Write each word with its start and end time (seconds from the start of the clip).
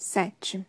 7. 0.00 0.66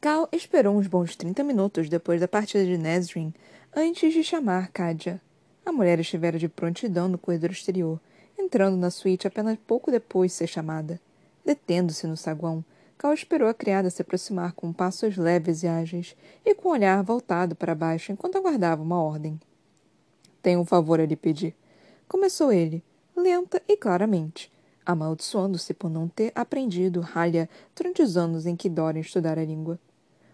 Cal 0.00 0.28
esperou 0.30 0.76
uns 0.76 0.86
bons 0.86 1.16
30 1.16 1.42
minutos 1.42 1.88
depois 1.88 2.20
da 2.20 2.28
partida 2.28 2.64
de 2.64 2.78
Nesrin 2.78 3.34
antes 3.74 4.14
de 4.14 4.22
chamar 4.22 4.70
Kadia. 4.70 5.20
A 5.66 5.72
mulher 5.72 5.98
estivera 5.98 6.38
de 6.38 6.48
prontidão 6.48 7.08
no 7.08 7.18
corredor 7.18 7.50
exterior, 7.50 8.00
entrando 8.38 8.76
na 8.76 8.92
suíte 8.92 9.26
apenas 9.26 9.58
pouco 9.66 9.90
depois 9.90 10.30
de 10.30 10.36
ser 10.36 10.46
chamada. 10.46 11.00
Detendo-se 11.44 12.06
no 12.06 12.16
saguão, 12.16 12.64
Cal 12.96 13.12
esperou 13.12 13.48
a 13.48 13.54
criada 13.54 13.90
se 13.90 14.02
aproximar 14.02 14.52
com 14.52 14.72
passos 14.72 15.16
leves 15.16 15.64
e 15.64 15.66
ágeis 15.66 16.14
e 16.44 16.54
com 16.54 16.68
o 16.68 16.72
olhar 16.72 17.02
voltado 17.02 17.56
para 17.56 17.74
baixo 17.74 18.12
enquanto 18.12 18.38
aguardava 18.38 18.84
uma 18.84 19.02
ordem. 19.02 19.40
Tenho 20.40 20.60
um 20.60 20.64
favor 20.64 21.00
a 21.00 21.06
lhe 21.06 21.16
pedir. 21.16 21.56
Começou 22.06 22.52
ele, 22.52 22.84
lenta 23.16 23.60
e 23.66 23.76
claramente, 23.76 24.48
amaldiçoando-se 24.84 25.74
por 25.74 25.90
não 25.90 26.08
ter 26.08 26.32
aprendido 26.34 27.00
ralha 27.00 27.48
durante 27.74 28.02
os 28.02 28.16
anos 28.16 28.46
em 28.46 28.56
que 28.56 28.68
Dorian 28.68 29.00
estudara 29.00 29.40
a 29.40 29.44
língua. 29.44 29.78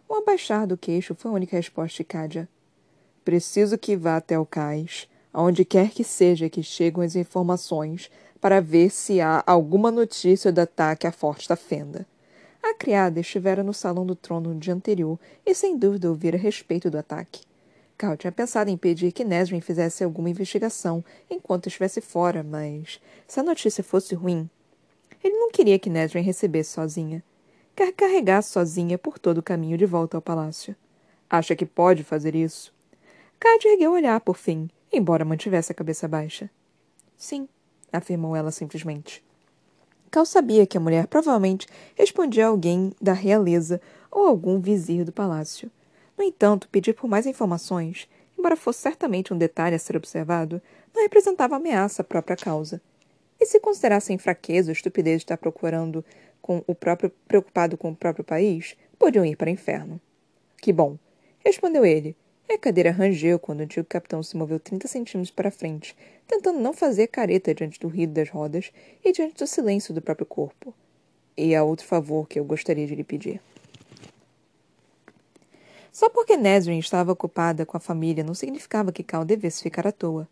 O 0.08 0.14
abaixar 0.14 0.66
do 0.66 0.76
queixo 0.76 1.14
foi 1.14 1.30
a 1.30 1.34
única 1.34 1.56
resposta 1.56 1.98
de 1.98 2.04
Cádia. 2.04 2.48
Preciso 3.24 3.76
que 3.76 3.96
vá 3.96 4.16
até 4.16 4.38
o 4.38 4.46
cais, 4.46 5.08
aonde 5.32 5.64
quer 5.64 5.90
que 5.90 6.02
seja 6.02 6.48
que 6.48 6.62
chegam 6.62 7.02
as 7.02 7.14
informações, 7.14 8.10
para 8.40 8.60
ver 8.60 8.90
se 8.90 9.20
há 9.20 9.42
alguma 9.46 9.90
notícia 9.90 10.52
do 10.52 10.60
ataque 10.60 11.06
à 11.06 11.12
Forte 11.12 11.48
da 11.48 11.56
Fenda. 11.56 12.06
A 12.62 12.74
criada 12.74 13.20
estivera 13.20 13.62
no 13.62 13.74
salão 13.74 14.06
do 14.06 14.14
trono 14.14 14.54
no 14.54 14.60
dia 14.60 14.74
anterior 14.74 15.18
e 15.44 15.54
sem 15.54 15.76
dúvida 15.76 16.08
ouvira 16.08 16.36
a 16.36 16.40
respeito 16.40 16.90
do 16.90 16.98
ataque. 16.98 17.47
Cal 17.98 18.16
tinha 18.16 18.30
pensado 18.30 18.70
em 18.70 18.76
pedir 18.76 19.10
que 19.10 19.24
Nesrin 19.24 19.60
fizesse 19.60 20.04
alguma 20.04 20.30
investigação 20.30 21.04
enquanto 21.28 21.66
estivesse 21.66 22.00
fora, 22.00 22.44
mas 22.44 23.00
se 23.26 23.40
a 23.40 23.42
notícia 23.42 23.82
fosse 23.82 24.14
ruim, 24.14 24.48
ele 25.22 25.36
não 25.36 25.50
queria 25.50 25.80
que 25.80 25.90
Nesrin 25.90 26.22
recebesse 26.22 26.70
sozinha. 26.70 27.24
Quer 27.74 27.92
carregar 27.92 28.42
sozinha 28.42 28.96
por 28.96 29.18
todo 29.18 29.38
o 29.38 29.42
caminho 29.42 29.76
de 29.76 29.84
volta 29.84 30.16
ao 30.16 30.22
palácio. 30.22 30.76
Acha 31.28 31.56
que 31.56 31.66
pode 31.66 32.04
fazer 32.04 32.36
isso? 32.36 32.72
Cade 33.40 33.66
ergueu 33.66 33.90
o 33.90 33.94
olhar, 33.94 34.20
por 34.20 34.36
fim, 34.36 34.70
embora 34.92 35.24
mantivesse 35.24 35.72
a 35.72 35.74
cabeça 35.74 36.06
baixa. 36.06 36.48
Sim, 37.16 37.48
afirmou 37.92 38.36
ela 38.36 38.52
simplesmente. 38.52 39.24
Cal 40.08 40.24
sabia 40.24 40.66
que 40.68 40.78
a 40.78 40.80
mulher 40.80 41.08
provavelmente 41.08 41.66
respondia 41.96 42.46
a 42.46 42.48
alguém 42.48 42.92
da 43.02 43.12
realeza 43.12 43.80
ou 44.08 44.24
algum 44.24 44.60
vizir 44.60 45.04
do 45.04 45.12
palácio. 45.12 45.68
No 46.18 46.24
entanto, 46.24 46.68
pedir 46.68 46.94
por 46.94 47.08
mais 47.08 47.26
informações, 47.26 48.08
embora 48.36 48.56
fosse 48.56 48.80
certamente 48.80 49.32
um 49.32 49.38
detalhe 49.38 49.76
a 49.76 49.78
ser 49.78 49.96
observado, 49.96 50.60
não 50.92 51.02
representava 51.02 51.54
ameaça 51.54 52.02
à 52.02 52.04
própria 52.04 52.36
causa. 52.36 52.82
E 53.40 53.46
se 53.46 53.60
considerassem 53.60 54.18
fraqueza 54.18 54.70
ou 54.70 54.72
estupidez 54.72 55.18
de 55.18 55.24
estar 55.26 55.36
procurando 55.36 56.04
com 56.42 56.64
o 56.66 56.74
próprio 56.74 57.12
preocupado 57.28 57.76
com 57.76 57.90
o 57.90 57.96
próprio 57.96 58.24
país, 58.24 58.76
podiam 58.98 59.24
ir 59.24 59.36
para 59.36 59.46
o 59.46 59.52
inferno. 59.52 60.00
Que 60.60 60.72
bom, 60.72 60.98
respondeu 61.44 61.86
ele. 61.86 62.16
E 62.48 62.54
a 62.54 62.58
cadeira 62.58 62.90
rangeu 62.90 63.38
quando 63.38 63.60
o 63.60 63.62
antigo 63.62 63.86
capitão 63.86 64.20
se 64.20 64.36
moveu 64.36 64.58
trinta 64.58 64.88
centímetros 64.88 65.30
para 65.30 65.52
frente, 65.52 65.94
tentando 66.26 66.58
não 66.58 66.72
fazer 66.72 67.06
careta 67.06 67.54
diante 67.54 67.78
do 67.78 67.86
ruído 67.86 68.14
das 68.14 68.28
rodas 68.28 68.72
e 69.04 69.12
diante 69.12 69.36
do 69.36 69.46
silêncio 69.46 69.94
do 69.94 70.02
próprio 70.02 70.26
corpo. 70.26 70.74
E 71.36 71.54
há 71.54 71.62
outro 71.62 71.86
favor 71.86 72.26
que 72.26 72.40
eu 72.40 72.44
gostaria 72.44 72.86
de 72.88 72.96
lhe 72.96 73.04
pedir. 73.04 73.40
Só 75.98 76.08
porque 76.08 76.36
Nesrin 76.36 76.78
estava 76.78 77.10
ocupada 77.10 77.66
com 77.66 77.76
a 77.76 77.80
família 77.80 78.22
não 78.22 78.32
significava 78.32 78.92
que 78.92 79.02
Cal 79.02 79.24
devesse 79.24 79.64
ficar 79.64 79.84
à 79.84 79.90
toa. 79.90 80.28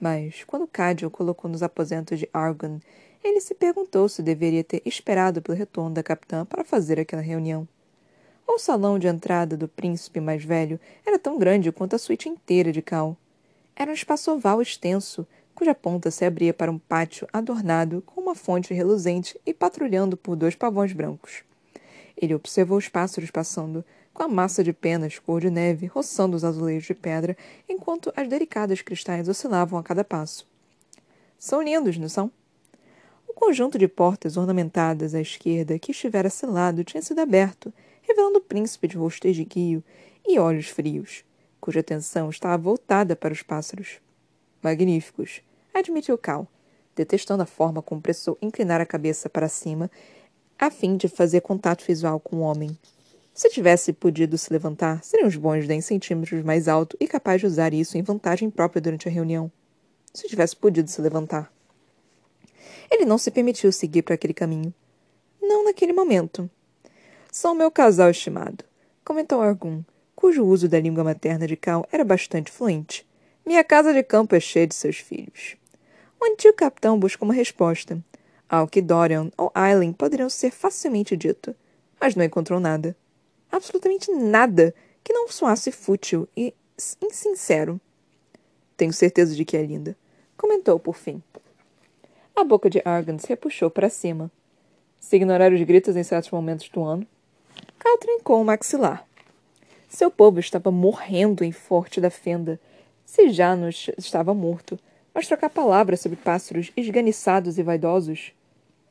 Mas, 0.00 0.42
quando 0.42 0.66
Cádio 0.66 1.06
o 1.06 1.10
colocou 1.10 1.48
nos 1.48 1.62
aposentos 1.62 2.18
de 2.18 2.28
Argon, 2.32 2.80
ele 3.22 3.40
se 3.40 3.54
perguntou 3.54 4.08
se 4.08 4.24
deveria 4.24 4.64
ter 4.64 4.82
esperado 4.84 5.40
pelo 5.40 5.56
retorno 5.56 5.94
da 5.94 6.02
capitã 6.02 6.44
para 6.44 6.64
fazer 6.64 6.98
aquela 6.98 7.22
reunião. 7.22 7.68
O 8.44 8.58
salão 8.58 8.98
de 8.98 9.06
entrada 9.06 9.56
do 9.56 9.68
príncipe 9.68 10.18
mais 10.18 10.44
velho 10.44 10.80
era 11.06 11.16
tão 11.16 11.38
grande 11.38 11.70
quanto 11.70 11.94
a 11.94 11.98
suíte 12.00 12.28
inteira 12.28 12.72
de 12.72 12.82
Cal. 12.82 13.16
Era 13.76 13.92
um 13.92 13.94
espaço 13.94 14.32
oval 14.32 14.60
extenso, 14.60 15.24
cuja 15.54 15.76
ponta 15.76 16.10
se 16.10 16.24
abria 16.24 16.52
para 16.52 16.72
um 16.72 16.78
pátio 16.78 17.28
adornado 17.32 18.02
com 18.04 18.20
uma 18.20 18.34
fonte 18.34 18.74
reluzente 18.74 19.40
e 19.46 19.54
patrulhando 19.54 20.16
por 20.16 20.34
dois 20.34 20.56
pavões 20.56 20.92
brancos. 20.92 21.44
Ele 22.16 22.34
observou 22.34 22.78
os 22.78 22.88
pássaros 22.88 23.30
passando, 23.30 23.84
com 24.14 24.22
a 24.22 24.28
massa 24.28 24.62
de 24.62 24.72
penas 24.72 25.18
cor 25.18 25.40
de 25.40 25.50
neve 25.50 25.86
roçando 25.86 26.36
os 26.36 26.44
azulejos 26.44 26.86
de 26.86 26.94
pedra, 26.94 27.36
enquanto 27.68 28.12
as 28.16 28.28
delicadas 28.28 28.80
cristais 28.80 29.28
oscilavam 29.28 29.78
a 29.78 29.82
cada 29.82 30.04
passo. 30.04 30.46
São 31.36 31.60
lindos, 31.60 31.98
não 31.98 32.08
são? 32.08 32.30
O 33.28 33.34
conjunto 33.34 33.76
de 33.76 33.88
portas 33.88 34.36
ornamentadas 34.36 35.14
à 35.14 35.20
esquerda 35.20 35.78
que 35.78 35.90
estivera 35.90 36.30
selado 36.30 36.84
tinha 36.84 37.02
sido 37.02 37.18
aberto, 37.18 37.74
revelando 38.02 38.38
o 38.38 38.42
príncipe 38.42 38.86
de 38.86 38.96
rosto 38.96 39.26
esguio 39.26 39.82
e 40.24 40.38
olhos 40.38 40.68
frios, 40.68 41.24
cuja 41.60 41.80
atenção 41.80 42.30
estava 42.30 42.56
voltada 42.56 43.16
para 43.16 43.34
os 43.34 43.42
pássaros. 43.42 43.98
Magníficos, 44.62 45.42
admitiu 45.74 46.16
Cal, 46.16 46.46
detestando 46.94 47.42
a 47.42 47.46
forma 47.46 47.82
como 47.82 48.00
precisou 48.00 48.38
inclinar 48.40 48.80
a 48.80 48.86
cabeça 48.86 49.28
para 49.28 49.48
cima 49.48 49.90
a 50.56 50.70
fim 50.70 50.96
de 50.96 51.08
fazer 51.08 51.40
contato 51.40 51.84
visual 51.84 52.20
com 52.20 52.36
o 52.36 52.40
homem. 52.40 52.78
Se 53.34 53.48
tivesse 53.48 53.92
podido 53.92 54.38
se 54.38 54.52
levantar, 54.52 55.02
seriam 55.02 55.26
uns 55.26 55.34
bons 55.34 55.66
10 55.66 55.84
centímetros 55.84 56.44
mais 56.44 56.68
alto 56.68 56.96
e 57.00 57.08
capaz 57.08 57.40
de 57.40 57.48
usar 57.48 57.74
isso 57.74 57.98
em 57.98 58.02
vantagem 58.02 58.48
própria 58.48 58.80
durante 58.80 59.08
a 59.08 59.10
reunião. 59.10 59.50
Se 60.12 60.28
tivesse 60.28 60.54
podido 60.54 60.88
se 60.88 61.02
levantar. 61.02 61.52
Ele 62.88 63.04
não 63.04 63.18
se 63.18 63.32
permitiu 63.32 63.72
seguir 63.72 64.02
para 64.02 64.14
aquele 64.14 64.32
caminho. 64.32 64.72
Não 65.42 65.64
naquele 65.64 65.92
momento. 65.92 66.48
São 67.32 67.56
meu 67.56 67.72
casal 67.72 68.08
estimado, 68.08 68.64
comentou 69.04 69.42
Argum, 69.42 69.82
cujo 70.14 70.44
uso 70.46 70.68
da 70.68 70.78
língua 70.78 71.02
materna 71.02 71.44
de 71.44 71.56
Cal 71.56 71.84
era 71.90 72.04
bastante 72.04 72.52
fluente. 72.52 73.04
Minha 73.44 73.64
casa 73.64 73.92
de 73.92 74.04
campo 74.04 74.36
é 74.36 74.40
cheia 74.40 74.68
de 74.68 74.76
seus 74.76 74.98
filhos. 74.98 75.56
O 76.20 76.24
antigo 76.24 76.56
capitão 76.56 76.96
buscou 77.00 77.26
uma 77.26 77.34
resposta, 77.34 77.98
ao 78.48 78.68
que 78.68 78.80
Dorian 78.80 79.32
ou 79.36 79.50
Aileen 79.52 79.92
poderiam 79.92 80.30
ser 80.30 80.52
facilmente 80.52 81.16
dito, 81.16 81.52
mas 82.00 82.14
não 82.14 82.24
encontrou 82.24 82.60
nada 82.60 82.96
absolutamente 83.54 84.10
nada 84.12 84.74
que 85.02 85.12
não 85.12 85.28
soasse 85.28 85.70
fútil 85.70 86.28
e 86.36 86.54
insincero. 87.02 87.80
Tenho 88.76 88.92
certeza 88.92 89.34
de 89.34 89.44
que 89.44 89.56
é 89.56 89.62
linda, 89.62 89.96
comentou 90.36 90.78
por 90.78 90.96
fim. 90.96 91.22
A 92.34 92.42
boca 92.42 92.68
de 92.68 92.82
Argan 92.84 93.18
se 93.18 93.28
repuxou 93.28 93.70
para 93.70 93.88
cima. 93.88 94.30
Se 94.98 95.16
ignorar 95.16 95.52
os 95.52 95.62
gritos 95.62 95.94
em 95.94 96.02
certos 96.02 96.30
momentos 96.30 96.68
do 96.68 96.82
ano, 96.82 97.06
Cal 97.78 97.98
trincou 97.98 98.40
o 98.40 98.44
maxilar. 98.44 99.06
Seu 99.88 100.10
povo 100.10 100.40
estava 100.40 100.70
morrendo 100.70 101.44
em 101.44 101.52
Forte 101.52 102.00
da 102.00 102.10
Fenda, 102.10 102.58
se 103.04 103.28
já 103.28 103.54
não 103.54 103.68
estava 103.68 104.34
morto, 104.34 104.78
mas 105.14 105.28
trocar 105.28 105.50
palavras 105.50 106.00
sobre 106.00 106.16
pássaros 106.16 106.72
esganiçados 106.76 107.58
e 107.58 107.62
vaidosos 107.62 108.32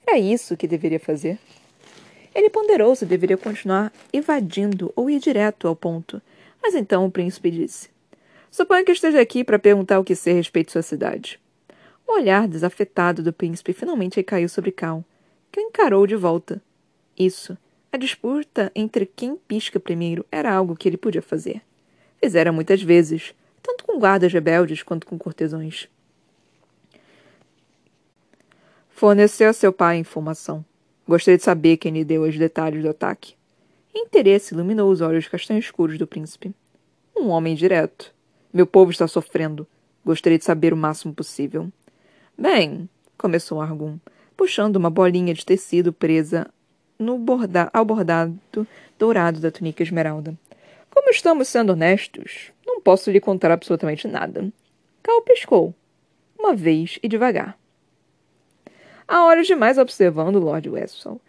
era 0.06 0.18
isso 0.18 0.56
que 0.56 0.68
deveria 0.68 1.00
fazer. 1.00 1.38
Ele 2.34 2.50
ponderou 2.50 2.96
se 2.96 3.06
deveria 3.06 3.38
continuar 3.38 3.92
evadindo 4.12 4.92
ou 4.96 5.10
ir 5.10 5.20
direto 5.20 5.68
ao 5.68 5.76
ponto. 5.76 6.22
Mas 6.62 6.74
então 6.74 7.06
o 7.06 7.12
príncipe 7.12 7.52
disse: 7.52 7.90
Suponho 8.50 8.86
que 8.86 8.92
esteja 8.92 9.20
aqui 9.20 9.44
para 9.44 9.60
perguntar 9.60 10.00
o 10.00 10.04
que 10.04 10.16
sei 10.16 10.34
a 10.34 10.36
respeito 10.38 10.68
de 10.68 10.74
sua 10.74 10.82
cidade. 10.82 11.40
O 12.08 12.14
olhar 12.14 12.48
desafetado 12.48 13.24
do 13.24 13.34
príncipe 13.34 13.74
finalmente 13.74 14.16
recaiu 14.16 14.50
sobre 14.50 14.72
Cal, 14.72 15.04
que 15.52 15.60
o 15.60 15.64
encarou 15.64 16.06
de 16.08 16.16
volta. 16.16 16.62
Isso, 17.18 17.58
a 17.92 17.98
disputa 17.98 18.72
entre 18.76 19.06
quem 19.06 19.36
pisca 19.36 19.80
primeiro, 19.80 20.26
era 20.32 20.52
algo 20.52 20.76
que 20.76 20.90
ele 20.90 20.98
podia 20.98 21.22
fazer. 21.22 21.62
Fizera 22.20 22.52
muitas 22.52 22.82
vezes, 22.82 23.34
tanto 23.62 23.84
com 23.84 24.00
guardas 24.00 24.32
rebeldes 24.32 24.82
quanto 24.82 25.06
com 25.06 25.18
cortesões. 25.18 25.88
Forneceu 28.90 29.50
a 29.50 29.54
seu 29.54 29.74
pai 29.74 29.98
a 29.98 30.00
informação. 30.00 30.64
Gostaria 31.08 31.38
de 31.38 31.44
saber 31.44 31.78
quem 31.78 31.94
lhe 31.94 32.06
deu 32.06 32.24
os 32.24 32.38
detalhes 32.38 32.82
do 32.82 32.90
ataque. 32.90 33.36
Interesse 33.94 34.54
iluminou 34.54 34.90
os 34.92 35.02
olhos 35.02 35.28
castanhos 35.28 35.66
escuros 35.66 35.98
do 35.98 36.08
príncipe. 36.08 36.54
Um 37.16 37.30
homem 37.30 37.56
direto. 37.56 38.14
Meu 38.54 38.66
povo 38.66 38.92
está 38.92 39.08
sofrendo. 39.08 39.68
Gostaria 40.06 40.38
de 40.38 40.46
saber 40.46 40.74
o 40.74 40.78
máximo 40.78 41.14
possível. 41.14 41.72
Bem, 42.38 42.90
começou 43.18 43.62
Argum, 43.62 43.98
puxando 44.36 44.78
uma 44.78 44.90
bolinha 44.90 45.34
de 45.34 45.46
tecido 45.46 45.94
presa 45.94 46.48
no 46.98 47.18
borda 47.18 47.70
ao 47.74 47.86
bordado 47.86 48.40
dourado 48.98 49.40
da 49.40 49.52
túnica 49.52 49.84
esmeralda. 49.84 50.38
Como 50.90 51.10
estamos 51.10 51.48
sendo 51.48 51.74
honestos, 51.74 52.52
não 52.66 52.80
posso 52.80 53.12
lhe 53.12 53.20
contar 53.20 53.52
absolutamente 53.52 54.08
nada. 54.08 54.52
Cal 55.02 55.22
piscou, 55.22 55.74
uma 56.38 56.56
vez 56.56 57.00
e 57.04 57.08
devagar. 57.08 57.58
Há 59.14 59.26
horas 59.26 59.46
demais 59.46 59.78
observando 59.78 60.40
Lord 60.40 60.68
Westphal. 60.72 61.22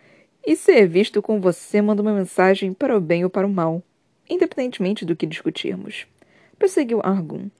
E 0.43 0.57
ser 0.57 0.89
visto 0.89 1.21
com 1.21 1.39
você 1.39 1.83
manda 1.83 2.01
uma 2.01 2.15
mensagem 2.15 2.73
para 2.73 2.97
o 2.97 3.01
bem 3.01 3.25
ou 3.25 3.29
para 3.29 3.47
o 3.47 3.51
mal, 3.51 3.83
independentemente 4.27 5.05
do 5.05 5.15
que 5.15 5.27
discutirmos. 5.27 6.07
Prosseguiu 6.59 7.03
Argun, 7.05 7.51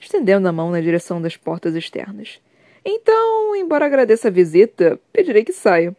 estendendo 0.00 0.48
a 0.48 0.52
mão 0.52 0.70
na 0.70 0.80
direção 0.80 1.20
das 1.20 1.36
portas 1.36 1.74
externas. 1.74 2.40
Então, 2.82 3.54
embora 3.54 3.84
agradeça 3.84 4.28
a 4.28 4.30
visita, 4.30 4.98
pedirei 5.12 5.44
que 5.44 5.52
saia. 5.52 5.94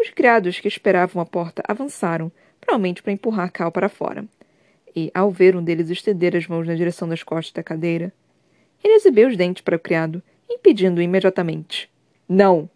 Os 0.00 0.08
criados 0.08 0.58
que 0.58 0.68
esperavam 0.68 1.20
a 1.20 1.26
porta 1.26 1.62
avançaram, 1.68 2.32
provavelmente 2.58 3.02
para 3.02 3.12
empurrar 3.12 3.52
Cal 3.52 3.70
para 3.70 3.90
fora. 3.90 4.24
E, 4.96 5.10
ao 5.12 5.30
ver 5.30 5.54
um 5.54 5.62
deles 5.62 5.90
estender 5.90 6.34
as 6.34 6.46
mãos 6.46 6.66
na 6.66 6.74
direção 6.74 7.06
das 7.06 7.22
costas 7.22 7.52
da 7.52 7.62
cadeira, 7.62 8.10
ele 8.82 8.94
exibiu 8.94 9.28
os 9.28 9.36
dentes 9.36 9.60
para 9.62 9.76
o 9.76 9.78
criado, 9.78 10.22
impedindo-o 10.48 11.02
imediatamente. 11.02 11.90
Não! 12.26 12.70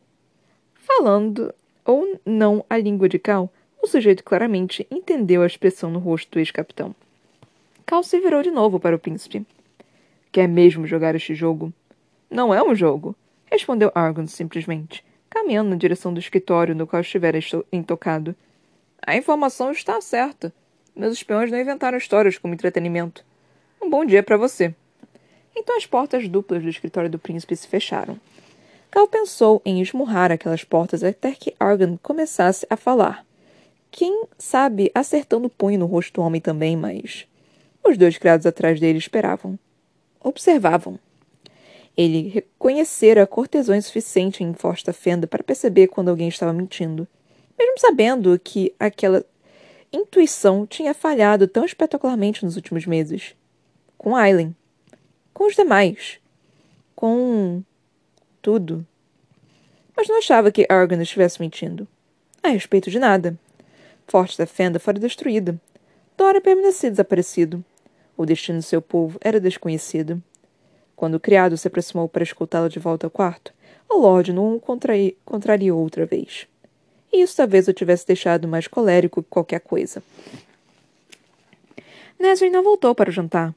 Falando 0.94 1.54
ou 1.86 2.20
não 2.24 2.64
a 2.68 2.76
língua 2.76 3.08
de 3.08 3.18
Cal, 3.18 3.50
o 3.82 3.86
sujeito 3.86 4.22
claramente 4.22 4.86
entendeu 4.90 5.42
a 5.42 5.46
expressão 5.46 5.90
no 5.90 5.98
rosto 5.98 6.32
do 6.32 6.38
ex-capitão. 6.38 6.94
Cal 7.86 8.02
se 8.02 8.20
virou 8.20 8.42
de 8.42 8.50
novo 8.50 8.78
para 8.78 8.94
o 8.94 8.98
príncipe. 8.98 9.44
Quer 10.30 10.46
mesmo 10.46 10.86
jogar 10.86 11.14
este 11.14 11.34
jogo? 11.34 11.72
Não 12.30 12.54
é 12.54 12.62
um 12.62 12.74
jogo, 12.74 13.16
respondeu 13.46 13.90
Argon 13.94 14.26
simplesmente, 14.26 15.02
caminhando 15.30 15.70
na 15.70 15.76
direção 15.76 16.12
do 16.12 16.20
escritório 16.20 16.74
no 16.74 16.86
qual 16.86 17.00
estivera 17.00 17.38
intocado. 17.72 18.36
A 19.00 19.16
informação 19.16 19.72
está 19.72 19.98
certa. 20.00 20.52
Meus 20.94 21.14
espiões 21.14 21.50
não 21.50 21.58
inventaram 21.58 21.96
histórias 21.96 22.36
como 22.36 22.52
entretenimento. 22.52 23.24
Um 23.80 23.88
bom 23.88 24.04
dia 24.04 24.22
para 24.22 24.36
você. 24.36 24.74
Então 25.56 25.74
as 25.76 25.86
portas 25.86 26.28
duplas 26.28 26.62
do 26.62 26.68
escritório 26.68 27.08
do 27.08 27.18
príncipe 27.18 27.56
se 27.56 27.66
fecharam. 27.66 28.20
Cal 28.92 29.08
pensou 29.08 29.62
em 29.64 29.80
esmurrar 29.80 30.30
aquelas 30.30 30.64
portas 30.64 31.02
até 31.02 31.32
que 31.32 31.54
Argon 31.58 31.96
começasse 32.02 32.66
a 32.68 32.76
falar. 32.76 33.24
Quem 33.90 34.24
sabe 34.36 34.92
acertando 34.94 35.46
o 35.46 35.50
punho 35.50 35.78
no 35.78 35.86
rosto 35.86 36.12
do 36.12 36.20
homem 36.20 36.42
também, 36.42 36.76
mas. 36.76 37.26
Os 37.82 37.96
dois 37.96 38.18
criados 38.18 38.44
atrás 38.44 38.78
dele 38.78 38.98
esperavam. 38.98 39.58
Observavam. 40.20 40.98
Ele 41.96 42.28
reconhecera 42.28 43.26
cortesões 43.26 43.86
suficiente 43.86 44.44
em 44.44 44.52
Forsta 44.52 44.92
Fenda 44.92 45.26
para 45.26 45.42
perceber 45.42 45.86
quando 45.86 46.10
alguém 46.10 46.28
estava 46.28 46.52
mentindo, 46.52 47.08
mesmo 47.58 47.78
sabendo 47.78 48.38
que 48.38 48.74
aquela 48.78 49.24
intuição 49.90 50.66
tinha 50.66 50.92
falhado 50.92 51.48
tão 51.48 51.64
espetacularmente 51.64 52.44
nos 52.44 52.56
últimos 52.56 52.84
meses. 52.84 53.34
Com 53.96 54.14
Aileen. 54.14 54.54
Com 55.32 55.46
os 55.46 55.56
demais. 55.56 56.18
Com. 56.94 57.62
Tudo. 58.42 58.84
Mas 59.96 60.08
não 60.08 60.18
achava 60.18 60.50
que 60.50 60.66
Argon 60.68 61.00
estivesse 61.00 61.40
mentindo. 61.40 61.86
A 62.42 62.48
respeito 62.48 62.90
de 62.90 62.98
nada. 62.98 63.38
Forte 64.06 64.36
da 64.36 64.46
Fenda 64.46 64.80
fora 64.80 64.98
destruída. 64.98 65.58
Dora 66.18 66.40
permanecia 66.40 66.90
desaparecido. 66.90 67.64
O 68.16 68.26
destino 68.26 68.58
de 68.58 68.64
seu 68.64 68.82
povo 68.82 69.18
era 69.22 69.40
desconhecido. 69.40 70.22
Quando 70.96 71.14
o 71.14 71.20
criado 71.20 71.56
se 71.56 71.68
aproximou 71.68 72.08
para 72.08 72.22
escoltá-lo 72.22 72.68
de 72.68 72.78
volta 72.78 73.06
ao 73.06 73.10
quarto, 73.10 73.54
o 73.88 73.98
Lorde 73.98 74.32
não 74.32 74.56
o 74.56 74.60
contrariou 75.24 75.80
outra 75.80 76.04
vez. 76.04 76.46
E 77.12 77.22
isso 77.22 77.36
talvez 77.36 77.68
o 77.68 77.72
tivesse 77.72 78.06
deixado 78.06 78.48
mais 78.48 78.66
colérico 78.66 79.22
que 79.22 79.28
qualquer 79.28 79.60
coisa. 79.60 80.02
Nesrin 82.18 82.50
não 82.50 82.62
voltou 82.62 82.94
para 82.94 83.10
o 83.10 83.12
jantar. 83.12 83.54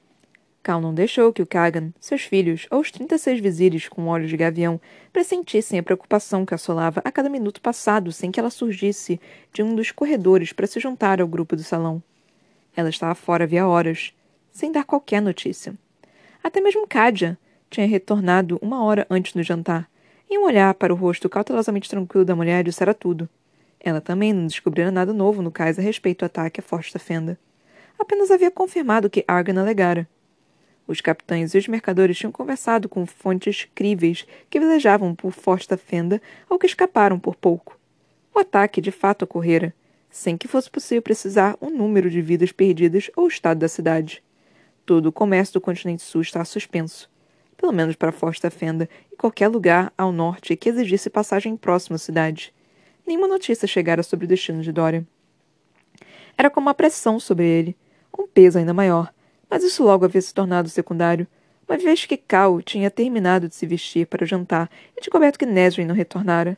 Cal 0.66 0.82
não 0.82 0.96
deixou 0.96 1.32
que 1.32 1.44
o 1.44 1.46
Kagan, 1.46 1.94
seus 2.00 2.24
filhos 2.24 2.66
ou 2.72 2.80
os 2.80 2.90
36 2.90 3.40
vizires 3.40 3.88
com 3.88 4.08
olhos 4.08 4.32
de 4.32 4.36
gavião 4.36 4.82
pressentissem 5.14 5.78
a 5.78 5.84
preocupação 5.84 6.44
que 6.44 6.56
assolava 6.56 7.04
a 7.06 7.12
cada 7.12 7.30
minuto 7.30 7.62
passado 7.62 8.12
sem 8.12 8.32
que 8.32 8.40
ela 8.40 8.50
surgisse 8.50 9.22
de 9.54 9.62
um 9.62 9.76
dos 9.76 9.92
corredores 9.92 10.52
para 10.52 10.66
se 10.66 10.80
juntar 10.80 11.22
ao 11.22 11.28
grupo 11.28 11.56
do 11.56 11.64
salão. 11.64 12.02
Ela 12.76 12.90
estava 12.90 13.14
fora 13.14 13.44
havia 13.44 13.68
horas, 13.68 14.12
sem 14.52 14.72
dar 14.72 14.86
qualquer 14.86 15.22
notícia. 15.22 15.76
Até 16.44 16.60
mesmo 16.60 16.88
Kadia 16.88 17.38
tinha 17.70 17.86
retornado 17.86 18.58
uma 18.60 18.84
hora 18.84 19.06
antes 19.08 19.34
do 19.34 19.44
jantar, 19.44 19.88
e 20.28 20.36
um 20.40 20.46
olhar 20.46 20.74
para 20.74 20.92
o 20.92 20.98
rosto 20.98 21.30
cautelosamente 21.30 21.88
tranquilo 21.88 22.26
da 22.26 22.36
mulher 22.36 22.64
dissera 22.64 22.96
tudo. 22.96 23.30
Ela 23.80 24.02
também 24.02 24.34
não 24.34 24.48
descobrira 24.48 24.90
nada 24.90 25.14
novo 25.14 25.44
no 25.44 25.52
cais 25.52 25.78
a 25.78 25.82
respeito 25.84 26.22
do 26.22 26.26
ataque 26.26 26.60
à 26.60 26.64
Forte 26.64 26.98
Fenda. 26.98 27.38
Apenas 28.00 28.32
havia 28.32 28.50
confirmado 28.50 29.06
o 29.06 29.12
que 29.12 29.24
Argan 29.28 29.62
alegara. 29.62 30.10
Os 30.88 31.02
capitães 31.02 31.54
e 31.54 31.58
os 31.58 31.68
mercadores 31.68 32.18
tinham 32.18 32.32
conversado 32.32 32.88
com 32.88 33.06
fontes 33.06 33.68
críveis 33.74 34.26
que 34.50 34.60
velejavam 34.60 35.16
por 35.16 35.32
Forte 35.32 35.68
da 35.68 35.78
Fenda 35.78 36.22
ou 36.50 36.60
que 36.60 36.68
escaparam 36.68 37.18
por 37.20 37.36
pouco. 37.36 37.80
O 38.34 38.40
ataque 38.40 38.80
de 38.80 38.92
fato 38.92 39.24
ocorrera, 39.24 39.74
sem 40.12 40.38
que 40.38 40.48
fosse 40.48 40.70
possível 40.70 41.02
precisar 41.02 41.58
o 41.60 41.70
número 41.70 42.10
de 42.10 42.22
vidas 42.22 42.52
perdidas 42.52 43.10
ou 43.16 43.26
o 43.26 43.28
estado 43.28 43.60
da 43.60 43.68
cidade. 43.68 44.22
Todo 44.86 45.08
o 45.08 45.12
comércio 45.12 45.56
do 45.56 45.62
continente 45.62 46.04
sul 46.04 46.22
está 46.22 46.46
suspenso, 46.46 47.10
pelo 47.58 47.72
menos 47.72 47.96
para 47.96 48.12
Forte 48.12 48.42
da 48.42 48.52
Fenda 48.52 48.88
e 49.12 49.16
qualquer 49.16 49.48
lugar 49.48 49.92
ao 49.98 50.12
norte 50.12 50.56
que 50.56 50.70
exigisse 50.70 51.10
passagem 51.10 51.58
próxima 51.58 51.96
à 51.96 52.00
cidade. 52.00 52.54
Nenhuma 53.08 53.28
notícia 53.28 53.68
chegara 53.68 54.04
sobre 54.04 54.26
o 54.26 54.30
destino 54.30 54.62
de 54.62 54.72
Dória. 54.72 55.06
Era 56.38 56.50
como 56.50 56.68
uma 56.68 56.74
pressão 56.76 57.20
sobre 57.20 57.46
ele, 57.46 57.76
um 58.18 58.28
peso 58.28 58.60
ainda 58.60 58.74
maior, 58.74 59.12
mas 59.50 59.64
isso 59.64 59.84
logo 59.84 60.06
havia 60.06 60.22
se 60.22 60.34
tornado 60.34 60.70
secundário, 60.70 61.28
uma 61.68 61.78
vez 61.78 62.06
que 62.06 62.18
Cal 62.18 62.62
tinha 62.62 62.92
terminado 62.92 63.48
de 63.48 63.56
se 63.56 63.66
vestir 63.66 64.06
para 64.08 64.24
o 64.24 64.28
jantar 64.28 64.70
e 64.96 65.02
descoberto 65.02 65.40
que 65.40 65.46
Nesrin 65.46 65.86
não 65.86 65.96
retornara. 65.96 66.58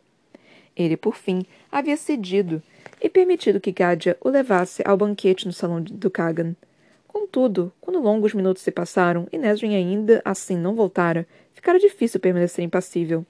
Ele, 0.75 0.97
por 0.97 1.15
fim, 1.15 1.45
havia 1.71 1.97
cedido 1.97 2.61
e 3.01 3.09
permitido 3.09 3.59
que 3.59 3.71
Gadia 3.71 4.17
o 4.21 4.29
levasse 4.29 4.83
ao 4.85 4.97
banquete 4.97 5.45
no 5.45 5.53
salão 5.53 5.81
do 5.81 6.09
Kagan. 6.09 6.55
Contudo, 7.07 7.71
quando 7.81 7.99
longos 7.99 8.33
minutos 8.33 8.61
se 8.61 8.71
passaram 8.71 9.27
e 9.31 9.37
Nesrin 9.37 9.75
ainda 9.75 10.21
assim 10.23 10.55
não 10.55 10.75
voltara, 10.75 11.25
ficara 11.53 11.79
difícil 11.79 12.19
permanecer 12.19 12.63
impassível. 12.63 13.25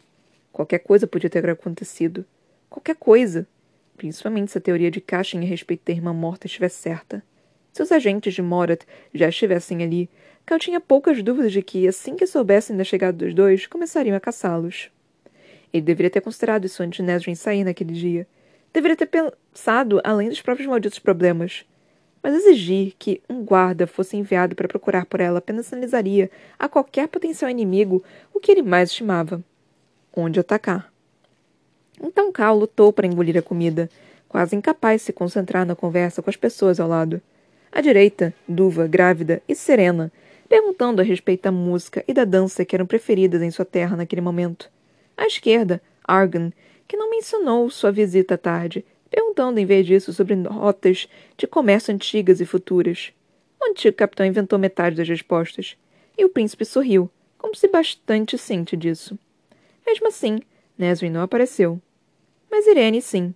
Qualquer 0.52 0.80
coisa 0.80 1.08
podia 1.08 1.30
ter 1.30 1.48
acontecido. 1.50 2.26
Qualquer 2.70 2.96
coisa. 2.96 3.48
Principalmente 3.96 4.52
se 4.52 4.58
a 4.58 4.62
teoria 4.62 4.92
de 4.92 5.00
Cashin 5.00 5.40
a 5.40 5.46
respeito 5.46 5.84
da 5.86 5.94
irmã 5.94 6.12
morta 6.14 6.48
estivesse 6.48 6.82
certa. 6.82 7.24
Se 7.78 7.84
os 7.84 7.92
agentes 7.92 8.34
de 8.34 8.42
Morat 8.42 8.82
já 9.14 9.30
estivessem 9.30 9.84
ali, 9.84 10.10
Cal 10.48 10.58
tinha 10.58 10.82
poucas 10.82 11.22
dúvidas 11.22 11.52
de 11.52 11.62
que, 11.62 11.88
assim 11.88 12.16
que 12.16 12.26
soubessem 12.26 12.76
da 12.76 12.84
chegada 12.84 13.16
dos 13.16 13.36
dois, 13.36 13.68
começariam 13.68 14.18
a 14.18 14.20
caçá-los. 14.20 14.90
Ele 15.72 15.84
deveria 15.84 16.10
ter 16.10 16.22
considerado 16.22 16.66
isso 16.66 16.82
antes 16.82 16.98
de 16.98 17.04
Nesrin 17.04 17.36
sair 17.36 17.64
naquele 17.64 17.94
dia. 17.94 18.26
Deveria 18.74 18.98
ter 18.98 19.06
pensado 19.06 20.02
além 20.04 20.28
dos 20.28 20.42
próprios 20.42 20.68
malditos 20.68 20.98
problemas. 20.98 21.68
Mas 22.24 22.34
exigir 22.34 22.96
que 22.98 23.22
um 23.30 23.44
guarda 23.44 23.86
fosse 23.86 24.18
enviado 24.18 24.56
para 24.56 24.68
procurar 24.68 25.06
por 25.06 25.20
ela 25.20 25.38
apenas 25.38 25.68
sinalizaria 25.68 26.32
a 26.58 26.68
qualquer 26.68 27.08
potencial 27.08 27.52
inimigo 27.52 28.04
o 28.34 28.40
que 28.40 28.52
ele 28.52 28.64
mais 28.64 28.90
estimava: 28.90 29.44
onde 30.16 30.40
atacar. 30.40 30.92
Então 32.02 32.32
Cal 32.32 32.58
lutou 32.58 32.92
para 32.92 33.06
engolir 33.06 33.38
a 33.38 33.44
comida, 33.44 33.88
quase 34.28 34.56
incapaz 34.56 35.02
de 35.02 35.06
se 35.06 35.14
concentrar 35.14 35.64
na 35.64 35.76
conversa 35.76 36.24
com 36.24 36.30
as 36.32 36.36
pessoas 36.36 36.80
ao 36.80 36.90
lado. 36.90 37.22
À 37.72 37.82
direita, 37.82 38.34
Duva, 38.48 38.88
grávida 38.88 39.42
e 39.48 39.54
serena, 39.54 40.12
perguntando 40.48 41.02
a 41.02 41.04
respeito 41.04 41.44
da 41.44 41.52
música 41.52 42.04
e 42.08 42.14
da 42.14 42.24
dança 42.24 42.64
que 42.64 42.76
eram 42.76 42.86
preferidas 42.86 43.42
em 43.42 43.52
sua 43.52 43.66
terra 43.66 43.98
naquele 43.98 44.22
momento. 44.22 44.70
À 45.16 45.26
esquerda, 45.26 45.82
Argan, 46.04 46.52
que 46.88 46.96
não 46.96 47.10
mencionou 47.10 47.70
sua 47.70 47.92
visita 47.92 48.36
à 48.36 48.38
tarde, 48.38 48.86
perguntando 49.10 49.60
em 49.60 49.66
vez 49.66 49.86
disso 49.86 50.14
sobre 50.14 50.36
rotas 50.44 51.08
de 51.38 51.46
comércio 51.46 51.94
antigas 51.94 52.40
e 52.40 52.46
futuras. 52.46 53.12
O 53.60 53.70
antigo 53.70 53.96
capitão 53.96 54.26
inventou 54.26 54.58
metade 54.58 54.96
das 54.96 55.08
respostas, 55.08 55.76
e 56.18 56.24
o 56.24 56.30
príncipe 56.30 56.66
sorriu, 56.66 57.10
como 57.38 57.56
se 57.56 57.68
bastante 57.68 58.38
ciente 58.38 58.78
disso. 58.78 59.18
Mesmo 59.86 60.08
assim, 60.08 60.40
Nesrin 60.78 61.10
não 61.10 61.22
apareceu. 61.22 61.82
Mas 62.50 62.68
Irene 62.68 63.02
sim. 63.02 63.34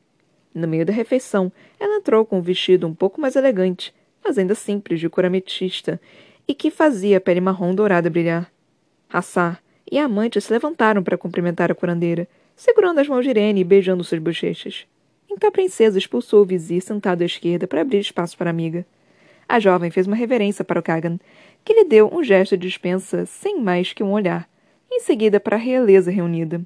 No 0.53 0.67
meio 0.67 0.85
da 0.85 0.93
refeição, 0.93 1.51
ela 1.79 1.97
entrou 1.97 2.25
com 2.25 2.39
um 2.39 2.41
vestido 2.41 2.87
um 2.87 2.93
pouco 2.93 3.21
mais 3.21 3.35
elegante, 3.35 3.93
mas 4.23 4.37
ainda 4.37 4.55
simples, 4.55 4.99
de 4.99 5.09
cor 5.09 5.25
ametista, 5.25 5.99
e 6.47 6.53
que 6.53 6.71
fazia 6.71 7.17
a 7.17 7.21
pele 7.21 7.41
marrom 7.41 7.73
dourada 7.73 8.09
brilhar. 8.09 8.51
Hassar 9.11 9.61
e 9.91 9.99
a 9.99 10.05
amante 10.05 10.39
se 10.39 10.51
levantaram 10.51 11.03
para 11.03 11.17
cumprimentar 11.17 11.71
a 11.71 11.75
curandeira, 11.75 12.27
segurando 12.55 12.99
as 12.99 13.07
mãos 13.07 13.23
de 13.23 13.29
Irene 13.29 13.61
e 13.61 13.63
beijando 13.63 14.03
suas 14.03 14.21
bochechas. 14.21 14.85
Então 15.29 15.49
a 15.49 15.51
princesa 15.51 15.97
expulsou 15.97 16.41
o 16.41 16.45
vizir 16.45 16.81
sentado 16.81 17.21
à 17.21 17.25
esquerda 17.25 17.67
para 17.67 17.81
abrir 17.81 17.99
espaço 17.99 18.37
para 18.37 18.49
a 18.49 18.51
amiga. 18.51 18.85
A 19.47 19.59
jovem 19.59 19.91
fez 19.91 20.07
uma 20.07 20.15
reverência 20.15 20.63
para 20.63 20.79
o 20.79 20.83
Kagan, 20.83 21.19
que 21.63 21.73
lhe 21.73 21.85
deu 21.85 22.09
um 22.13 22.23
gesto 22.23 22.57
de 22.57 22.67
dispensa 22.67 23.25
sem 23.25 23.59
mais 23.59 23.93
que 23.93 24.03
um 24.03 24.11
olhar, 24.11 24.47
em 24.89 24.99
seguida 24.99 25.39
para 25.39 25.55
a 25.55 25.59
realeza 25.59 26.11
reunida. 26.11 26.61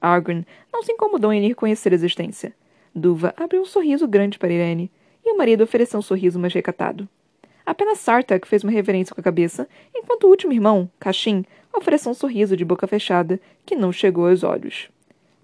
Argren 0.00 0.44
não 0.72 0.82
se 0.82 0.92
incomodou 0.92 1.32
em 1.32 1.40
lhe 1.40 1.48
reconhecer 1.48 1.92
a 1.92 1.94
existência. 1.94 2.54
Duva 2.94 3.34
abriu 3.36 3.62
um 3.62 3.64
sorriso 3.64 4.06
grande 4.06 4.38
para 4.38 4.52
Irene, 4.52 4.90
o 5.34 5.36
marido 5.36 5.64
ofereceu 5.64 5.98
um 5.98 6.02
sorriso 6.02 6.38
mais 6.38 6.54
recatado. 6.54 7.08
Apenas 7.66 7.98
Sartak 7.98 8.46
fez 8.46 8.62
uma 8.62 8.72
reverência 8.72 9.14
com 9.14 9.20
a 9.20 9.24
cabeça, 9.24 9.68
enquanto 9.94 10.24
o 10.24 10.28
último 10.28 10.52
irmão, 10.52 10.88
Kashin, 11.00 11.44
ofereceu 11.72 12.12
um 12.12 12.14
sorriso 12.14 12.56
de 12.56 12.64
boca 12.64 12.86
fechada 12.86 13.40
que 13.66 13.74
não 13.74 13.90
chegou 13.90 14.28
aos 14.28 14.44
olhos. 14.44 14.88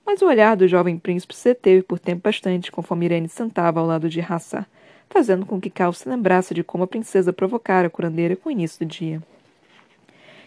Mas 0.06 0.22
o 0.22 0.26
olhar 0.26 0.56
do 0.56 0.68
jovem 0.68 0.96
príncipe 0.96 1.34
se 1.34 1.48
deteve 1.48 1.82
por 1.82 1.98
tempo 1.98 2.22
bastante 2.22 2.70
conforme 2.70 3.06
Irene 3.06 3.28
sentava 3.28 3.80
ao 3.80 3.86
lado 3.86 4.08
de 4.08 4.20
Hassar, 4.20 4.68
fazendo 5.08 5.44
com 5.44 5.60
que 5.60 5.70
Cal 5.70 5.92
se 5.92 6.08
lembrasse 6.08 6.54
de 6.54 6.62
como 6.62 6.84
a 6.84 6.86
princesa 6.86 7.32
provocara 7.32 7.88
a 7.88 7.90
curandeira 7.90 8.36
com 8.36 8.48
o 8.48 8.52
início 8.52 8.86
do 8.86 8.88
dia. 8.88 9.20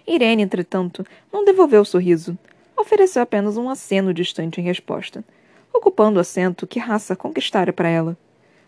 Irene, 0.07 0.43
entretanto, 0.43 1.05
não 1.31 1.43
devolveu 1.43 1.81
o 1.81 1.85
sorriso. 1.85 2.37
Ofereceu 2.77 3.21
apenas 3.21 3.57
um 3.57 3.69
aceno 3.69 4.13
distante 4.13 4.61
em 4.61 4.63
resposta. 4.63 5.23
ocupando 5.73 6.17
o 6.17 6.21
assento 6.21 6.67
que 6.67 6.79
Raça 6.79 7.15
conquistara 7.15 7.73
para 7.73 7.89
ela. 7.89 8.17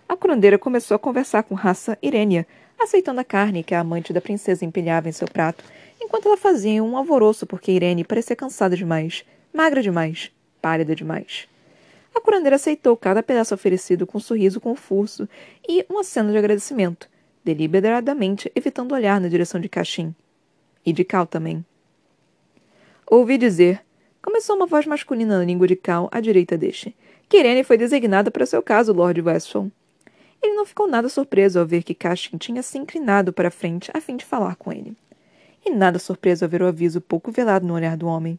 A 0.08 0.16
curandeira 0.16 0.60
começou 0.60 0.96
a 0.96 1.00
conversar 1.00 1.44
com 1.44 1.56
Raça 1.56 1.98
Irênia, 2.02 2.46
aceitando 2.80 3.20
a 3.20 3.24
carne 3.24 3.64
que 3.64 3.74
a 3.74 3.80
amante 3.80 4.14
da 4.14 4.22
princesa 4.22 4.64
empilhava 4.64 5.10
em 5.10 5.12
seu 5.12 5.28
prato, 5.28 5.64
enquanto 6.00 6.28
ela 6.28 6.38
fazia 6.38 6.84
um 6.84 6.96
alvoroço 6.96 7.48
porque 7.48 7.72
Irene 7.72 8.04
parecia 8.04 8.36
cansada 8.36 8.78
demais, 8.78 9.26
magra 9.52 9.82
demais, 9.82 10.32
pálida 10.62 10.96
demais. 10.96 11.48
A 12.14 12.22
curandeira 12.22 12.56
aceitou 12.56 12.96
cada 12.96 13.24
pedaço 13.24 13.54
oferecido 13.56 14.06
com 14.06 14.20
um 14.20 14.22
sorriso 14.22 14.62
confuso 14.62 15.28
e 15.68 15.86
um 15.90 15.98
aceno 15.98 16.32
de 16.32 16.38
agradecimento, 16.38 17.10
deliberadamente 17.44 18.52
evitando 18.56 18.94
olhar 18.94 19.20
na 19.20 19.28
direção 19.28 19.60
de 19.60 19.68
Caxim. 19.68 20.14
E 20.86 20.94
de 20.94 21.04
Cal 21.04 21.26
também. 21.26 21.66
Ouvi 23.08 23.38
dizer, 23.38 23.82
começou 24.22 24.56
uma 24.56 24.68
voz 24.68 24.86
masculina 24.86 25.40
na 25.40 25.46
língua 25.46 25.68
de 25.68 25.76
Cal 25.76 26.08
à 26.12 26.20
direita 26.20 26.56
deste, 26.56 26.96
que 27.28 27.38
Irene 27.38 27.64
foi 27.64 27.76
designada 27.76 28.30
para 28.30 28.46
seu 28.46 28.62
caso, 28.62 28.94
Lord 28.94 29.20
Westphal. 29.20 29.72
Ele 30.46 30.54
não 30.54 30.64
ficou 30.64 30.88
nada 30.88 31.10
surpreso 31.10 31.58
ao 31.58 31.66
ver 31.66 31.82
que 31.82 31.96
Caxim 31.96 32.38
tinha 32.38 32.62
se 32.62 32.78
inclinado 32.78 33.34
para 33.34 33.50
frente 33.50 33.90
a 33.96 34.00
fim 34.00 34.16
de 34.16 34.24
falar 34.24 34.56
com 34.56 34.72
ele. 34.72 34.96
E 35.66 35.72
nada 35.72 35.98
surpreso 35.98 36.46
ao 36.46 36.50
ver 36.50 36.62
o 36.62 36.68
aviso 36.68 37.02
pouco 37.02 37.32
velado 37.32 37.66
no 37.66 37.74
olhar 37.74 37.98
do 37.98 38.06
homem. 38.06 38.38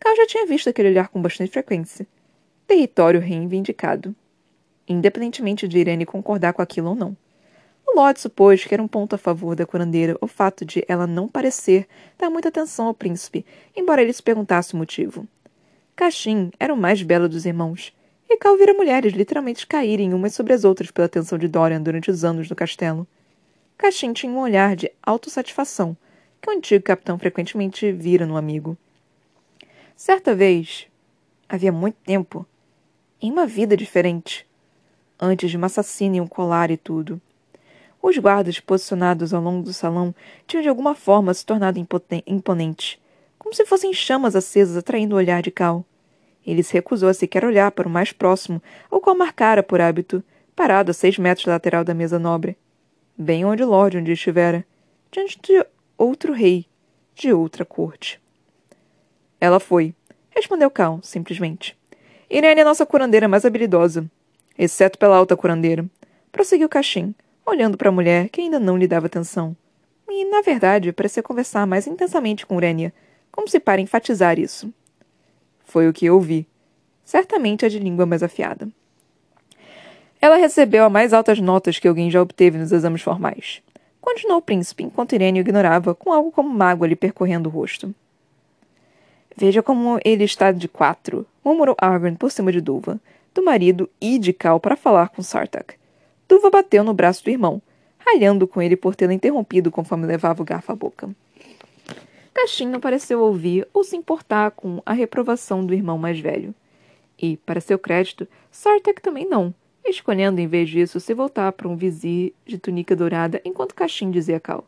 Cal 0.00 0.16
já 0.16 0.26
tinha 0.26 0.46
visto 0.46 0.70
aquele 0.70 0.88
olhar 0.88 1.08
com 1.08 1.20
bastante 1.20 1.50
frequência. 1.50 2.06
Território 2.66 3.20
reivindicado. 3.20 4.16
Independentemente 4.88 5.68
de 5.68 5.78
Irene 5.78 6.06
concordar 6.06 6.54
com 6.54 6.62
aquilo 6.62 6.88
ou 6.88 6.94
não. 6.94 7.14
O 7.86 7.94
Lord 7.94 8.18
supôs 8.18 8.64
que 8.64 8.72
era 8.72 8.82
um 8.82 8.88
ponto 8.88 9.14
a 9.14 9.18
favor 9.18 9.54
da 9.54 9.66
curandeira 9.66 10.16
o 10.22 10.26
fato 10.26 10.64
de 10.64 10.82
ela 10.88 11.06
não 11.06 11.28
parecer 11.28 11.86
dar 12.16 12.30
muita 12.30 12.48
atenção 12.48 12.86
ao 12.86 12.94
príncipe, 12.94 13.44
embora 13.76 14.00
ele 14.00 14.14
se 14.14 14.22
perguntasse 14.22 14.72
o 14.72 14.78
motivo. 14.78 15.28
Caxim 15.94 16.50
era 16.58 16.72
o 16.72 16.76
mais 16.76 17.02
belo 17.02 17.28
dos 17.28 17.44
irmãos, 17.44 17.92
e 18.28 18.36
Cal 18.36 18.56
vira 18.56 18.74
mulheres 18.74 19.12
literalmente 19.12 19.66
caírem 19.66 20.14
umas 20.14 20.34
sobre 20.34 20.52
as 20.52 20.64
outras 20.64 20.90
pela 20.90 21.06
atenção 21.06 21.38
de 21.38 21.48
Dorian 21.48 21.80
durante 21.80 22.10
os 22.10 22.24
anos 22.24 22.48
no 22.48 22.56
castelo. 22.56 23.06
Caxim 23.76 24.12
tinha 24.12 24.32
um 24.32 24.38
olhar 24.38 24.76
de 24.76 24.90
autossatisfação, 25.02 25.96
que 26.40 26.48
o 26.48 26.52
antigo 26.52 26.84
capitão 26.84 27.18
frequentemente 27.18 27.90
vira 27.92 28.26
no 28.26 28.36
amigo. 28.36 28.76
Certa 29.96 30.34
vez, 30.34 30.86
havia 31.48 31.72
muito 31.72 31.96
tempo, 32.04 32.46
em 33.20 33.30
uma 33.30 33.46
vida 33.46 33.76
diferente, 33.76 34.46
antes 35.20 35.50
de 35.50 35.56
um 35.56 35.64
assassino 35.64 36.16
e 36.16 36.20
um 36.20 36.26
colar 36.26 36.70
e 36.70 36.76
tudo. 36.76 37.20
Os 38.02 38.18
guardas 38.18 38.60
posicionados 38.60 39.32
ao 39.32 39.42
longo 39.42 39.62
do 39.62 39.72
salão 39.72 40.14
tinham 40.46 40.62
de 40.62 40.68
alguma 40.68 40.94
forma 40.94 41.32
se 41.32 41.46
tornado 41.46 41.78
imponentes, 42.26 42.98
como 43.38 43.54
se 43.54 43.64
fossem 43.64 43.92
chamas 43.94 44.36
acesas 44.36 44.76
atraindo 44.76 45.14
o 45.14 45.18
olhar 45.18 45.40
de 45.40 45.50
Cal. 45.50 45.84
Ele 46.46 46.62
se 46.62 46.74
recusou 46.74 47.08
a 47.08 47.14
sequer 47.14 47.44
olhar 47.44 47.70
para 47.70 47.88
o 47.88 47.90
mais 47.90 48.12
próximo, 48.12 48.62
o 48.90 49.00
qual 49.00 49.16
marcara 49.16 49.62
por 49.62 49.80
hábito, 49.80 50.22
parado 50.54 50.90
a 50.90 50.94
seis 50.94 51.18
metros 51.18 51.46
lateral 51.46 51.84
da 51.84 51.94
mesa 51.94 52.18
nobre, 52.18 52.56
bem 53.16 53.44
onde 53.44 53.62
o 53.62 53.68
Lorde 53.68 53.98
onde 53.98 54.12
estivera, 54.12 54.64
diante 55.10 55.38
de 55.42 55.64
outro 55.96 56.32
rei, 56.32 56.66
de 57.14 57.32
outra 57.32 57.64
corte. 57.64 58.20
Ela 59.40 59.60
foi, 59.60 59.94
respondeu 60.30 60.70
Cal, 60.70 61.00
simplesmente. 61.02 61.76
Irene 62.28 62.60
é 62.60 62.64
nossa 62.64 62.86
curandeira 62.86 63.28
mais 63.28 63.44
habilidosa, 63.44 64.10
exceto 64.58 64.98
pela 64.98 65.16
alta 65.16 65.36
curandeira, 65.36 65.84
prosseguiu 66.32 66.68
Caxim, 66.68 67.14
olhando 67.46 67.76
para 67.76 67.88
a 67.88 67.92
mulher 67.92 68.28
que 68.28 68.40
ainda 68.40 68.58
não 68.58 68.76
lhe 68.76 68.86
dava 68.86 69.06
atenção. 69.06 69.56
E, 70.08 70.24
na 70.26 70.42
verdade, 70.42 70.92
parecia 70.92 71.22
conversar 71.22 71.66
mais 71.66 71.86
intensamente 71.86 72.46
com 72.46 72.56
Urênia, 72.56 72.92
como 73.30 73.48
se 73.48 73.58
para 73.58 73.80
enfatizar 73.80 74.38
isso. 74.38 74.72
Foi 75.64 75.88
o 75.88 75.92
que 75.92 76.06
eu 76.06 76.20
vi. 76.20 76.46
Certamente 77.04 77.66
a 77.66 77.68
de 77.68 77.78
língua 77.78 78.06
mais 78.06 78.22
afiada. 78.22 78.68
Ela 80.20 80.36
recebeu 80.36 80.86
as 80.86 80.92
mais 80.92 81.12
altas 81.12 81.38
notas 81.38 81.78
que 81.78 81.86
alguém 81.86 82.10
já 82.10 82.22
obteve 82.22 82.56
nos 82.56 82.72
exames 82.72 83.02
formais. 83.02 83.62
Continuou 84.00 84.38
o 84.38 84.42
príncipe, 84.42 84.82
enquanto 84.82 85.14
Irene 85.14 85.40
o 85.40 85.42
ignorava, 85.42 85.94
com 85.94 86.12
algo 86.12 86.30
como 86.30 86.48
mágoa 86.48 86.86
lhe 86.86 86.96
percorrendo 86.96 87.48
o 87.48 87.52
rosto. 87.52 87.94
Veja 89.36 89.62
como 89.62 89.98
ele 90.04 90.24
está 90.24 90.52
de 90.52 90.68
quatro, 90.68 91.26
murmurou 91.44 91.74
Arwen 91.78 92.14
por 92.14 92.30
cima 92.30 92.52
de 92.52 92.60
Duva, 92.60 93.00
do 93.34 93.44
marido 93.44 93.90
e 94.00 94.18
de 94.18 94.32
Cal 94.32 94.60
para 94.60 94.76
falar 94.76 95.08
com 95.08 95.22
Sartak. 95.22 95.74
Duva 96.28 96.50
bateu 96.50 96.84
no 96.84 96.94
braço 96.94 97.24
do 97.24 97.30
irmão, 97.30 97.60
ralhando 97.98 98.46
com 98.46 98.62
ele 98.62 98.76
por 98.76 98.94
tê-la 98.94 99.12
interrompido 99.12 99.70
conforme 99.70 100.06
levava 100.06 100.40
o 100.40 100.44
garfo 100.44 100.70
à 100.70 100.74
boca. 100.74 101.10
Caixin 102.34 102.66
não 102.66 102.80
pareceu 102.80 103.20
ouvir 103.20 103.66
ou 103.72 103.84
se 103.84 103.96
importar 103.96 104.50
com 104.50 104.82
a 104.84 104.92
reprovação 104.92 105.64
do 105.64 105.72
irmão 105.72 105.96
mais 105.96 106.18
velho. 106.18 106.52
E, 107.18 107.36
para 107.38 107.60
seu 107.60 107.78
crédito, 107.78 108.26
Sartek 108.50 109.00
também 109.00 109.26
não, 109.26 109.54
escolhendo 109.84 110.40
em 110.40 110.48
vez 110.48 110.68
disso 110.68 110.98
se 110.98 111.14
voltar 111.14 111.52
para 111.52 111.68
um 111.68 111.76
vizir 111.76 112.34
de 112.44 112.58
túnica 112.58 112.96
dourada 112.96 113.40
enquanto 113.44 113.74
Caixin 113.74 114.10
dizia 114.10 114.38
a 114.38 114.40
Cal. 114.40 114.64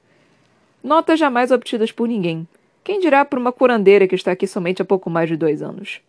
Notas 0.83 1.19
jamais 1.19 1.51
obtidas 1.51 1.91
por 1.91 2.07
ninguém. 2.07 2.47
Quem 2.85 3.01
dirá 3.01 3.25
por 3.25 3.39
uma 3.39 3.51
curandeira 3.51 4.07
que 4.07 4.15
está 4.15 4.31
aqui 4.31 4.47
somente 4.47 4.81
há 4.81 4.85
pouco 4.85 5.11
mais 5.11 5.29
de 5.29 5.37
dois 5.37 5.61
anos? 5.61 6.01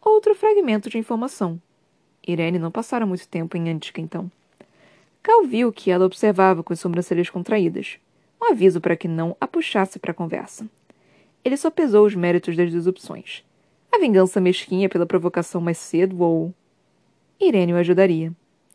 Outro 0.00 0.34
fragmento 0.34 0.88
de 0.88 0.96
informação. 0.96 1.60
Irene 2.26 2.58
não 2.58 2.70
passara 2.70 3.04
muito 3.04 3.26
tempo 3.26 3.56
em 3.56 3.68
Antica, 3.68 4.00
então. 4.00 4.30
Cal 5.22 5.44
viu 5.44 5.72
que 5.72 5.90
ela 5.90 6.06
observava 6.06 6.62
com 6.62 6.72
as 6.72 6.78
sobrancelhas 6.78 7.28
contraídas. 7.28 7.98
Um 8.40 8.52
aviso 8.52 8.80
para 8.80 8.96
que 8.96 9.08
não 9.08 9.36
a 9.40 9.46
puxasse 9.48 9.98
para 9.98 10.12
a 10.12 10.14
conversa. 10.14 10.68
Ele 11.44 11.56
só 11.56 11.70
pesou 11.70 12.06
os 12.06 12.14
méritos 12.14 12.56
das 12.56 12.70
duas 12.70 12.86
opções. 12.86 13.44
A 13.92 13.98
vingança 13.98 14.40
mesquinha 14.40 14.88
pela 14.88 15.06
provocação 15.06 15.60
mais 15.60 15.78
cedo 15.78 16.20
ou. 16.22 16.52
Irene 17.38 17.74
o 17.74 17.76
ajudaria. 17.76 18.32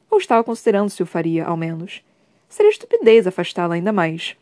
Ou 0.10 0.18
estava 0.18 0.44
considerando 0.44 0.90
se 0.90 1.02
o 1.02 1.06
faria, 1.06 1.46
ao 1.46 1.58
menos. 1.58 2.02
Seria 2.48 2.70
estupidez 2.70 3.28
afastá-la 3.28 3.76
ainda 3.76 3.92
mais. 3.92 4.36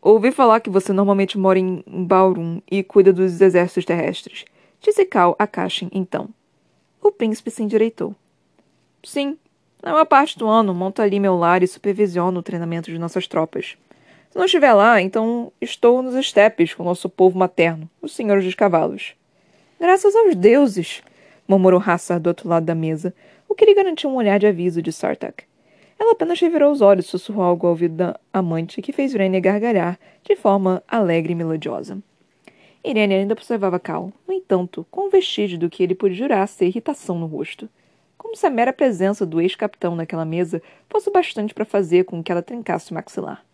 Ouvi 0.00 0.32
falar 0.32 0.60
que 0.60 0.68
você 0.68 0.92
normalmente 0.92 1.38
mora 1.38 1.58
em 1.58 1.82
Baurum 1.86 2.60
e 2.70 2.82
cuida 2.82 3.12
dos 3.12 3.40
exércitos 3.40 3.84
terrestres. 3.84 4.44
Disse 4.80 5.04
Cal 5.04 5.36
a 5.38 5.46
Cashin, 5.46 5.88
então. 5.92 6.28
O 7.00 7.12
príncipe 7.12 7.50
se 7.50 7.62
endireitou. 7.62 8.14
Sim, 9.04 9.38
na 9.82 9.92
maior 9.92 10.04
parte 10.04 10.38
do 10.38 10.48
ano 10.48 10.74
monto 10.74 11.00
ali 11.00 11.20
meu 11.20 11.36
lar 11.36 11.62
e 11.62 11.68
supervisiono 11.68 12.40
o 12.40 12.42
treinamento 12.42 12.90
de 12.90 12.98
nossas 12.98 13.26
tropas. 13.28 13.76
Se 14.32 14.38
não 14.38 14.46
estiver 14.46 14.72
lá, 14.72 14.98
então 14.98 15.52
estou 15.60 16.00
nos 16.00 16.14
estepes 16.14 16.72
com 16.72 16.82
nosso 16.82 17.06
povo 17.06 17.38
materno, 17.38 17.86
os 18.00 18.12
senhores 18.12 18.42
dos 18.46 18.54
cavalos. 18.54 19.14
Graças 19.78 20.16
aos 20.16 20.34
deuses! 20.34 21.02
murmurou 21.46 21.82
Hassar 21.84 22.18
do 22.18 22.28
outro 22.28 22.48
lado 22.48 22.64
da 22.64 22.74
mesa, 22.74 23.14
o 23.46 23.54
que 23.54 23.66
lhe 23.66 23.74
garantiu 23.74 24.08
um 24.08 24.14
olhar 24.14 24.38
de 24.38 24.46
aviso 24.46 24.80
de 24.80 24.90
Sartak. 24.90 25.44
Ela 25.98 26.12
apenas 26.12 26.40
revirou 26.40 26.72
os 26.72 26.80
olhos 26.80 27.04
e 27.04 27.08
sussurrou 27.08 27.44
algo 27.44 27.66
ao 27.66 27.72
ouvido 27.72 27.94
da 27.94 28.18
amante 28.32 28.80
que 28.80 28.90
fez 28.90 29.12
Irene 29.12 29.38
gargalhar 29.38 29.98
de 30.24 30.34
forma 30.34 30.82
alegre 30.88 31.34
e 31.34 31.36
melodiosa. 31.36 31.98
Irene 32.82 33.14
ainda 33.14 33.34
observava 33.34 33.78
Cal, 33.78 34.10
no 34.26 34.32
entanto, 34.32 34.86
com 34.90 35.08
um 35.08 35.10
vestígio 35.10 35.58
do 35.58 35.68
que 35.68 35.82
ele 35.82 35.94
podia 35.94 36.16
jurar 36.16 36.48
ser 36.48 36.68
irritação 36.68 37.18
no 37.18 37.26
rosto. 37.26 37.68
Como 38.16 38.34
se 38.34 38.46
a 38.46 38.50
mera 38.50 38.72
presença 38.72 39.26
do 39.26 39.42
ex-capitão 39.42 39.94
naquela 39.94 40.24
mesa 40.24 40.62
fosse 40.88 41.10
bastante 41.10 41.52
para 41.52 41.66
fazer 41.66 42.04
com 42.04 42.22
que 42.22 42.32
ela 42.32 42.40
trincasse 42.40 42.92
o 42.92 42.94
maxilar 42.94 43.44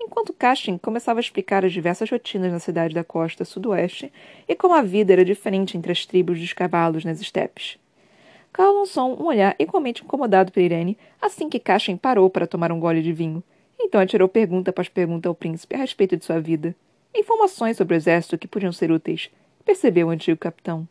enquanto 0.00 0.32
Cashin 0.32 0.78
começava 0.78 1.18
a 1.18 1.22
explicar 1.22 1.64
as 1.64 1.72
diversas 1.72 2.10
rotinas 2.10 2.52
na 2.52 2.58
cidade 2.58 2.94
da 2.94 3.04
costa 3.04 3.44
sudoeste 3.44 4.12
e 4.48 4.54
como 4.54 4.74
a 4.74 4.82
vida 4.82 5.12
era 5.12 5.24
diferente 5.24 5.76
entre 5.76 5.92
as 5.92 6.06
tribos 6.06 6.38
dos 6.38 6.52
cavalos 6.52 7.04
nas 7.04 7.20
estepes. 7.20 7.78
Cal 8.52 8.72
lançou 8.72 9.20
um 9.20 9.26
olhar 9.26 9.54
igualmente 9.58 10.02
incomodado 10.02 10.50
para 10.50 10.62
Irene 10.62 10.96
assim 11.20 11.48
que 11.48 11.58
Cashin 11.58 11.96
parou 11.96 12.30
para 12.30 12.46
tomar 12.46 12.72
um 12.72 12.80
gole 12.80 13.02
de 13.02 13.12
vinho. 13.12 13.42
Então 13.78 14.00
atirou 14.00 14.28
pergunta 14.28 14.70
após 14.70 14.88
pergunta 14.88 15.28
ao 15.28 15.34
príncipe 15.34 15.74
a 15.74 15.78
respeito 15.78 16.16
de 16.16 16.24
sua 16.24 16.40
vida. 16.40 16.74
Informações 17.14 17.76
sobre 17.76 17.94
o 17.94 17.96
exército 17.96 18.38
que 18.38 18.48
podiam 18.48 18.72
ser 18.72 18.90
úteis, 18.90 19.30
percebeu 19.64 20.06
o 20.06 20.10
antigo 20.10 20.38
capitão. 20.38 20.88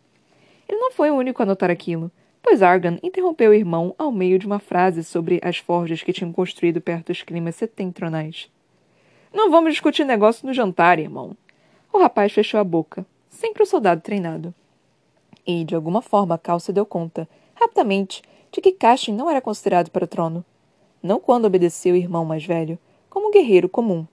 Ele 0.67 0.79
não 0.79 0.91
foi 0.91 1.09
o 1.09 1.15
único 1.15 1.41
a 1.41 1.45
notar 1.45 1.71
aquilo, 1.71 2.11
pois 2.43 2.61
Argan 2.61 2.99
interrompeu 3.01 3.49
o 3.49 3.53
irmão 3.55 3.95
ao 3.97 4.11
meio 4.11 4.37
de 4.37 4.45
uma 4.45 4.59
frase 4.59 5.03
sobre 5.03 5.39
as 5.43 5.57
forjas 5.57 6.03
que 6.03 6.13
tinham 6.13 6.31
construído 6.31 6.79
perto 6.79 7.07
dos 7.07 7.23
climas 7.23 7.55
setentrionais. 7.55 8.49
Não 9.35 9.51
vamos 9.51 9.73
discutir 9.73 10.05
negócio 10.05 10.47
no 10.47 10.53
jantar, 10.53 10.97
irmão. 10.97 11.35
O 11.91 11.97
rapaz 11.99 12.31
fechou 12.31 12.57
a 12.57 12.63
boca, 12.63 13.05
sempre 13.27 13.63
o 13.63 13.65
soldado 13.65 13.99
treinado. 13.99 14.55
E, 15.45 15.65
de 15.65 15.75
alguma 15.75 16.01
forma, 16.01 16.37
Cal 16.37 16.57
se 16.57 16.71
deu 16.71 16.85
conta, 16.85 17.27
rapidamente, 17.53 18.21
de 18.49 18.61
que 18.61 18.71
Cashin 18.71 19.11
não 19.13 19.29
era 19.29 19.41
considerado 19.41 19.91
para 19.91 20.05
o 20.05 20.07
trono. 20.07 20.45
Não 21.03 21.19
quando 21.19 21.43
obedeceu 21.43 21.95
o 21.95 21.97
irmão 21.97 22.23
mais 22.23 22.45
velho, 22.45 22.79
como 23.09 23.27
um 23.27 23.31
guerreiro 23.31 23.67
comum. 23.67 24.07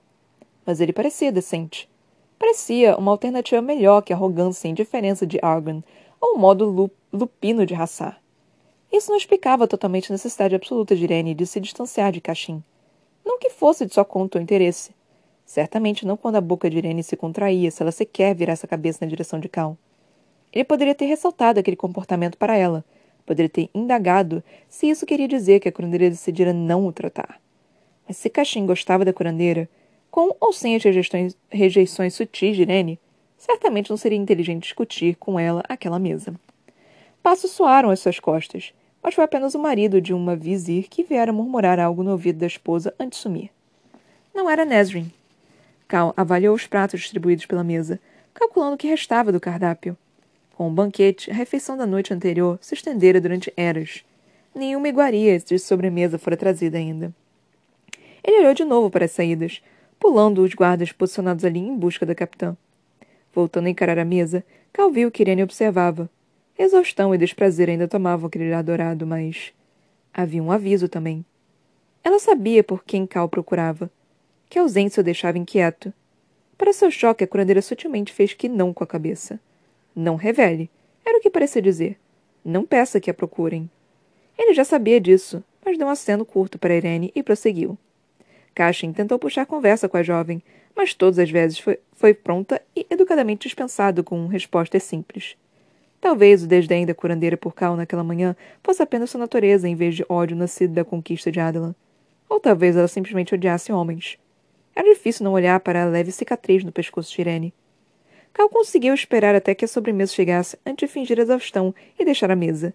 Mas 0.66 0.80
ele 0.80 0.92
parecia 0.92 1.30
decente. 1.30 1.88
Parecia 2.36 2.96
uma 2.96 3.12
alternativa 3.12 3.62
melhor 3.62 4.02
que 4.02 4.12
a 4.12 4.16
arrogância 4.16 4.66
e 4.66 4.72
indiferença 4.72 5.24
de 5.24 5.38
Argon, 5.40 5.84
ou 6.20 6.34
o 6.34 6.38
modo 6.38 6.98
lupino 7.12 7.64
de 7.64 7.74
raçar. 7.74 8.20
Isso 8.90 9.08
não 9.08 9.16
explicava 9.16 9.68
totalmente 9.68 10.10
a 10.10 10.14
necessidade 10.14 10.56
absoluta 10.56 10.96
de 10.96 11.04
Irene 11.04 11.32
de 11.32 11.46
se 11.46 11.60
distanciar 11.60 12.10
de 12.10 12.20
Cashin. 12.20 12.60
Não 13.24 13.38
que 13.38 13.50
fosse 13.50 13.86
de 13.86 13.94
sua 13.94 14.04
conta 14.04 14.38
ou 14.38 14.42
interesse. 14.42 14.90
Certamente 15.44 16.06
não 16.06 16.16
quando 16.16 16.36
a 16.36 16.40
boca 16.40 16.70
de 16.70 16.78
Irene 16.78 17.02
se 17.02 17.16
contraía, 17.16 17.70
se 17.70 17.82
ela 17.82 17.92
sequer 17.92 18.34
virasse 18.34 18.64
a 18.64 18.68
cabeça 18.68 19.04
na 19.04 19.08
direção 19.08 19.38
de 19.38 19.48
Cal. 19.48 19.76
Ele 20.52 20.64
poderia 20.64 20.94
ter 20.94 21.06
ressaltado 21.06 21.58
aquele 21.58 21.76
comportamento 21.76 22.36
para 22.36 22.56
ela. 22.56 22.84
Poderia 23.24 23.48
ter 23.48 23.70
indagado 23.74 24.42
se 24.68 24.88
isso 24.88 25.06
queria 25.06 25.28
dizer 25.28 25.60
que 25.60 25.68
a 25.68 25.72
curandeira 25.72 26.10
decidira 26.10 26.52
não 26.52 26.86
o 26.86 26.92
tratar. 26.92 27.40
Mas 28.06 28.16
se 28.16 28.28
Caxim 28.28 28.66
gostava 28.66 29.04
da 29.04 29.12
curandeira, 29.12 29.68
com 30.10 30.36
ou 30.40 30.52
sem 30.52 30.76
as 30.76 30.82
rejeições, 30.82 31.36
rejeições 31.48 32.14
sutis 32.14 32.56
de 32.56 32.62
Irene, 32.62 32.98
certamente 33.38 33.90
não 33.90 33.96
seria 33.96 34.18
inteligente 34.18 34.64
discutir 34.64 35.16
com 35.16 35.38
ela 35.40 35.62
aquela 35.68 35.98
mesa. 35.98 36.34
Passos 37.22 37.52
soaram 37.52 37.90
às 37.90 38.00
suas 38.00 38.20
costas, 38.20 38.74
mas 39.02 39.14
foi 39.14 39.24
apenas 39.24 39.54
o 39.54 39.58
marido 39.58 40.00
de 40.00 40.12
uma 40.12 40.36
vizir 40.36 40.88
que 40.88 41.02
viera 41.02 41.32
murmurar 41.32 41.80
algo 41.80 42.02
no 42.02 42.10
ouvido 42.12 42.38
da 42.38 42.46
esposa 42.46 42.94
antes 43.00 43.18
de 43.18 43.22
sumir. 43.22 43.50
Não 44.34 44.50
era 44.50 44.64
Nesrin. 44.64 45.10
Cal 45.92 46.14
avaliou 46.16 46.54
os 46.54 46.66
pratos 46.66 47.02
distribuídos 47.02 47.44
pela 47.44 47.62
mesa, 47.62 48.00
calculando 48.32 48.76
o 48.76 48.78
que 48.78 48.88
restava 48.88 49.30
do 49.30 49.38
cardápio. 49.38 49.94
Com 50.56 50.66
o 50.68 50.72
banquete, 50.72 51.30
a 51.30 51.34
refeição 51.34 51.76
da 51.76 51.84
noite 51.84 52.14
anterior 52.14 52.58
se 52.62 52.74
estendera 52.74 53.20
durante 53.20 53.52
eras. 53.58 54.02
Nenhuma 54.54 54.88
iguaria 54.88 55.38
de 55.38 55.58
sobremesa 55.58 56.18
fora 56.18 56.34
trazida 56.34 56.78
ainda. 56.78 57.12
Ele 58.24 58.38
olhou 58.38 58.54
de 58.54 58.64
novo 58.64 58.88
para 58.88 59.04
as 59.04 59.10
saídas, 59.10 59.62
pulando 60.00 60.42
os 60.42 60.54
guardas 60.54 60.92
posicionados 60.92 61.44
ali 61.44 61.58
em 61.58 61.76
busca 61.76 62.06
da 62.06 62.14
capitã. 62.14 62.56
Voltando 63.30 63.66
a 63.66 63.70
encarar 63.70 63.98
a 63.98 64.04
mesa, 64.04 64.42
Cal 64.72 64.90
viu 64.90 65.10
que 65.10 65.22
Irene 65.22 65.42
observava. 65.42 66.08
Exaustão 66.58 67.14
e 67.14 67.18
desprazer 67.18 67.68
ainda 67.68 67.86
tomavam 67.86 68.28
aquele 68.28 68.50
ar 68.54 68.62
dourado, 68.62 69.06
mas. 69.06 69.52
Havia 70.14 70.42
um 70.42 70.50
aviso 70.50 70.88
também. 70.88 71.22
Ela 72.02 72.18
sabia 72.18 72.64
por 72.64 72.82
quem 72.82 73.06
Cal 73.06 73.28
procurava. 73.28 73.90
Que 74.52 74.58
a 74.58 74.62
ausência 74.62 75.00
o 75.00 75.02
deixava 75.02 75.38
inquieto. 75.38 75.94
Para 76.58 76.74
seu 76.74 76.90
choque, 76.90 77.24
a 77.24 77.26
curandeira 77.26 77.62
sutilmente 77.62 78.12
fez 78.12 78.34
que 78.34 78.50
não 78.50 78.70
com 78.70 78.84
a 78.84 78.86
cabeça. 78.86 79.40
Não 79.96 80.14
revele. 80.14 80.68
Era 81.02 81.16
o 81.16 81.22
que 81.22 81.30
parecia 81.30 81.62
dizer. 81.62 81.98
Não 82.44 82.62
peça 82.62 83.00
que 83.00 83.10
a 83.10 83.14
procurem. 83.14 83.70
Ele 84.36 84.52
já 84.52 84.62
sabia 84.62 85.00
disso, 85.00 85.42
mas 85.64 85.78
deu 85.78 85.86
um 85.86 85.90
aceno 85.90 86.26
curto 86.26 86.58
para 86.58 86.74
Irene 86.74 87.10
e 87.14 87.22
prosseguiu. 87.22 87.78
Cashin 88.54 88.92
tentou 88.92 89.18
puxar 89.18 89.46
conversa 89.46 89.88
com 89.88 89.96
a 89.96 90.02
jovem, 90.02 90.42
mas 90.76 90.92
todas 90.92 91.18
as 91.18 91.30
vezes 91.30 91.58
foi, 91.58 91.78
foi 91.94 92.12
pronta 92.12 92.60
e 92.76 92.86
educadamente 92.90 93.48
dispensado 93.48 94.04
com 94.04 94.26
respostas 94.26 94.82
simples. 94.82 95.34
Talvez 95.98 96.42
o 96.42 96.46
desdém 96.46 96.84
da 96.84 96.92
curandeira 96.92 97.38
por 97.38 97.54
Cal 97.54 97.74
naquela 97.74 98.04
manhã 98.04 98.36
fosse 98.62 98.82
apenas 98.82 99.08
sua 99.08 99.20
natureza 99.20 99.66
em 99.66 99.74
vez 99.74 99.94
de 99.94 100.04
ódio 100.10 100.36
nascido 100.36 100.74
da 100.74 100.84
conquista 100.84 101.32
de 101.32 101.40
Adela. 101.40 101.74
Ou 102.28 102.38
talvez 102.38 102.76
ela 102.76 102.86
simplesmente 102.86 103.34
odiasse 103.34 103.72
homens. 103.72 104.18
Era 104.74 104.88
difícil 104.92 105.24
não 105.24 105.32
olhar 105.32 105.60
para 105.60 105.82
a 105.82 105.86
leve 105.86 106.10
cicatriz 106.12 106.64
no 106.64 106.72
pescoço 106.72 107.12
de 107.12 107.20
Irene. 107.20 107.54
Cal 108.32 108.48
conseguiu 108.48 108.94
esperar 108.94 109.34
até 109.34 109.54
que 109.54 109.64
a 109.64 109.68
sobremesa 109.68 110.14
chegasse 110.14 110.58
antes 110.64 110.88
de 110.88 110.92
fingir 110.92 111.18
exaustão 111.18 111.74
e 111.98 112.04
deixar 112.04 112.30
a 112.30 112.36
mesa. 112.36 112.74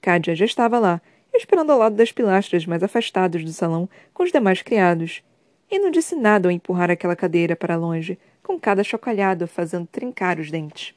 Cádia 0.00 0.34
já 0.34 0.44
estava 0.44 0.78
lá, 0.78 1.00
esperando 1.34 1.72
ao 1.72 1.78
lado 1.78 1.96
das 1.96 2.12
pilastras 2.12 2.66
mais 2.66 2.82
afastados 2.82 3.44
do 3.44 3.52
salão 3.52 3.88
com 4.12 4.22
os 4.22 4.32
demais 4.32 4.62
criados, 4.62 5.22
e 5.70 5.78
não 5.78 5.90
disse 5.90 6.14
nada 6.14 6.48
ao 6.48 6.52
empurrar 6.52 6.90
aquela 6.90 7.16
cadeira 7.16 7.54
para 7.54 7.76
longe, 7.76 8.18
com 8.42 8.58
cada 8.58 8.82
chocalhado 8.82 9.46
fazendo 9.46 9.86
trincar 9.86 10.38
os 10.38 10.50
dentes. 10.50 10.94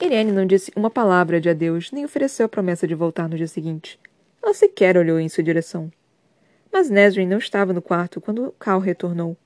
Irene 0.00 0.32
não 0.32 0.44
disse 0.44 0.72
uma 0.76 0.90
palavra 0.90 1.40
de 1.40 1.48
adeus, 1.48 1.90
nem 1.92 2.04
ofereceu 2.04 2.44
a 2.46 2.48
promessa 2.48 2.86
de 2.86 2.94
voltar 2.94 3.28
no 3.28 3.36
dia 3.36 3.46
seguinte. 3.46 3.98
Ela 4.42 4.52
sequer 4.52 4.96
olhou 4.96 5.18
em 5.18 5.28
sua 5.28 5.42
direção. 5.42 5.90
Mas 6.74 6.90
Nesrin 6.90 7.28
não 7.28 7.38
estava 7.38 7.72
no 7.72 7.80
quarto 7.80 8.20
quando 8.20 8.52
Cal 8.58 8.80
retornou. 8.80 9.36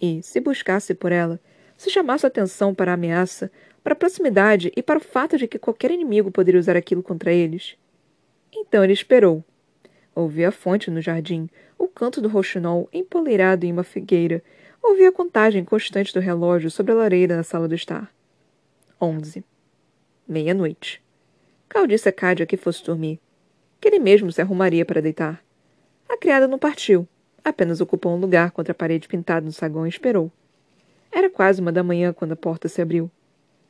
E, 0.00 0.22
se 0.22 0.40
buscasse 0.40 0.94
por 0.94 1.12
ela, 1.12 1.38
se 1.76 1.90
chamasse 1.90 2.24
atenção 2.24 2.74
para 2.74 2.90
a 2.90 2.94
ameaça, 2.94 3.52
para 3.84 3.92
a 3.92 3.96
proximidade 3.96 4.72
e 4.74 4.82
para 4.82 4.98
o 4.98 5.02
fato 5.02 5.36
de 5.36 5.46
que 5.46 5.58
qualquer 5.58 5.90
inimigo 5.90 6.30
poderia 6.30 6.58
usar 6.58 6.78
aquilo 6.78 7.02
contra 7.02 7.34
eles. 7.34 7.76
Então 8.50 8.82
ele 8.82 8.94
esperou. 8.94 9.44
Ouviu 10.14 10.48
a 10.48 10.50
fonte 10.50 10.90
no 10.90 11.02
jardim, 11.02 11.50
o 11.78 11.86
canto 11.86 12.18
do 12.18 12.30
roxinol 12.30 12.88
empoleirado 12.94 13.66
em 13.66 13.72
uma 13.72 13.84
figueira. 13.84 14.42
Ouviu 14.82 15.06
a 15.06 15.12
contagem 15.12 15.62
constante 15.62 16.14
do 16.14 16.18
relógio 16.18 16.70
sobre 16.70 16.92
a 16.92 16.96
lareira 16.96 17.36
na 17.36 17.42
sala 17.42 17.68
do 17.68 17.74
estar. 17.74 18.10
Onze. 18.98 19.44
Meia-noite. 20.26 21.02
Cal 21.68 21.86
disse 21.86 22.08
a 22.08 22.12
Cádia 22.12 22.46
que 22.46 22.56
fosse 22.56 22.82
dormir, 22.82 23.20
que 23.78 23.86
ele 23.86 23.98
mesmo 23.98 24.32
se 24.32 24.40
arrumaria 24.40 24.86
para 24.86 25.02
deitar. 25.02 25.44
A 26.10 26.16
criada 26.16 26.48
não 26.48 26.58
partiu, 26.58 27.06
apenas 27.44 27.80
ocupou 27.80 28.12
um 28.12 28.18
lugar 28.20 28.50
contra 28.50 28.72
a 28.72 28.74
parede 28.74 29.06
pintada 29.06 29.46
no 29.46 29.52
saguão 29.52 29.86
e 29.86 29.88
esperou. 29.88 30.30
Era 31.12 31.30
quase 31.30 31.60
uma 31.60 31.70
da 31.70 31.84
manhã 31.84 32.12
quando 32.12 32.32
a 32.32 32.36
porta 32.36 32.68
se 32.68 32.82
abriu. 32.82 33.08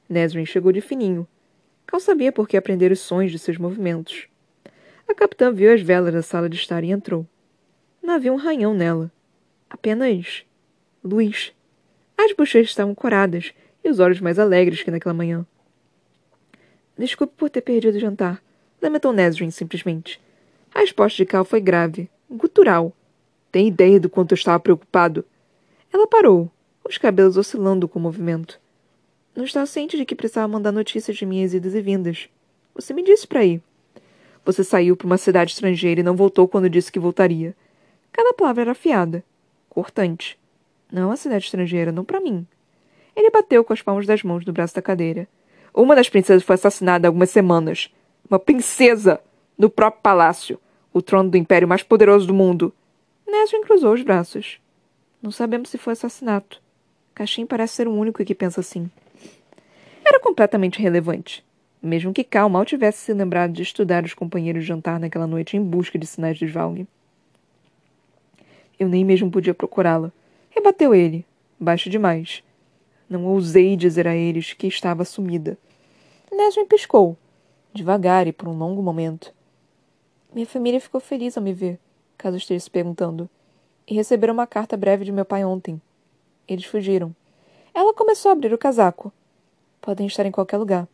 Nesrin 0.09 0.47
chegou 0.47 0.73
de 0.73 0.81
fininho. 0.81 1.29
Cal 1.87 2.01
sabia 2.01 2.33
por 2.33 2.49
que 2.49 2.57
aprender 2.57 2.91
os 2.91 3.01
sons 3.01 3.31
de 3.31 3.39
seus 3.39 3.59
movimentos. 3.59 4.27
A 5.07 5.15
capitã 5.15 5.53
viu 5.53 5.71
as 5.71 5.83
velas 5.83 6.15
da 6.15 6.23
sala 6.23 6.49
de 6.49 6.57
estar 6.57 6.83
e 6.83 6.91
entrou. 6.91 7.27
Não 8.03 8.15
havia 8.15 8.33
um 8.33 8.37
ranhão 8.37 8.73
nela. 8.73 9.13
Apenas 9.69 10.43
luz. 11.05 11.53
As 12.17 12.33
bochechas 12.33 12.71
estavam 12.71 12.95
coradas 12.95 13.53
e 13.85 13.91
os 13.91 13.99
olhos 13.99 14.19
mais 14.19 14.39
alegres 14.39 14.83
que 14.83 14.91
naquela 14.91 15.15
manhã. 15.15 15.47
Desculpe 16.97 17.35
por 17.37 17.51
ter 17.51 17.61
perdido 17.61 17.97
o 17.97 18.01
jantar, 18.01 18.43
lamentou 18.81 19.13
Nesrin 19.13 19.51
simplesmente. 19.51 20.19
A 20.75 20.81
resposta 20.81 21.19
de 21.19 21.27
Cal 21.27 21.45
foi 21.45 21.61
grave, 21.61 22.09
gutural. 22.31 22.93
Tem 23.51 23.67
ideia 23.67 23.99
do 23.99 24.09
quanto 24.09 24.33
eu 24.33 24.37
estava 24.37 24.61
preocupado? 24.61 25.25
Ela 25.93 26.07
parou, 26.07 26.51
os 26.85 26.97
cabelos 26.97 27.37
oscilando 27.37 27.89
com 27.89 27.99
o 27.99 28.03
movimento. 28.03 28.61
Não 29.35 29.45
estava 29.45 29.67
ciente 29.67 29.97
de 29.97 30.05
que 30.05 30.15
precisava 30.15 30.49
mandar 30.49 30.73
notícias 30.73 31.17
de 31.17 31.27
minhas 31.27 31.53
idas 31.53 31.75
e 31.75 31.81
vindas. 31.81 32.29
Você 32.75 32.93
me 32.95 33.03
disse 33.03 33.27
para 33.27 33.45
ir. 33.45 33.63
Você 34.45 34.65
saiu 34.65 34.97
para 34.97 35.07
uma 35.07 35.19
cidade 35.19 35.53
estrangeira 35.53 36.01
e 36.01 36.05
não 36.05 36.17
voltou 36.17 36.49
quando 36.49 36.71
disse 36.71 36.91
que 36.91 36.99
voltaria. 36.99 37.55
Cada 38.13 38.33
palavra 38.33 38.63
era 38.63 38.73
afiada, 38.73 39.25
cortante. 39.69 40.39
Não 40.91 41.11
a 41.11 41.17
cidade 41.17 41.45
estrangeira, 41.45 41.93
não 41.93 42.05
para 42.05 42.21
mim. 42.21 42.47
Ele 43.15 43.31
bateu 43.31 43.63
com 43.63 43.73
as 43.73 43.83
palmas 43.83 44.07
das 44.07 44.23
mãos 44.23 44.45
no 44.45 44.53
braço 44.53 44.75
da 44.75 44.83
cadeira. 44.83 45.29
Uma 45.75 45.95
das 45.95 46.09
princesas 46.09 46.43
foi 46.43 46.55
assassinada 46.55 47.07
há 47.07 47.09
algumas 47.09 47.31
semanas. 47.31 47.93
Uma 48.29 48.39
princesa! 48.39 49.21
No 49.57 49.69
próprio 49.69 50.03
palácio. 50.03 50.59
O 50.93 51.01
trono 51.01 51.31
do 51.31 51.37
império 51.37 51.69
mais 51.69 51.83
poderoso 51.83 52.27
do 52.27 52.35
mundo. 52.35 52.73
Nesrin 53.27 53.63
cruzou 53.63 53.95
os 53.95 54.03
braços. 54.03 54.61
Não 55.23 55.31
sabemos 55.31 55.69
se 55.69 55.79
foi 55.79 55.93
assassinato. 55.93 56.61
Caxim 57.15 57.47
parece 57.47 57.75
ser 57.75 57.87
o 57.87 57.95
único 57.95 58.25
que 58.25 58.35
pensa 58.35 58.61
assim. 58.61 58.91
Era 60.05 60.19
completamente 60.19 60.81
irrelevante. 60.81 61.45
Mesmo 61.83 62.13
que 62.13 62.25
Cal 62.25 62.49
mal 62.49 62.65
tivesse 62.65 62.99
se 62.99 63.13
lembrado 63.13 63.53
de 63.53 63.63
estudar 63.63 64.05
os 64.05 64.15
companheiros 64.15 64.63
de 64.63 64.69
jantar 64.69 64.99
naquela 64.99 65.27
noite 65.27 65.57
em 65.57 65.63
busca 65.63 65.99
de 65.99 66.07
sinais 66.07 66.39
de 66.39 66.47
Valg. 66.47 66.87
Eu 68.79 68.89
nem 68.89 69.05
mesmo 69.05 69.31
podia 69.31 69.55
procurá-la. 69.55 70.13
Rebateu 70.51 70.95
ele, 70.95 71.25
baixo 71.59 71.89
demais. 71.89 72.43
Não 73.09 73.27
ousei 73.27 73.77
dizer 73.77 74.09
a 74.09 74.17
eles 74.17 74.53
que 74.53 74.67
estava 74.67 75.05
sumida. 75.05 75.57
Nesrin 76.33 76.67
piscou, 76.67 77.17
devagar 77.73 78.27
e 78.27 78.33
por 78.33 78.49
um 78.49 78.57
longo 78.57 78.83
momento. 78.83 79.33
Minha 80.33 80.47
família 80.47 80.81
ficou 80.81 81.01
feliz 81.01 81.37
ao 81.37 81.43
me 81.43 81.53
ver, 81.53 81.79
caso 82.17 82.37
esteja 82.37 82.61
se 82.61 82.71
perguntando, 82.71 83.29
e 83.87 83.95
receberam 83.95 84.33
uma 84.33 84.47
carta 84.47 84.77
breve 84.77 85.05
de 85.05 85.11
meu 85.11 85.25
pai 85.25 85.45
ontem. 85.45 85.81
Eles 86.47 86.65
fugiram. 86.65 87.15
Ela 87.75 87.93
começou 87.93 88.29
a 88.29 88.33
abrir 88.33 88.55
o 88.55 88.59
casaco. 88.59 89.13
Podem 89.81 90.07
estar 90.07 90.25
em 90.25 90.31
qualquer 90.31 90.59
lugar. 90.59 90.89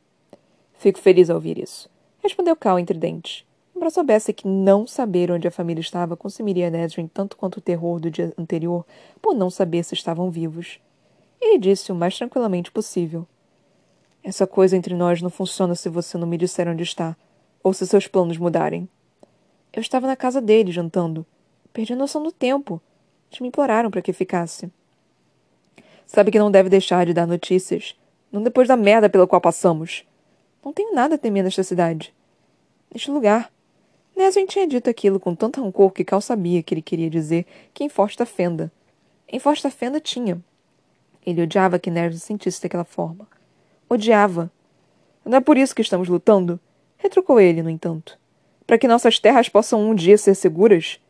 Fico 0.78 0.98
feliz 0.98 1.28
ao 1.28 1.36
ouvir 1.36 1.58
isso, 1.58 1.90
respondeu 2.22 2.56
Cal 2.56 2.78
entre 2.78 2.98
dentes. 2.98 3.44
Embora 3.74 3.90
soubesse 3.90 4.32
que 4.32 4.48
não 4.48 4.86
saber 4.86 5.30
onde 5.30 5.46
a 5.46 5.50
família 5.50 5.82
estava 5.82 6.16
consumiria 6.16 6.70
Nesrin 6.70 7.06
tanto 7.06 7.36
quanto 7.36 7.58
o 7.58 7.60
terror 7.60 8.00
do 8.00 8.10
dia 8.10 8.32
anterior 8.38 8.86
por 9.20 9.34
não 9.34 9.50
saber 9.50 9.84
se 9.84 9.92
estavam 9.92 10.30
vivos. 10.30 10.80
Ele 11.38 11.58
disse 11.58 11.92
o 11.92 11.94
mais 11.94 12.16
tranquilamente 12.16 12.72
possível. 12.72 13.26
Essa 14.24 14.46
coisa 14.46 14.78
entre 14.78 14.94
nós 14.94 15.20
não 15.20 15.28
funciona 15.28 15.74
se 15.74 15.90
você 15.90 16.16
não 16.16 16.26
me 16.26 16.38
disser 16.38 16.66
onde 16.66 16.82
está, 16.82 17.14
ou 17.62 17.74
se 17.74 17.86
seus 17.86 18.06
planos 18.06 18.38
mudarem. 18.38 18.88
Eu 19.72 19.80
estava 19.80 20.06
na 20.06 20.16
casa 20.16 20.40
dele, 20.40 20.72
jantando. 20.72 21.26
Perdi 21.72 21.92
a 21.92 21.96
noção 21.96 22.22
do 22.22 22.32
tempo. 22.32 22.80
Eles 23.30 23.40
me 23.40 23.48
imploraram 23.48 23.90
para 23.90 24.02
que 24.02 24.12
ficasse. 24.12 24.70
Sabe 26.06 26.30
que 26.30 26.38
não 26.38 26.50
deve 26.50 26.68
deixar 26.68 27.04
de 27.04 27.12
dar 27.12 27.26
notícias. 27.26 27.94
Não 28.30 28.42
depois 28.42 28.68
da 28.68 28.76
merda 28.76 29.08
pela 29.10 29.26
qual 29.26 29.40
passamos. 29.40 30.04
Não 30.64 30.72
tenho 30.72 30.94
nada 30.94 31.16
a 31.16 31.18
temer 31.18 31.44
nesta 31.44 31.62
cidade. 31.62 32.14
Neste 32.92 33.10
lugar. 33.10 33.52
Neswin 34.16 34.46
tinha 34.46 34.66
dito 34.66 34.88
aquilo 34.88 35.20
com 35.20 35.34
tanto 35.34 35.62
rancor 35.62 35.90
que 35.90 36.04
Cal 36.04 36.20
sabia 36.20 36.62
que 36.62 36.72
ele 36.72 36.80
queria 36.80 37.10
dizer 37.10 37.44
que 37.74 37.84
em 37.84 37.88
Forsta 37.88 38.24
Fenda. 38.24 38.72
Em 39.28 39.38
Forsta 39.38 39.70
Fenda 39.70 40.00
tinha. 40.00 40.42
Ele 41.24 41.42
odiava 41.42 41.78
que 41.78 41.90
Neswin 41.90 42.18
sentisse 42.18 42.62
daquela 42.62 42.84
forma. 42.84 43.28
Odiava. 43.88 44.50
Não 45.24 45.38
é 45.38 45.40
por 45.40 45.58
isso 45.58 45.74
que 45.74 45.82
estamos 45.82 46.08
lutando? 46.08 46.58
Retrucou 46.96 47.40
ele, 47.40 47.62
no 47.62 47.68
entanto. 47.68 48.18
Para 48.66 48.78
que 48.78 48.88
nossas 48.88 49.18
terras 49.20 49.48
possam 49.48 49.80
um 49.80 49.94
dia 49.94 50.18
ser 50.18 50.34
seguras? 50.34 51.00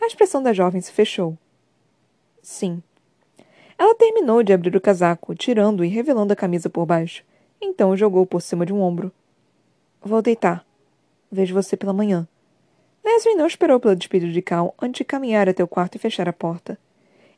A 0.00 0.06
expressão 0.06 0.42
da 0.42 0.52
jovem 0.52 0.80
se 0.80 0.90
fechou. 0.90 1.36
Sim. 2.40 2.82
Ela 3.78 3.94
terminou 3.94 4.42
de 4.42 4.52
abrir 4.52 4.74
o 4.74 4.80
casaco, 4.80 5.34
tirando 5.34 5.84
e 5.84 5.88
revelando 5.88 6.32
a 6.32 6.36
camisa 6.36 6.70
por 6.70 6.86
baixo, 6.86 7.22
Então 7.60 7.96
jogou 7.96 8.24
por 8.24 8.40
cima 8.40 8.64
de 8.64 8.72
um 8.72 8.80
ombro. 8.80 9.12
Vou 10.00 10.22
deitar. 10.22 10.64
Vejo 11.30 11.54
você 11.54 11.76
pela 11.76 11.92
manhã. 11.92 12.26
Nesrin 13.04 13.34
não 13.34 13.46
esperou 13.46 13.78
pelo 13.78 13.96
despedido 13.96 14.32
de 14.32 14.42
Cal 14.42 14.74
antes 14.80 14.98
de 14.98 15.04
caminhar 15.04 15.48
até 15.48 15.62
o 15.62 15.68
quarto 15.68 15.96
e 15.96 15.98
fechar 15.98 16.28
a 16.28 16.32
porta. 16.32 16.78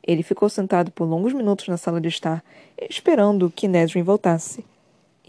Ele 0.05 0.23
ficou 0.23 0.49
sentado 0.49 0.91
por 0.91 1.05
longos 1.05 1.33
minutos 1.33 1.67
na 1.67 1.77
sala 1.77 1.99
de 1.99 2.07
estar, 2.07 2.43
esperando 2.89 3.51
que 3.51 3.67
Nesrin 3.67 4.03
voltasse. 4.03 4.65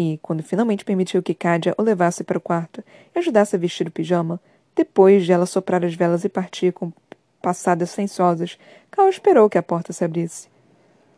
E, 0.02 0.18
quando 0.22 0.42
finalmente 0.42 0.82
permitiu 0.82 1.22
que 1.22 1.34
Kadia 1.34 1.74
o 1.76 1.82
levasse 1.82 2.24
para 2.24 2.38
o 2.38 2.40
quarto 2.40 2.82
e 3.14 3.18
ajudasse 3.18 3.54
a 3.54 3.58
vestir 3.58 3.86
o 3.86 3.90
pijama, 3.90 4.40
depois 4.74 5.26
de 5.26 5.30
ela 5.30 5.44
soprar 5.44 5.84
as 5.84 5.94
velas 5.94 6.24
e 6.24 6.28
partir 6.30 6.72
com 6.72 6.90
passadas 7.42 7.90
sensuosas, 7.90 8.58
Cal 8.90 9.10
esperou 9.10 9.50
que 9.50 9.58
a 9.58 9.62
porta 9.62 9.92
se 9.92 10.02
abrisse. 10.02 10.48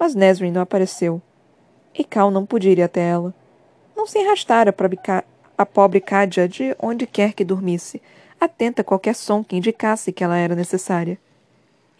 Mas 0.00 0.16
Nesrin 0.16 0.50
não 0.50 0.62
apareceu. 0.62 1.22
E 1.96 2.02
Cal 2.02 2.28
não 2.32 2.44
podia 2.44 2.72
ir 2.72 2.82
até 2.82 3.08
ela. 3.08 3.32
Não 3.94 4.04
se 4.04 4.18
arrastara 4.18 4.74
a 5.56 5.64
pobre 5.64 6.00
Kadia 6.00 6.48
de 6.48 6.74
onde 6.80 7.06
quer 7.06 7.34
que 7.34 7.44
dormisse, 7.44 8.02
atenta 8.40 8.82
a 8.82 8.84
qualquer 8.84 9.14
som 9.14 9.44
que 9.44 9.54
indicasse 9.54 10.12
que 10.12 10.24
ela 10.24 10.36
era 10.36 10.56
necessária. 10.56 11.20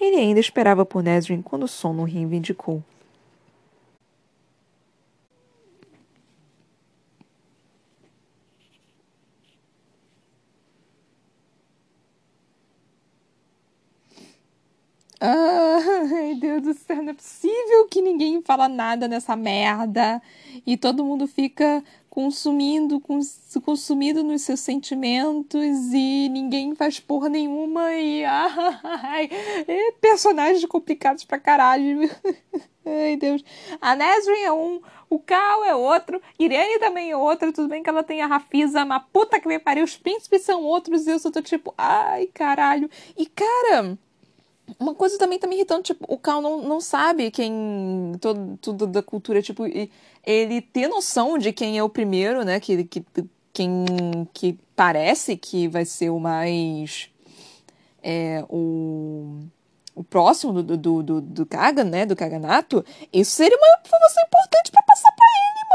Ele 0.01 0.16
ainda 0.16 0.40
esperava 0.40 0.85
por 0.85 1.01
Nesrin 1.01 1.42
quando 1.42 1.62
o 1.62 1.68
sono 1.68 2.03
reivindicou. 2.03 2.83
Ai, 16.33 16.38
Deus 16.38 16.62
do 16.62 16.73
céu, 16.73 17.03
não 17.03 17.11
é 17.11 17.14
possível 17.14 17.87
que 17.90 18.01
ninguém 18.01 18.40
fala 18.40 18.66
nada 18.66 19.07
nessa 19.07 19.37
merda. 19.37 20.23
E 20.66 20.79
todo 20.79 21.05
mundo 21.05 21.27
fica 21.27 21.85
consumindo, 22.09 22.99
cons 23.01 23.59
consumido 23.62 24.23
nos 24.23 24.40
seus 24.40 24.61
sentimentos 24.61 25.92
e 25.92 26.31
ninguém 26.31 26.75
faz 26.75 26.99
porra 26.99 27.29
nenhuma 27.29 27.95
e 27.95 28.25
ai, 28.25 29.29
é 29.68 29.92
personagens 30.01 30.64
complicados 30.64 31.25
pra 31.25 31.38
caralho. 31.38 32.09
ai, 32.87 33.16
Deus. 33.16 33.45
A 33.79 33.95
Nesrin 33.95 34.42
é 34.45 34.53
um, 34.53 34.81
o 35.11 35.18
Cal 35.18 35.64
é 35.64 35.75
outro, 35.75 36.21
Irene 36.38 36.79
também 36.79 37.11
é 37.11 37.16
outra, 37.16 37.53
tudo 37.53 37.68
bem 37.68 37.83
que 37.83 37.90
ela 37.90 38.03
tem 38.03 38.23
a 38.23 38.27
Rafisa, 38.27 38.87
mas 38.87 39.03
puta 39.12 39.38
que 39.38 39.49
me 39.49 39.59
pariu, 39.59 39.85
os 39.85 39.99
príncipes 39.99 40.42
são 40.42 40.62
outros 40.64 41.07
e 41.07 41.11
eu 41.11 41.18
só 41.18 41.31
tô 41.31 41.42
tipo, 41.42 41.75
ai, 41.77 42.27
caralho. 42.33 42.88
E 43.18 43.27
cara, 43.27 43.99
uma 44.79 44.94
coisa 44.94 45.18
também 45.18 45.38
tá 45.38 45.46
me 45.46 45.57
irritando, 45.57 45.83
tipo, 45.83 46.05
o 46.09 46.18
Cal 46.18 46.40
não, 46.40 46.62
não 46.62 46.81
sabe 46.81 47.31
quem. 47.31 48.12
Todo, 48.20 48.59
tudo 48.61 48.87
da 48.87 49.03
cultura, 49.03 49.42
tipo, 49.42 49.64
ele 50.25 50.61
ter 50.61 50.88
noção 50.88 51.38
de 51.38 51.53
quem 51.53 51.79
é 51.79 51.83
o 51.83 51.88
primeiro, 51.88 52.44
né? 52.44 52.61
Que, 52.61 52.85
que, 52.85 53.05
quem 53.53 53.85
que 54.33 54.59
parece 54.75 55.37
que 55.37 55.68
vai 55.68 55.85
ser 55.85 56.11
o 56.11 56.18
mais. 56.18 57.09
É, 58.03 58.44
o, 58.48 59.40
o 59.94 60.03
próximo 60.03 60.53
do, 60.62 60.77
do, 60.77 61.03
do, 61.03 61.20
do 61.20 61.46
Kagan, 61.46 61.85
né? 61.85 62.07
Do 62.07 62.16
Kaganato. 62.16 62.85
Isso 63.12 63.33
seria 63.33 63.57
uma 63.57 63.81
informação 63.85 64.22
importante 64.25 64.70
pra 64.70 64.82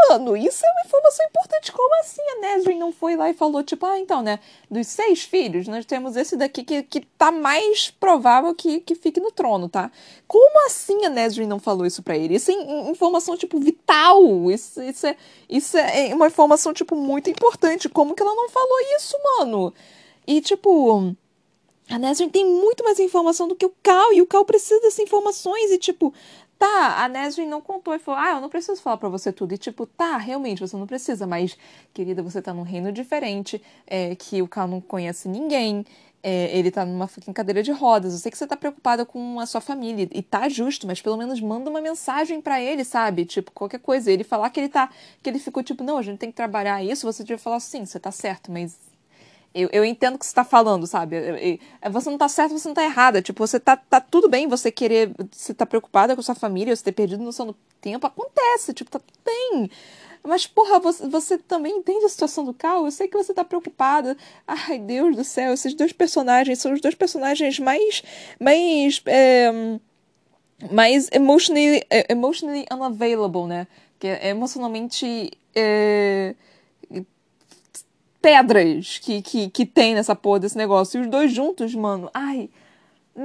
mano, 0.09 0.35
isso 0.35 0.65
é 0.65 0.69
uma 0.71 0.85
informação 0.85 1.25
importante. 1.25 1.71
Como 1.71 1.99
assim 2.01 2.21
a 2.21 2.39
Nesrin 2.39 2.77
não 2.77 2.91
foi 2.91 3.15
lá 3.15 3.29
e 3.29 3.33
falou, 3.33 3.63
tipo, 3.63 3.85
ah, 3.85 3.97
então, 3.97 4.21
né, 4.21 4.39
dos 4.69 4.87
seis 4.87 5.23
filhos, 5.23 5.67
nós 5.67 5.85
temos 5.85 6.15
esse 6.15 6.35
daqui 6.35 6.63
que, 6.63 6.83
que 6.83 7.01
tá 7.01 7.31
mais 7.31 7.89
provável 7.89 8.53
que, 8.55 8.79
que 8.79 8.95
fique 8.95 9.19
no 9.19 9.31
trono, 9.31 9.69
tá? 9.69 9.91
Como 10.27 10.65
assim 10.65 11.05
a 11.05 11.09
Nesrin 11.09 11.47
não 11.47 11.59
falou 11.59 11.85
isso 11.85 12.03
para 12.03 12.17
ele? 12.17 12.35
Isso 12.35 12.51
é 12.51 12.89
informação, 12.89 13.37
tipo, 13.37 13.59
vital. 13.59 14.51
Isso, 14.51 14.81
isso, 14.81 15.07
é, 15.07 15.17
isso 15.49 15.77
é 15.77 16.13
uma 16.13 16.27
informação, 16.27 16.73
tipo, 16.73 16.95
muito 16.95 17.29
importante. 17.29 17.89
Como 17.89 18.15
que 18.15 18.21
ela 18.21 18.35
não 18.35 18.49
falou 18.49 18.77
isso, 18.97 19.15
mano? 19.37 19.73
E, 20.25 20.41
tipo... 20.41 21.15
A 21.89 21.97
Nesrin 21.97 22.27
tem 22.27 22.45
muito 22.45 22.83
mais 22.83 22.99
informação 22.99 23.47
do 23.47 23.55
que 23.55 23.65
o 23.65 23.73
Cal, 23.81 24.11
e 24.11 24.21
o 24.21 24.27
Cal 24.27 24.43
precisa 24.43 24.81
dessas 24.81 24.99
informações, 24.99 25.71
e 25.71 25.77
tipo, 25.77 26.13
Tá, 26.57 27.03
a 27.03 27.07
Nesrin 27.07 27.45
não 27.45 27.61
contou 27.61 27.93
e 27.93 27.99
falou: 27.99 28.19
Ah, 28.19 28.31
eu 28.31 28.41
não 28.41 28.49
preciso 28.49 28.81
falar 28.81 28.97
para 28.97 29.09
você 29.09 29.31
tudo. 29.31 29.53
E 29.53 29.57
tipo, 29.57 29.85
tá, 29.85 30.17
realmente, 30.17 30.59
você 30.59 30.75
não 30.75 30.87
precisa, 30.87 31.27
mas, 31.27 31.55
querida, 31.93 32.23
você 32.23 32.41
tá 32.41 32.53
num 32.53 32.63
reino 32.63 32.91
diferente, 32.91 33.61
é, 33.85 34.15
que 34.15 34.41
o 34.41 34.47
Cal 34.47 34.67
não 34.67 34.81
conhece 34.81 35.27
ninguém. 35.29 35.85
É, 36.23 36.57
ele 36.57 36.71
tá 36.71 36.83
numa 36.83 37.07
cadeira 37.33 37.61
de 37.61 37.71
rodas. 37.71 38.11
Eu 38.11 38.19
sei 38.19 38.31
que 38.31 38.37
você 38.37 38.47
tá 38.47 38.57
preocupada 38.57 39.05
com 39.05 39.39
a 39.39 39.45
sua 39.45 39.61
família. 39.61 40.09
E 40.11 40.21
tá 40.23 40.49
justo, 40.49 40.87
mas 40.87 40.99
pelo 40.99 41.15
menos 41.15 41.39
manda 41.39 41.69
uma 41.69 41.79
mensagem 41.79 42.41
para 42.41 42.59
ele, 42.59 42.83
sabe? 42.83 43.23
Tipo, 43.23 43.51
qualquer 43.51 43.79
coisa. 43.79 44.11
Ele 44.11 44.23
falar 44.23 44.49
que 44.49 44.59
ele 44.59 44.69
tá. 44.69 44.89
Que 45.21 45.29
ele 45.29 45.39
ficou 45.39 45.63
tipo, 45.63 45.83
não, 45.83 45.97
a 45.97 46.01
gente 46.01 46.17
tem 46.17 46.29
que 46.31 46.35
trabalhar 46.35 46.83
isso. 46.83 47.05
Você 47.05 47.23
devia 47.23 47.37
falar 47.37 47.57
assim, 47.57 47.85
você 47.85 47.99
tá 47.99 48.11
certo, 48.11 48.51
mas 48.51 48.75
eu, 49.57 49.69
eu 49.71 49.83
entendo 49.83 50.15
o 50.15 50.19
que 50.19 50.25
você 50.25 50.29
está 50.29 50.43
falando, 50.43 50.85
sabe? 50.85 51.15
Você 51.91 52.09
não 52.11 52.17
tá 52.17 52.29
certo, 52.29 52.57
você 52.57 52.67
não 52.67 52.75
tá 52.75 52.83
errada. 52.83 53.21
Tipo, 53.21 53.45
você 53.45 53.59
tá, 53.59 53.75
tá 53.75 53.99
tudo 53.99 54.29
bem 54.29 54.47
você 54.47 54.71
querer. 54.71 55.11
Você 55.31 55.53
tá 55.53 55.65
preocupada 55.65 56.15
com 56.15 56.21
sua 56.21 56.35
família, 56.35 56.75
você 56.75 56.83
ter 56.83 56.91
perdido 56.91 57.23
noção 57.23 57.47
do 57.47 57.55
tempo. 57.81 58.05
Acontece, 58.05 58.73
tipo, 58.73 58.91
tá 58.91 58.99
tudo 58.99 59.19
bem. 59.25 59.69
Mas, 60.23 60.45
porra, 60.45 60.79
você, 60.79 61.07
você 61.07 61.37
também 61.37 61.77
entende 61.77 62.05
a 62.05 62.09
situação 62.09 62.45
do 62.45 62.53
Cal? 62.53 62.85
Eu 62.85 62.91
sei 62.91 63.07
que 63.07 63.17
você 63.17 63.33
tá 63.33 63.43
preocupada. 63.43 64.15
Ai, 64.45 64.77
Deus 64.77 65.15
do 65.15 65.23
céu, 65.23 65.53
esses 65.53 65.73
dois 65.73 65.91
personagens 65.91 66.59
são 66.59 66.73
os 66.73 66.81
dois 66.81 66.93
personagens 66.93 67.57
mais. 67.59 68.03
mais. 68.39 69.01
É, 69.05 69.79
mais 70.71 71.07
emotionally, 71.11 71.83
emotionally 72.09 72.65
unavailable, 72.71 73.45
né? 73.47 73.67
Que 73.99 74.07
é 74.07 74.29
emocionalmente. 74.29 75.31
É, 75.55 76.35
pedras 78.21 78.99
que, 78.99 79.21
que, 79.21 79.49
que 79.49 79.65
tem 79.65 79.95
nessa 79.95 80.15
porra 80.15 80.39
desse 80.39 80.57
negócio. 80.57 80.97
E 80.97 81.01
os 81.01 81.07
dois 81.07 81.31
juntos, 81.31 81.73
mano, 81.75 82.09
ai. 82.13 82.49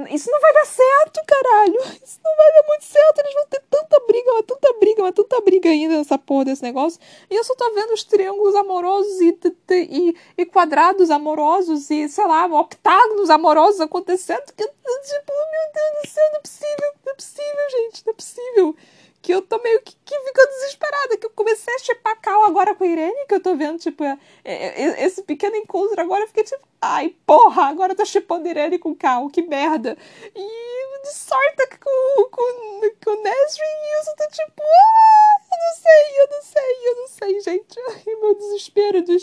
Isso 0.09 0.31
não 0.31 0.41
vai 0.41 0.53
dar 0.53 0.65
certo, 0.65 1.21
caralho. 1.27 1.79
Isso 2.03 2.19
não 2.23 2.35
vai 2.35 2.53
dar 2.53 2.67
muito 2.67 2.83
certo. 2.83 3.19
Eles 3.19 3.33
vão 3.35 3.45
ter 3.45 3.63
tanta 3.69 3.99
briga, 4.07 4.33
mas 4.33 4.45
tanta 4.45 4.73
briga, 4.79 5.03
mas 5.03 5.13
tanta 5.13 5.41
briga 5.41 5.69
ainda 5.69 5.97
nessa 5.97 6.17
porra 6.17 6.45
desse 6.45 6.63
negócio. 6.63 6.99
E 7.29 7.35
eu 7.35 7.43
só 7.43 7.53
tô 7.53 7.71
vendo 7.75 7.93
os 7.93 8.03
triângulos 8.03 8.55
amorosos 8.55 9.21
e, 9.21 9.37
e, 9.69 10.15
e 10.35 10.45
quadrados 10.45 11.11
amorosos 11.11 11.91
e, 11.91 12.09
sei 12.09 12.25
lá, 12.25 12.47
octágonos 12.47 13.29
amorosos 13.29 13.81
acontecendo. 13.81 14.45
Que, 14.57 14.65
tipo, 14.65 15.33
meu 15.33 15.73
Deus 15.73 16.01
do 16.01 16.09
céu, 16.09 16.23
não 16.31 16.37
é 16.37 16.41
possível. 16.41 16.93
Não 17.05 17.11
é 17.11 17.15
possível, 17.15 17.69
gente. 17.69 18.05
Não 18.05 18.11
é 18.11 18.15
possível 18.15 18.75
que 19.23 19.33
eu 19.33 19.41
tô 19.41 19.57
meio 19.63 19.81
que, 19.81 19.95
que 20.03 20.19
ficando 20.19 20.49
desesperada, 20.49 21.17
que 21.17 21.25
eu 21.25 21.29
comecei 21.29 21.73
a 21.73 21.79
chipar 21.79 22.19
Cal 22.19 22.43
agora 22.43 22.75
com 22.75 22.83
a 22.83 22.87
Irene, 22.87 23.25
que 23.25 23.33
eu 23.33 23.39
tô 23.39 23.55
vendo, 23.55 23.79
tipo, 23.79 24.03
é, 24.03 24.19
é, 24.43 24.81
é, 24.81 25.05
esse 25.05 25.23
pequeno 25.23 25.55
encontro 25.55 25.99
agora, 26.01 26.23
eu 26.23 26.27
fiquei 26.27 26.43
tipo, 26.43 26.61
ai, 26.81 27.15
porra, 27.25 27.63
agora 27.63 27.93
eu 27.93 27.97
tô 27.97 28.05
chipando 28.05 28.49
Irene 28.49 28.77
com 28.77 28.93
Cal, 28.93 29.29
que 29.29 29.41
merda. 29.41 29.97
E 30.35 30.73
de 31.03 31.13
sorte 31.13 31.67
com, 31.79 32.29
com, 32.31 32.81
com 33.03 33.11
o 33.11 33.23
Nesrin 33.23 33.63
e 33.63 33.99
eu 33.99 34.15
tô 34.15 34.27
tipo, 34.29 34.63
ah, 34.63 35.32
não 35.59 35.75
sei, 35.75 36.21
eu 36.21 36.27
não 36.29 36.41
sei, 36.41 36.89
eu 36.89 36.95
não 36.95 37.07
sei, 37.07 37.41
gente. 37.41 37.79
Ai, 37.89 38.15
meu 38.15 38.35
desespero 38.35 39.01
de. 39.01 39.17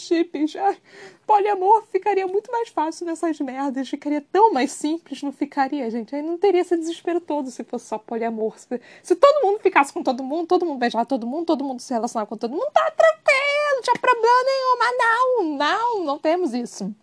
Ai, 0.59 0.79
poliamor 1.27 1.85
ficaria 1.91 2.27
muito 2.27 2.51
mais 2.51 2.69
fácil 2.69 3.07
nessas 3.07 3.39
merdas, 3.41 3.89
ficaria 3.89 4.21
tão 4.21 4.53
mais 4.53 4.73
simples, 4.73 5.23
não 5.23 5.33
ficaria, 5.33 5.91
gente? 5.91 6.15
Aí 6.15 6.23
não 6.23 6.37
teria 6.37 6.61
esse 6.61 6.77
desespero 6.77 7.21
todo 7.21 7.51
se 7.51 7.63
fosse 7.65 7.87
só 7.87 7.99
poliamor. 7.99 8.59
Se, 8.59 8.81
se 9.03 9.17
todo 9.17 9.45
mundo 9.47 9.61
ficasse 9.61 9.93
com 9.93 10.03
todo 10.03 10.23
mundo, 10.25 10.47
todo 10.47 10.67
mundo 10.67 10.79
beijar 10.79 11.07
todo 11.07 11.27
mundo, 11.27 11.47
todo 11.47 11.65
mundo 11.65 11.81
se 11.81 11.93
relacionar 11.93 12.27
com 12.27 12.37
todo 12.37 12.51
mundo, 12.51 12.71
tá 12.73 12.91
tranquilo, 12.91 13.75
não 13.77 13.83
tinha 13.83 13.97
problema 14.01 14.45
nenhum, 14.45 14.79
mas 14.79 14.99
não, 14.99 15.45
não, 15.57 16.05
não 16.05 16.19
temos 16.19 16.53
isso. 16.53 16.95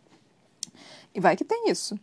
E 1.13 1.19
vai 1.19 1.35
que 1.35 1.43
tem 1.43 1.69
isso. 1.69 1.99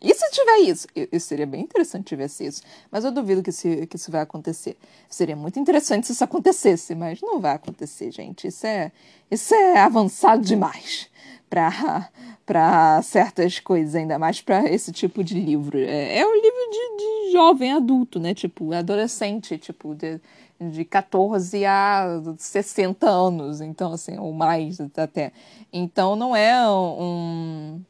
E 0.00 0.14
se 0.14 0.30
tiver 0.30 0.58
isso? 0.58 0.86
Isso 1.10 1.26
seria 1.26 1.46
bem 1.46 1.62
interessante 1.62 2.04
se 2.04 2.08
tivesse 2.08 2.46
isso. 2.46 2.62
Mas 2.90 3.04
eu 3.04 3.10
duvido 3.10 3.42
que, 3.42 3.50
se, 3.50 3.86
que 3.86 3.96
isso 3.96 4.10
vai 4.10 4.20
acontecer. 4.20 4.76
Seria 5.08 5.34
muito 5.34 5.58
interessante 5.58 6.06
se 6.06 6.12
isso 6.12 6.24
acontecesse, 6.24 6.94
mas 6.94 7.20
não 7.22 7.40
vai 7.40 7.54
acontecer, 7.54 8.10
gente. 8.10 8.46
Isso 8.46 8.66
é, 8.66 8.92
isso 9.30 9.54
é 9.54 9.78
avançado 9.78 10.42
demais 10.42 11.08
para 11.48 13.00
certas 13.02 13.58
coisas, 13.58 13.94
ainda 13.94 14.18
mais 14.18 14.42
para 14.42 14.70
esse 14.70 14.92
tipo 14.92 15.24
de 15.24 15.40
livro. 15.40 15.78
É, 15.78 16.18
é 16.18 16.26
um 16.26 16.34
livro 16.34 16.70
de, 16.70 16.96
de 17.28 17.32
jovem 17.32 17.72
adulto, 17.72 18.20
né? 18.20 18.34
Tipo, 18.34 18.72
adolescente, 18.74 19.56
tipo, 19.56 19.94
de, 19.94 20.20
de 20.60 20.84
14 20.84 21.64
a 21.64 22.20
60 22.36 23.08
anos, 23.08 23.62
então, 23.62 23.94
assim, 23.94 24.18
ou 24.18 24.32
mais 24.32 24.78
até. 24.80 25.32
Então, 25.72 26.14
não 26.14 26.36
é 26.36 26.68
um. 26.70 27.80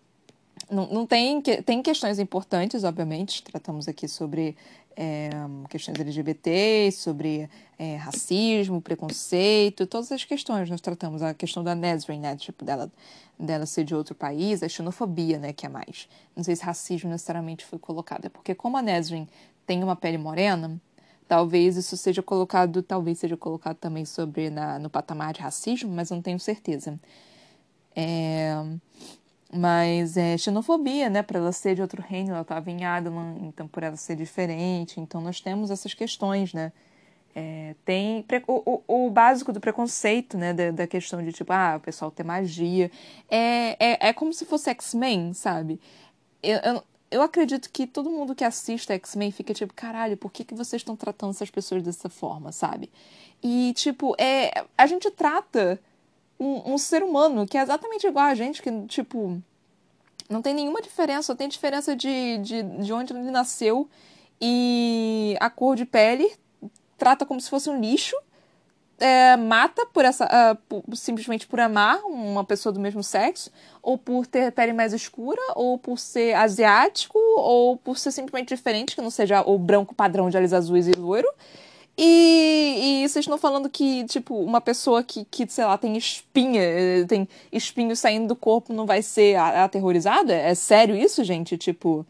Não, 0.71 0.87
não 0.89 1.07
tem, 1.07 1.41
tem 1.41 1.83
questões 1.83 2.19
importantes, 2.19 2.83
obviamente, 2.83 3.43
tratamos 3.43 3.87
aqui 3.87 4.09
sobre 4.09 4.57
é, 4.97 5.31
questões 5.69 5.99
LGBT, 6.01 6.91
sobre 6.91 7.49
é, 7.79 7.97
racismo, 7.97 8.81
preconceito, 8.81 9.87
todas 9.87 10.11
as 10.11 10.25
questões 10.25 10.69
nós 10.69 10.81
tratamos. 10.81 11.23
A 11.23 11.35
questão 11.35 11.63
da 11.63 11.75
Nesrin, 11.75 12.19
né, 12.19 12.35
tipo, 12.37 12.65
dela, 12.65 12.91
dela 13.39 13.65
ser 13.65 13.85
de 13.85 13.95
outro 13.95 14.15
país, 14.15 14.63
a 14.63 14.69
xenofobia, 14.69 15.39
né, 15.39 15.53
que 15.53 15.67
é 15.67 15.69
mais. 15.69 16.09
Não 16.35 16.43
sei 16.43 16.57
se 16.57 16.65
racismo 16.65 17.11
necessariamente 17.11 17.65
foi 17.65 17.79
colocado, 17.79 18.25
é 18.25 18.29
porque 18.29 18.55
como 18.55 18.77
a 18.77 18.83
Nesrin 18.83 19.29
tem 19.67 19.85
uma 19.85 19.95
pele 19.95 20.19
morena, 20.19 20.81
Talvez 21.29 21.77
isso 21.77 21.97
seja 21.97 22.23
colocado, 22.23 22.83
talvez 22.83 23.19
seja 23.19 23.37
colocado 23.37 23.77
também 23.77 24.05
sobre 24.05 24.49
na, 24.49 24.79
no 24.79 24.89
patamar 24.89 25.33
de 25.33 25.41
racismo, 25.41 25.91
mas 25.93 26.11
eu 26.11 26.15
não 26.15 26.23
tenho 26.23 26.39
certeza. 26.39 27.01
É, 27.97 28.55
mas 29.53 30.17
é 30.17 30.37
xenofobia, 30.37 31.09
né? 31.09 31.23
Para 31.23 31.39
ela 31.39 31.53
ser 31.53 31.75
de 31.75 31.83
outro 31.83 32.03
reino, 32.03 32.31
ela 32.31 32.43
estava 32.43 32.71
em 32.71 32.85
Adelan, 32.85 33.37
então 33.43 33.69
por 33.69 33.83
ela 33.83 33.97
ser 33.97 34.17
diferente. 34.17 35.01
Então 35.01 35.21
nós 35.21 35.41
temos 35.41 35.71
essas 35.71 35.95
questões, 35.95 36.53
né? 36.53 36.73
É, 37.35 37.75
tem 37.85 38.25
o, 38.47 38.83
o, 38.87 39.07
o, 39.07 39.11
básico 39.11 39.53
do 39.53 39.61
preconceito, 39.61 40.39
né? 40.39 40.53
Da, 40.55 40.71
da, 40.71 40.87
questão 40.87 41.23
de 41.23 41.33
tipo, 41.33 41.53
ah, 41.53 41.75
o 41.77 41.81
pessoal 41.81 42.11
tem 42.11 42.25
magia. 42.25 42.91
É, 43.31 43.77
é, 43.79 44.09
é 44.09 44.13
como 44.13 44.33
se 44.33 44.47
fosse 44.47 44.71
X-Men, 44.71 45.35
sabe? 45.35 45.79
Eu, 46.43 46.59
eu, 46.59 46.85
eu 47.11 47.23
acredito 47.23 47.71
que 47.71 47.87
todo 47.87 48.11
mundo 48.11 48.35
que 48.35 48.43
assiste 48.45 48.93
X-Men 48.93 49.31
fica 49.31 49.53
tipo, 49.55 49.73
caralho, 49.75 50.17
por 50.17 50.33
que, 50.33 50.45
que 50.45 50.55
vocês 50.55 50.81
estão 50.81 50.97
tratando 50.97 51.31
essas 51.31 51.51
pessoas 51.51 51.83
dessa 51.83 52.09
forma, 52.09 52.53
sabe? 52.53 52.91
E, 53.43 53.73
tipo, 53.77 54.17
é, 54.19 54.65
a 54.77 54.87
gente 54.87 55.11
trata 55.11 55.79
um, 56.39 56.75
um 56.75 56.79
ser 56.79 57.03
humano 57.03 57.47
que 57.47 57.57
é 57.57 57.63
exatamente 57.63 58.07
igual 58.07 58.27
a 58.27 58.35
gente, 58.35 58.63
que, 58.63 58.71
tipo, 58.87 59.41
não 60.29 60.43
tem 60.43 60.55
nenhuma 60.55 60.83
diferença, 60.83 61.29
só 61.29 61.35
tem 61.35 61.49
diferença 61.49 61.95
de, 61.95 62.39
de, 62.39 62.63
de 62.63 62.93
onde 62.93 63.13
ele 63.13 63.31
nasceu 63.31 63.89
e 64.41 65.37
a 65.41 65.49
cor 65.49 65.77
de 65.77 65.85
pele, 65.85 66.31
trata 66.99 67.25
como 67.25 67.41
se 67.41 67.49
fosse 67.49 67.71
um 67.71 67.81
lixo 67.81 68.17
é, 68.99 69.37
mata 69.37 69.85
por 69.87 70.05
essa 70.05 70.25
uh, 70.25 70.57
por, 70.69 70.97
simplesmente 70.97 71.47
por 71.47 71.61
amar 71.61 71.99
uma 72.05 72.45
pessoa 72.45 72.73
do 72.73 72.81
mesmo 72.81 73.03
sexo, 73.03 73.51
ou 73.83 73.99
por 73.99 74.27
ter 74.27 74.51
pele 74.53 74.73
mais 74.73 74.93
escura, 74.93 75.41
ou 75.55 75.79
por 75.79 75.99
ser 75.99 76.35
asiático, 76.35 77.19
ou 77.19 77.77
por 77.77 77.99
ser 77.99 78.11
simplesmente 78.11 78.55
diferente, 78.55 78.95
que 78.95 79.03
não 79.03 79.11
seja 79.11 79.43
o 79.43 79.59
branco 79.59 79.95
padrão 79.95 80.31
de 80.31 80.37
olhos 80.37 80.53
azuis 80.53 80.89
e 80.89 80.93
loiro. 80.93 81.29
E, 81.99 83.03
e 83.05 83.09
vocês 83.09 83.25
estão 83.25 83.39
falando 83.39 83.71
que, 83.71 84.05
tipo, 84.05 84.35
uma 84.39 84.61
pessoa 84.61 85.03
que, 85.03 85.25
que, 85.25 85.47
sei 85.49 85.65
lá, 85.65 85.79
tem 85.79 85.97
espinha, 85.97 86.61
tem 87.09 87.27
espinho 87.51 87.97
saindo 87.97 88.29
do 88.29 88.37
corpo 88.37 88.73
não 88.73 88.85
vai 88.85 89.01
ser 89.01 89.37
aterrorizada? 89.37 90.35
É 90.35 90.55
sério 90.55 90.95
isso, 90.95 91.25
gente? 91.25 91.57
Tipo. 91.57 92.07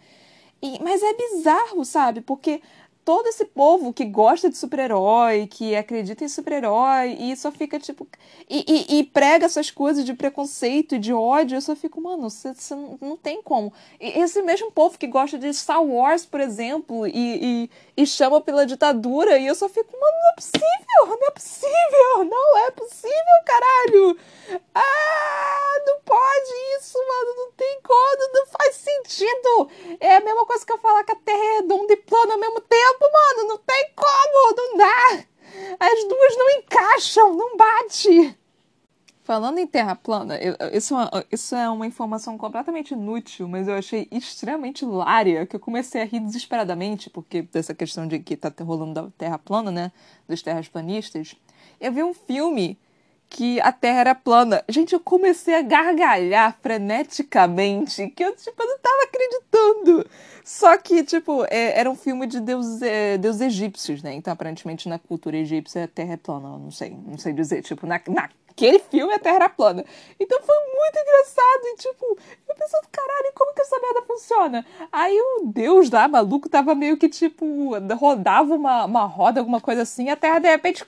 E, 0.61 0.83
mas 0.83 1.03
é 1.03 1.15
bizarro, 1.15 1.85
sabe? 1.85 2.21
Porque 2.21 2.61
todo 3.07 3.29
esse 3.29 3.45
povo 3.45 3.93
que 3.93 4.05
gosta 4.05 4.51
de 4.51 4.57
super-herói, 4.59 5.47
que 5.47 5.77
acredita 5.77 6.25
em 6.25 6.29
super-herói, 6.29 7.17
e 7.21 7.37
só 7.37 7.53
fica 7.53 7.79
tipo. 7.79 8.05
E, 8.51 8.65
e, 8.67 8.99
e, 8.99 9.05
prega 9.05 9.47
essas 9.47 9.71
coisas 9.71 10.05
de 10.05 10.13
preconceito 10.13 10.97
e 10.97 10.99
de 10.99 11.13
ódio, 11.13 11.57
eu 11.57 11.61
só 11.61 11.77
fico, 11.77 12.01
mano, 12.01 12.29
você, 12.29 12.53
não, 13.01 13.17
tem 13.17 13.41
como. 13.43 13.73
E 14.01 14.09
esse 14.19 14.43
mesmo 14.43 14.73
povo 14.73 14.99
que 14.99 15.07
gosta 15.07 15.39
de 15.39 15.55
Star 15.55 15.85
Wars, 15.85 16.27
por 16.27 16.41
exemplo, 16.41 17.07
e, 17.07 17.69
e, 17.69 17.71
e 17.97 18.07
chama 18.07 18.41
pela 18.41 18.67
ditadura, 18.67 19.39
e 19.39 19.47
eu 19.47 19.55
só 19.55 19.69
fico, 19.69 19.93
mano, 19.93 20.17
não 20.19 20.31
é 20.31 20.35
possível, 20.35 21.07
não 21.07 21.29
é 21.29 21.31
possível, 21.31 22.25
não 22.25 22.59
é 22.59 22.71
possível, 22.73 23.37
caralho! 23.45 24.19
Ah, 24.75 25.83
não 25.87 26.01
pode 26.01 26.51
isso, 26.79 26.99
mano, 26.99 27.37
não 27.37 27.53
tem 27.53 27.81
como, 27.83 28.33
não 28.33 28.47
faz 28.47 28.75
sentido! 28.75 29.71
É 30.01 30.17
a 30.17 30.21
mesma 30.21 30.45
coisa 30.45 30.67
que 30.67 30.73
eu 30.73 30.79
falar 30.79 31.05
que 31.05 31.13
a 31.13 31.17
Terra 31.17 31.39
é 31.39 31.57
redonda 31.61 31.93
e 31.93 31.97
plana 31.97 32.35
ao 32.35 32.41
mesmo 32.41 32.61
tempo 32.61 32.96
tempo, 32.97 33.05
mano. 33.13 33.49
Não 33.49 33.59
tem 33.59 33.91
como, 33.95 34.57
não 34.57 34.77
dá. 34.77 35.25
As 35.79 36.09
duas 36.09 36.37
não 36.37 36.51
encaixam, 36.51 37.35
não 37.35 37.57
bate. 37.57 38.37
Falando 39.23 39.59
em 39.59 39.67
terra 39.67 39.97
plana, 39.97 40.39
isso, 40.73 40.95
é 40.95 40.99
uma, 40.99 41.25
isso 41.33 41.57
é 41.57 41.69
uma 41.69 41.85
informação 41.85 42.39
completamente 42.39 42.93
inútil, 42.93 43.49
mas 43.49 43.67
eu 43.67 43.75
achei 43.75 44.07
extremamente 44.09 44.85
hilária, 44.85 45.45
que 45.45 45.57
eu 45.57 45.59
comecei 45.59 46.01
a 46.01 46.05
rir 46.05 46.21
desesperadamente, 46.21 47.11
porque 47.11 47.43
dessa 47.43 47.75
questão 47.75 48.07
de 48.07 48.21
que 48.21 48.37
tá 48.37 48.53
rolando 48.63 48.95
da 48.95 49.11
terra 49.19 49.37
plana, 49.37 49.73
né? 49.73 49.93
Dos 50.29 50.43
terras 50.43 50.69
planistas. 50.69 51.35
Eu 51.81 51.91
vi 51.91 52.05
um 52.05 52.15
filme 52.15 52.79
que 53.29 53.61
a 53.61 53.73
Terra 53.73 54.01
era 54.01 54.15
plana. 54.15 54.65
Gente, 54.69 54.93
eu 54.93 55.01
comecei 55.01 55.55
a 55.55 55.63
gargalhar 55.63 56.57
freneticamente, 56.63 58.09
que 58.11 58.25
eu, 58.25 58.35
tipo, 58.35 58.63
eu 58.63 58.67
não 58.67 58.79
tava 58.79 59.03
acreditando. 59.05 60.07
Só 60.45 60.79
que, 60.79 61.03
tipo, 61.03 61.45
é, 61.51 61.79
era 61.79 61.91
um 61.91 61.97
filme 61.97 62.27
de 62.27 62.41
deuses, 62.41 62.81
é, 62.83 63.19
egípcios, 63.45 64.03
né? 64.03 64.15
Então, 64.15 64.33
aparentemente, 64.33 64.89
na 64.89 64.99
cultura 64.99 65.37
egípcia, 65.37 65.85
a 65.85 65.89
Terra 65.89 66.15
é 66.15 66.17
plana. 66.17 66.57
Não 66.57 66.71
sei, 66.71 66.91
não 66.91 67.19
sei 67.19 67.33
dizer. 67.33 67.63
Tipo, 67.63 67.87
na, 67.87 68.01
na 68.09 68.29
aquele 68.57 68.79
filme 68.79 69.13
a 69.13 69.19
Terra 69.19 69.37
era 69.37 69.49
plana. 69.51 69.85
Então 70.19 70.41
foi 70.41 70.57
muito 70.57 70.99
engraçado. 70.99 71.61
E 71.65 71.77
tipo, 71.77 72.19
eu 72.49 72.55
pensando, 72.55 72.89
caralho, 72.91 73.33
como 73.35 73.53
que 73.53 73.61
essa 73.61 73.79
merda 73.79 74.03
funciona? 74.03 74.67
Aí 74.91 75.21
o 75.21 75.43
Deus 75.45 75.91
lá, 75.91 76.09
maluco, 76.09 76.49
tava 76.49 76.75
meio 76.75 76.97
que 76.97 77.09
tipo, 77.09 77.73
rodava 77.95 78.55
uma, 78.55 78.87
uma 78.87 79.05
roda, 79.05 79.41
alguma 79.41 79.61
coisa 79.61 79.83
assim, 79.83 80.09
a 80.09 80.17
Terra 80.17 80.39
de 80.39 80.49
repente 80.49 80.85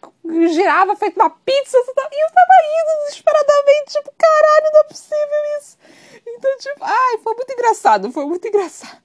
girava 0.50 0.96
feito 0.96 1.20
uma 1.20 1.30
pizza. 1.30 1.76
E 1.76 1.80
eu 1.80 1.94
tava 1.94 2.08
indo 2.10 3.04
desesperadamente, 3.04 3.92
tipo, 3.92 4.12
caralho, 4.16 4.72
não 4.72 4.80
é 4.80 4.84
possível 4.84 5.58
isso. 5.60 5.78
Então, 6.26 6.58
tipo, 6.58 6.78
ai, 6.80 7.18
foi 7.18 7.34
muito 7.34 7.52
engraçado, 7.52 8.12
foi 8.12 8.24
muito 8.24 8.48
engraçado. 8.48 9.02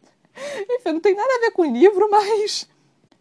Enfim, 0.70 0.94
não 0.94 1.00
tem 1.00 1.14
nada 1.14 1.36
a 1.36 1.40
ver 1.40 1.52
com 1.52 1.62
o 1.62 1.72
livro, 1.72 2.10
mas 2.10 2.68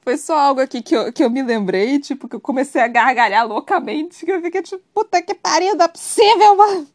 foi 0.03 0.17
só 0.17 0.39
algo 0.39 0.61
aqui 0.61 0.83
que 0.83 0.95
eu, 0.95 1.13
que 1.13 1.25
eu 1.25 1.31
me 1.31 1.43
lembrei, 1.43 1.99
tipo, 1.99 2.29
que 2.29 2.37
eu 2.37 2.41
comecei 2.41 2.83
a 2.83 2.89
gargalhar 2.89 3.47
loucamente, 3.47 4.25
que 4.25 4.33
eu 4.33 4.43
fiquei 4.43 4.63
tipo, 4.63 4.83
puta 4.93 5.23
que 5.23 5.35
pariu, 5.35 5.75
não 5.77 5.85
é 5.85 5.89
possível, 5.89 6.57
mano. 6.57 6.89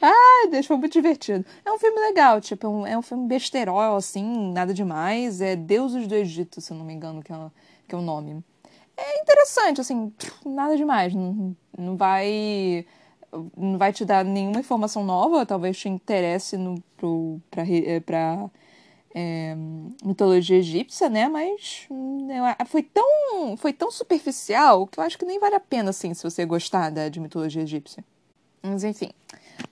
Ai, 0.00 0.48
Deus, 0.50 0.66
foi 0.66 0.76
muito 0.76 0.92
divertido. 0.92 1.44
É 1.64 1.72
um 1.72 1.78
filme 1.78 1.98
legal, 2.00 2.40
tipo, 2.40 2.66
é 2.66 2.70
um, 2.70 2.86
é 2.86 2.98
um 2.98 3.02
filme 3.02 3.26
besterol, 3.26 3.96
assim, 3.96 4.52
nada 4.52 4.72
demais. 4.72 5.40
É 5.40 5.56
Deuses 5.56 6.06
do 6.06 6.14
Egito, 6.14 6.60
se 6.60 6.72
eu 6.72 6.76
não 6.76 6.84
me 6.84 6.94
engano, 6.94 7.22
que 7.22 7.32
é, 7.32 7.36
que 7.88 7.94
é 7.94 7.98
o 7.98 8.02
nome. 8.02 8.44
É 8.96 9.20
interessante, 9.20 9.80
assim, 9.80 10.12
nada 10.46 10.76
demais. 10.76 11.14
Não, 11.14 11.56
não 11.76 11.96
vai 11.96 12.86
não 13.56 13.78
vai 13.78 13.92
te 13.92 14.04
dar 14.04 14.24
nenhuma 14.24 14.60
informação 14.60 15.04
nova, 15.04 15.46
talvez 15.46 15.78
te 15.78 15.88
interesse 15.88 16.56
no, 16.56 16.82
pro, 16.96 17.40
pra, 17.50 17.62
pra 18.04 18.50
é, 19.14 19.56
mitologia 20.04 20.56
egípcia, 20.58 21.08
né? 21.08 21.28
Mas 21.28 21.86
hum, 21.90 22.28
foi 22.66 22.82
tão, 22.82 23.56
foi 23.56 23.72
tão 23.72 23.90
superficial 23.90 24.86
que 24.86 24.98
eu 24.98 25.04
acho 25.04 25.18
que 25.18 25.24
nem 25.24 25.38
vale 25.38 25.54
a 25.54 25.60
pena, 25.60 25.90
assim, 25.90 26.14
se 26.14 26.22
você 26.22 26.44
gostar 26.44 26.90
da, 26.90 27.08
de 27.08 27.20
mitologia 27.20 27.62
egípcia. 27.62 28.04
Mas 28.62 28.84
enfim, 28.84 29.10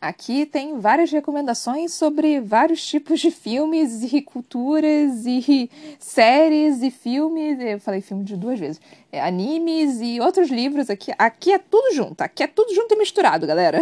aqui 0.01 0.47
tem 0.47 0.79
várias 0.81 1.13
recomendações 1.13 1.93
sobre 1.93 2.41
vários 2.41 2.85
tipos 2.87 3.21
de 3.21 3.31
filmes 3.31 4.13
e 4.13 4.23
culturas 4.23 5.27
e 5.27 5.71
séries 5.99 6.83
e 6.83 6.91
filmes. 6.91 7.61
Eu 7.61 7.81
falei 7.81 8.01
filme 8.01 8.25
de 8.25 8.35
duas 8.37 8.59
vezes. 8.59 8.81
É, 9.13 9.21
animes 9.21 10.01
e 10.01 10.21
outros 10.21 10.49
livros 10.49 10.89
aqui. 10.89 11.13
Aqui 11.19 11.53
é 11.53 11.59
tudo 11.59 11.95
junto. 11.95 12.23
Aqui 12.23 12.43
é 12.43 12.47
tudo 12.47 12.75
junto 12.75 12.95
e 12.95 12.99
misturado, 12.99 13.47
galera. 13.47 13.79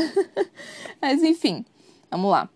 Mas 1.01 1.23
enfim, 1.23 1.65
vamos 2.11 2.31
lá. 2.31 2.51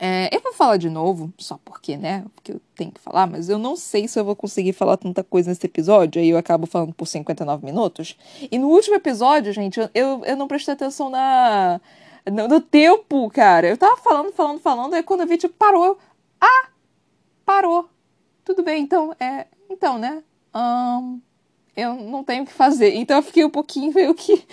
É, 0.00 0.34
eu 0.34 0.40
vou 0.40 0.52
falar 0.52 0.76
de 0.76 0.90
novo, 0.90 1.32
só 1.38 1.58
porque, 1.64 1.96
né? 1.96 2.24
Porque 2.34 2.52
eu 2.52 2.60
tenho 2.74 2.90
que 2.90 3.00
falar, 3.00 3.26
mas 3.26 3.48
eu 3.48 3.58
não 3.58 3.76
sei 3.76 4.08
se 4.08 4.18
eu 4.18 4.24
vou 4.24 4.34
conseguir 4.34 4.72
falar 4.72 4.96
tanta 4.96 5.22
coisa 5.22 5.48
nesse 5.48 5.64
episódio, 5.64 6.20
aí 6.20 6.28
eu 6.28 6.36
acabo 6.36 6.66
falando 6.66 6.92
por 6.92 7.06
59 7.06 7.64
minutos. 7.64 8.16
E 8.50 8.58
no 8.58 8.68
último 8.68 8.96
episódio, 8.96 9.52
gente, 9.52 9.78
eu, 9.94 10.22
eu 10.24 10.36
não 10.36 10.48
prestei 10.48 10.74
atenção 10.74 11.08
na. 11.08 11.80
No, 12.30 12.48
no 12.48 12.60
tempo, 12.60 13.30
cara. 13.30 13.68
Eu 13.68 13.76
tava 13.76 13.96
falando, 13.98 14.32
falando, 14.32 14.60
falando, 14.60 14.94
aí 14.94 15.02
quando 15.02 15.20
eu 15.20 15.26
vi, 15.26 15.38
tipo, 15.38 15.54
parou. 15.54 15.98
Ah! 16.40 16.68
Parou. 17.44 17.88
Tudo 18.44 18.62
bem, 18.62 18.82
então, 18.82 19.14
é. 19.20 19.46
Então, 19.70 19.98
né? 19.98 20.22
Um, 20.54 21.20
eu 21.76 21.94
não 21.94 22.24
tenho 22.24 22.42
o 22.42 22.46
que 22.46 22.52
fazer. 22.52 22.94
Então 22.94 23.18
eu 23.18 23.22
fiquei 23.22 23.44
um 23.44 23.50
pouquinho 23.50 23.92
meio 23.94 24.14
que. 24.14 24.44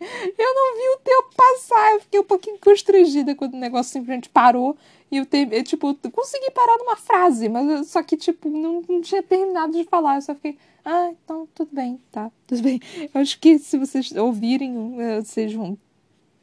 Eu 0.00 0.54
não 0.54 0.76
vi 0.76 0.88
o 0.94 0.98
tempo 1.02 1.30
passar, 1.34 1.92
eu 1.94 2.00
fiquei 2.00 2.20
um 2.20 2.24
pouquinho 2.24 2.58
constrangida 2.58 3.34
quando 3.34 3.54
o 3.54 3.58
negócio 3.58 3.92
simplesmente 3.92 4.28
parou. 4.28 4.76
E 5.10 5.16
eu, 5.16 5.24
te, 5.24 5.48
eu 5.50 5.62
tipo, 5.62 5.94
consegui 6.10 6.50
parar 6.50 6.76
numa 6.78 6.96
frase, 6.96 7.48
mas 7.48 7.68
eu, 7.68 7.84
só 7.84 8.02
que, 8.02 8.16
tipo, 8.16 8.50
não, 8.50 8.82
não 8.88 9.00
tinha 9.00 9.22
terminado 9.22 9.72
de 9.72 9.84
falar. 9.84 10.16
Eu 10.16 10.22
só 10.22 10.34
fiquei, 10.34 10.58
ah, 10.84 11.10
então 11.10 11.48
tudo 11.54 11.70
bem, 11.72 12.00
tá, 12.10 12.30
tudo 12.46 12.62
bem. 12.62 12.80
Eu 13.14 13.20
acho 13.20 13.38
que 13.38 13.58
se 13.58 13.78
vocês 13.78 14.12
ouvirem, 14.12 15.00
eh, 15.00 15.20
vocês 15.20 15.52
vão, 15.52 15.78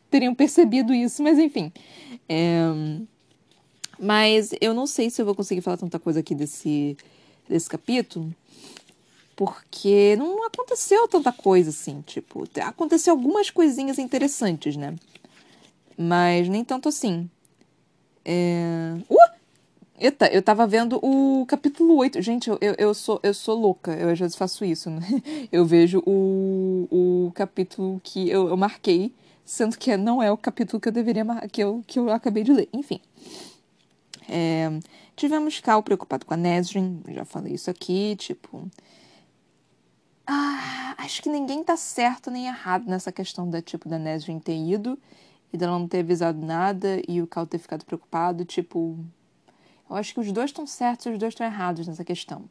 teriam 0.10 0.34
percebido 0.34 0.94
isso, 0.94 1.22
mas 1.22 1.38
enfim. 1.38 1.72
É, 2.28 2.62
mas 4.00 4.52
eu 4.60 4.74
não 4.74 4.88
sei 4.88 5.10
se 5.10 5.22
eu 5.22 5.26
vou 5.26 5.36
conseguir 5.36 5.62
falar 5.62 5.78
tanta 5.78 6.00
coisa 6.00 6.22
aqui 6.22 6.34
desse, 6.34 6.98
desse 7.48 7.70
capítulo 7.70 8.34
porque 9.36 10.16
não 10.18 10.46
aconteceu 10.46 11.08
tanta 11.08 11.32
coisa 11.32 11.70
assim, 11.70 12.02
tipo, 12.02 12.44
aconteceu 12.62 13.14
algumas 13.14 13.50
coisinhas 13.50 13.98
interessantes, 13.98 14.76
né? 14.76 14.96
Mas 15.98 16.48
nem 16.50 16.64
tanto 16.64 16.90
assim. 16.90 17.30
É... 18.26 18.96
Uh! 19.10 19.34
Eita, 20.00 20.28
eu 20.28 20.42
tava 20.42 20.66
vendo 20.68 21.00
o 21.04 21.46
capítulo 21.46 21.96
8. 21.96 22.22
Gente, 22.22 22.50
eu, 22.50 22.58
eu, 22.60 22.76
eu, 22.78 22.94
sou, 22.94 23.20
eu 23.24 23.34
sou 23.34 23.58
louca, 23.58 23.94
eu 23.94 24.10
às 24.10 24.20
vezes 24.20 24.36
faço 24.36 24.66
isso, 24.66 24.90
né? 24.90 25.02
Eu 25.52 25.66
vejo 25.66 26.02
o, 26.06 26.88
o 26.92 27.32
capítulo 27.34 28.02
que 28.04 28.28
eu, 28.28 28.50
eu 28.50 28.58
marquei, 28.58 29.14
sendo 29.46 29.78
que 29.78 29.96
não 29.96 30.22
é 30.22 30.32
o 30.32 30.38
capítulo 30.38 30.80
que 30.82 30.88
eu 30.88 30.92
deveria 30.92 31.24
que 31.52 31.64
eu, 31.64 31.84
que 31.86 32.00
eu 32.00 32.10
acabei 32.10 32.44
de 32.44 32.52
ler. 32.52 32.68
Enfim. 32.74 33.00
É... 34.28 34.72
Tivemos 35.16 35.60
Cal 35.60 35.84
preocupado 35.84 36.26
com 36.26 36.34
a 36.34 36.38
Nesrin, 36.38 37.02
já 37.10 37.24
falei 37.24 37.54
isso 37.54 37.70
aqui, 37.70 38.16
tipo 38.18 38.68
Ah, 40.26 40.96
acho 40.98 41.22
que 41.22 41.30
ninguém 41.30 41.64
tá 41.64 41.76
certo 41.76 42.32
nem 42.32 42.48
errado 42.48 42.86
nessa 42.88 43.12
questão 43.12 43.50
da, 43.50 43.62
tipo, 43.62 43.90
da 43.90 44.00
Nesrin 44.00 44.40
ter 44.40 44.56
ido 44.56 44.98
e 45.52 45.58
dela 45.58 45.78
não 45.78 45.88
ter 45.88 46.00
avisado 46.00 46.44
nada 46.44 47.02
e 47.08 47.22
o 47.22 47.28
Cal 47.28 47.46
ter 47.46 47.58
ficado 47.60 47.86
preocupado, 47.86 48.46
tipo... 48.46 48.98
Eu 49.90 49.98
acho 49.98 50.14
que 50.14 50.20
os 50.20 50.32
dois 50.32 50.50
estão 50.50 50.66
certos 50.66 51.06
e 51.06 51.10
os 51.10 51.20
dois 51.20 51.34
estão 51.34 51.46
errados 51.46 51.88
nessa 51.88 52.04
questão. 52.04 52.46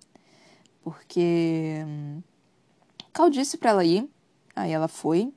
Porque... 0.85 1.83
Hum, 1.87 2.23
Cal 3.13 3.29
disse 3.29 3.59
para 3.59 3.71
ela 3.71 3.85
ir, 3.85 4.09
aí 4.57 4.73
ela 4.73 4.89
foi. 4.89 5.33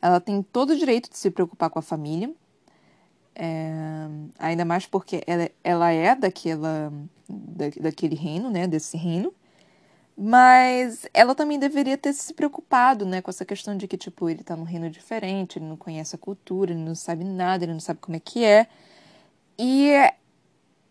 Ela 0.00 0.20
tem 0.20 0.42
todo 0.42 0.70
o 0.70 0.76
direito 0.76 1.10
de 1.10 1.18
se 1.18 1.30
preocupar 1.30 1.70
com 1.70 1.78
a 1.78 1.82
família. 1.82 2.32
É, 3.34 4.08
ainda 4.38 4.64
mais 4.64 4.86
porque 4.86 5.22
ela, 5.26 5.50
ela 5.62 5.90
é 5.90 6.14
daquela, 6.14 6.92
da, 7.28 7.68
daquele 7.80 8.14
reino, 8.14 8.50
né? 8.50 8.66
Desse 8.66 8.96
reino. 8.96 9.32
Mas 10.20 11.06
ela 11.14 11.32
também 11.32 11.60
deveria 11.60 11.96
ter 11.96 12.12
se 12.12 12.34
preocupado, 12.34 13.06
né, 13.06 13.22
com 13.22 13.30
essa 13.30 13.44
questão 13.44 13.76
de 13.76 13.86
que, 13.86 13.96
tipo, 13.96 14.28
ele 14.28 14.42
tá 14.42 14.56
num 14.56 14.64
reino 14.64 14.90
diferente, 14.90 15.58
ele 15.60 15.66
não 15.66 15.76
conhece 15.76 16.16
a 16.16 16.18
cultura, 16.18 16.72
ele 16.72 16.80
não 16.80 16.94
sabe 16.96 17.22
nada, 17.22 17.64
ele 17.64 17.72
não 17.72 17.78
sabe 17.78 18.00
como 18.00 18.16
é 18.16 18.20
que 18.20 18.44
é. 18.44 18.66
E 19.58 19.90
é, 19.90 20.16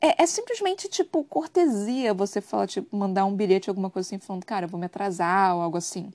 é, 0.02 0.24
é 0.24 0.26
simplesmente, 0.28 0.88
tipo, 0.90 1.24
cortesia 1.26 2.14
você 2.14 2.42
falar, 2.42 2.68
tipo, 2.68 2.96
mandar 2.96 3.26
um 3.26 3.36
bilhete, 3.36 3.70
alguma 3.70 3.90
coisa 3.90 4.08
assim, 4.08 4.20
falando, 4.20 4.46
cara, 4.46 4.66
eu 4.66 4.70
vou 4.70 4.80
me 4.80 4.86
atrasar 4.86 5.56
ou 5.56 5.62
algo 5.62 5.78
assim. 5.78 6.12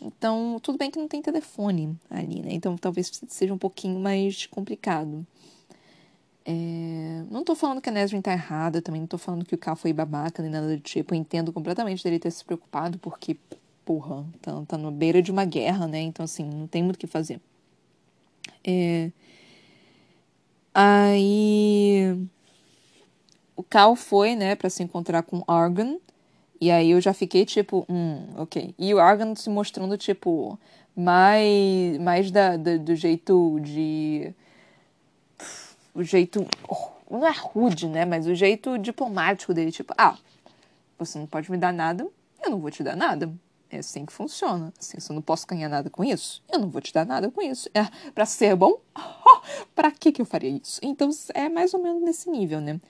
Então, 0.00 0.60
tudo 0.62 0.78
bem 0.78 0.90
que 0.90 0.98
não 0.98 1.08
tem 1.08 1.22
telefone 1.22 1.98
ali, 2.10 2.42
né? 2.42 2.50
Então, 2.52 2.76
talvez 2.76 3.10
seja 3.28 3.52
um 3.54 3.58
pouquinho 3.58 3.98
mais 4.00 4.46
complicado. 4.46 5.26
É... 6.50 7.24
Não 7.30 7.44
tô 7.44 7.54
falando 7.54 7.78
que 7.82 7.90
a 7.90 7.92
Nesrin 7.92 8.22
tá 8.22 8.32
errada, 8.32 8.80
também 8.80 9.02
não 9.02 9.06
tô 9.06 9.18
falando 9.18 9.44
que 9.44 9.54
o 9.54 9.58
Cal 9.58 9.76
foi 9.76 9.92
babaca 9.92 10.42
nem 10.42 10.50
nada 10.50 10.66
do 10.66 10.80
tipo. 10.80 11.14
Eu 11.14 11.18
entendo 11.18 11.52
completamente 11.52 12.02
dele 12.02 12.18
ter 12.18 12.30
se 12.30 12.42
preocupado, 12.42 12.98
porque, 12.98 13.36
porra, 13.84 14.24
tá, 14.40 14.62
tá 14.66 14.78
na 14.78 14.90
beira 14.90 15.20
de 15.20 15.30
uma 15.30 15.44
guerra, 15.44 15.86
né? 15.86 16.00
Então, 16.00 16.24
assim, 16.24 16.44
não 16.48 16.66
tem 16.66 16.82
muito 16.82 16.96
o 16.96 16.98
que 16.98 17.06
fazer. 17.06 17.38
É... 18.64 19.10
Aí. 20.72 22.16
O 23.54 23.62
Cal 23.62 23.94
foi, 23.96 24.34
né, 24.34 24.54
para 24.54 24.70
se 24.70 24.82
encontrar 24.82 25.22
com 25.24 25.44
Argon. 25.46 25.98
E 26.60 26.70
aí 26.70 26.92
eu 26.92 27.00
já 27.00 27.12
fiquei 27.12 27.44
tipo, 27.44 27.84
hum, 27.88 28.26
ok. 28.36 28.74
E 28.78 28.94
o 28.94 28.98
Argon 28.98 29.34
se 29.36 29.50
mostrando, 29.50 29.98
tipo, 29.98 30.58
mais, 30.96 31.98
mais 31.98 32.30
da, 32.30 32.56
da 32.56 32.76
do 32.78 32.94
jeito 32.96 33.58
de 33.60 34.32
o 35.98 36.04
jeito. 36.04 36.46
Não 37.10 37.26
é 37.26 37.32
rude, 37.32 37.88
né? 37.88 38.04
Mas 38.04 38.26
o 38.26 38.34
jeito 38.34 38.78
diplomático 38.78 39.52
dele, 39.52 39.72
tipo, 39.72 39.92
ah, 39.98 40.16
você 40.98 41.18
não 41.18 41.26
pode 41.26 41.50
me 41.50 41.56
dar 41.56 41.72
nada, 41.72 42.06
eu 42.42 42.50
não 42.50 42.58
vou 42.58 42.70
te 42.70 42.82
dar 42.82 42.96
nada. 42.96 43.32
É 43.70 43.78
assim 43.78 44.06
que 44.06 44.12
funciona. 44.12 44.72
Assim, 44.78 44.98
se 44.98 45.10
eu 45.10 45.14
não 45.14 45.22
posso 45.22 45.46
ganhar 45.46 45.68
nada 45.68 45.90
com 45.90 46.02
isso, 46.02 46.42
eu 46.50 46.58
não 46.58 46.68
vou 46.68 46.80
te 46.80 46.92
dar 46.92 47.04
nada 47.04 47.30
com 47.30 47.42
isso. 47.42 47.68
É, 47.74 47.86
para 48.14 48.24
ser 48.24 48.54
bom, 48.56 48.78
para 49.74 49.90
que 49.90 50.12
que 50.12 50.22
eu 50.22 50.26
faria 50.26 50.50
isso? 50.50 50.80
Então 50.82 51.10
é 51.34 51.48
mais 51.48 51.74
ou 51.74 51.82
menos 51.82 52.02
nesse 52.02 52.30
nível, 52.30 52.60
né? 52.60 52.80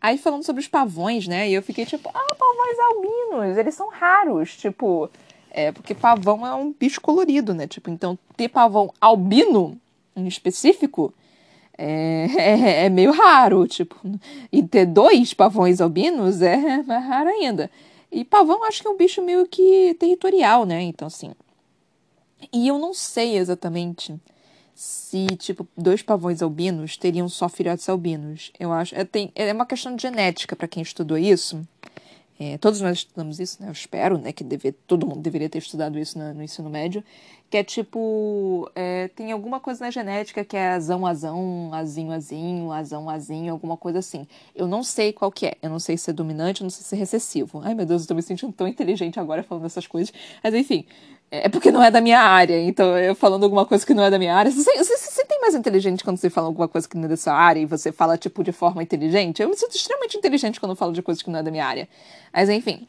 Aí 0.00 0.16
falando 0.16 0.44
sobre 0.44 0.60
os 0.60 0.68
pavões, 0.68 1.26
né? 1.26 1.48
E 1.48 1.54
eu 1.54 1.62
fiquei 1.62 1.84
tipo, 1.84 2.08
ah, 2.14 2.34
pavões 2.34 2.78
albinos, 2.78 3.58
eles 3.58 3.74
são 3.74 3.90
raros, 3.90 4.56
tipo, 4.56 5.10
é 5.50 5.72
porque 5.72 5.92
pavão 5.92 6.46
é 6.46 6.54
um 6.54 6.72
bicho 6.72 7.00
colorido, 7.00 7.52
né? 7.52 7.66
Tipo, 7.66 7.90
então 7.90 8.16
ter 8.36 8.48
pavão 8.48 8.92
albino 9.00 9.80
em 10.14 10.28
específico 10.28 11.12
é, 11.78 12.26
é, 12.36 12.84
é, 12.86 12.88
meio 12.88 13.12
raro, 13.12 13.66
tipo, 13.68 13.96
e 14.50 14.62
ter 14.64 14.84
dois 14.84 15.32
pavões 15.32 15.80
albinos 15.80 16.42
é 16.42 16.82
mais 16.82 17.04
raro 17.04 17.28
ainda. 17.28 17.70
E 18.10 18.24
pavão 18.24 18.64
acho 18.64 18.82
que 18.82 18.88
é 18.88 18.90
um 18.90 18.96
bicho 18.96 19.22
meio 19.22 19.46
que 19.46 19.94
territorial, 19.98 20.66
né? 20.66 20.82
Então, 20.82 21.06
assim. 21.06 21.32
E 22.52 22.66
eu 22.66 22.78
não 22.78 22.92
sei 22.92 23.36
exatamente 23.36 24.18
se, 24.74 25.26
tipo, 25.36 25.66
dois 25.76 26.02
pavões 26.02 26.42
albinos 26.42 26.96
teriam 26.96 27.28
só 27.28 27.48
filhotes 27.48 27.88
albinos. 27.88 28.50
Eu 28.58 28.72
acho. 28.72 28.94
É, 28.94 29.04
tem, 29.04 29.30
é 29.34 29.52
uma 29.52 29.66
questão 29.66 29.94
de 29.94 30.02
genética 30.02 30.56
para 30.56 30.68
quem 30.68 30.82
estudou 30.82 31.18
isso. 31.18 31.60
É, 32.40 32.56
todos 32.58 32.80
nós 32.80 32.98
estudamos 32.98 33.40
isso, 33.40 33.60
né? 33.60 33.68
Eu 33.68 33.72
espero, 33.72 34.16
né? 34.18 34.32
Que 34.32 34.44
deve, 34.44 34.72
todo 34.72 35.06
mundo 35.06 35.20
deveria 35.20 35.48
ter 35.48 35.58
estudado 35.58 35.98
isso 35.98 36.18
no, 36.18 36.32
no 36.34 36.42
ensino 36.42 36.70
médio. 36.70 37.04
Que 37.50 37.56
é 37.56 37.64
tipo, 37.64 38.70
é, 38.74 39.08
tem 39.08 39.32
alguma 39.32 39.58
coisa 39.58 39.84
na 39.84 39.90
genética 39.90 40.44
que 40.44 40.54
é 40.56 40.68
azão, 40.68 41.06
azão, 41.06 41.70
azinho, 41.72 42.12
azinho, 42.12 42.70
azão, 42.70 43.08
azinho, 43.08 43.52
alguma 43.52 43.76
coisa 43.76 44.00
assim. 44.00 44.26
Eu 44.54 44.66
não 44.66 44.82
sei 44.82 45.14
qual 45.14 45.32
que 45.32 45.46
é. 45.46 45.56
Eu 45.62 45.70
não 45.70 45.78
sei 45.78 45.96
se 45.96 46.10
é 46.10 46.12
dominante, 46.12 46.60
eu 46.60 46.66
não 46.66 46.70
sei 46.70 46.84
se 46.84 46.94
é 46.94 46.98
recessivo. 46.98 47.62
Ai, 47.64 47.74
meu 47.74 47.86
Deus, 47.86 48.02
eu 48.02 48.08
tô 48.08 48.14
me 48.14 48.22
sentindo 48.22 48.52
tão 48.52 48.68
inteligente 48.68 49.18
agora 49.18 49.42
falando 49.42 49.64
essas 49.64 49.86
coisas. 49.86 50.12
Mas 50.44 50.52
enfim, 50.52 50.84
é 51.30 51.48
porque 51.48 51.70
não 51.70 51.82
é 51.82 51.90
da 51.90 52.00
minha 52.00 52.20
área. 52.20 52.58
Então, 52.60 52.96
eu 52.98 53.14
falando 53.14 53.44
alguma 53.44 53.66
coisa 53.66 53.84
que 53.84 53.92
não 53.92 54.02
é 54.02 54.10
da 54.10 54.18
minha 54.18 54.34
área. 54.34 54.50
Você, 54.50 54.84
você 54.84 55.24
tem 55.24 55.40
mais 55.40 55.54
inteligente 55.54 56.02
quando 56.02 56.16
você 56.16 56.30
fala 56.30 56.46
alguma 56.46 56.68
coisa 56.68 56.88
que 56.88 56.96
não 56.96 57.04
é 57.04 57.08
da 57.08 57.16
sua 57.16 57.34
área 57.34 57.60
e 57.60 57.66
você 57.66 57.92
fala, 57.92 58.16
tipo, 58.16 58.42
de 58.42 58.52
forma 58.52 58.82
inteligente? 58.82 59.42
Eu 59.42 59.48
me 59.48 59.56
sinto 59.56 59.74
extremamente 59.74 60.16
inteligente 60.16 60.58
quando 60.58 60.70
eu 60.70 60.76
falo 60.76 60.92
de 60.92 61.02
coisas 61.02 61.22
que 61.22 61.30
não 61.30 61.38
é 61.38 61.42
da 61.42 61.50
minha 61.50 61.66
área. 61.66 61.88
Mas, 62.32 62.48
enfim. 62.48 62.86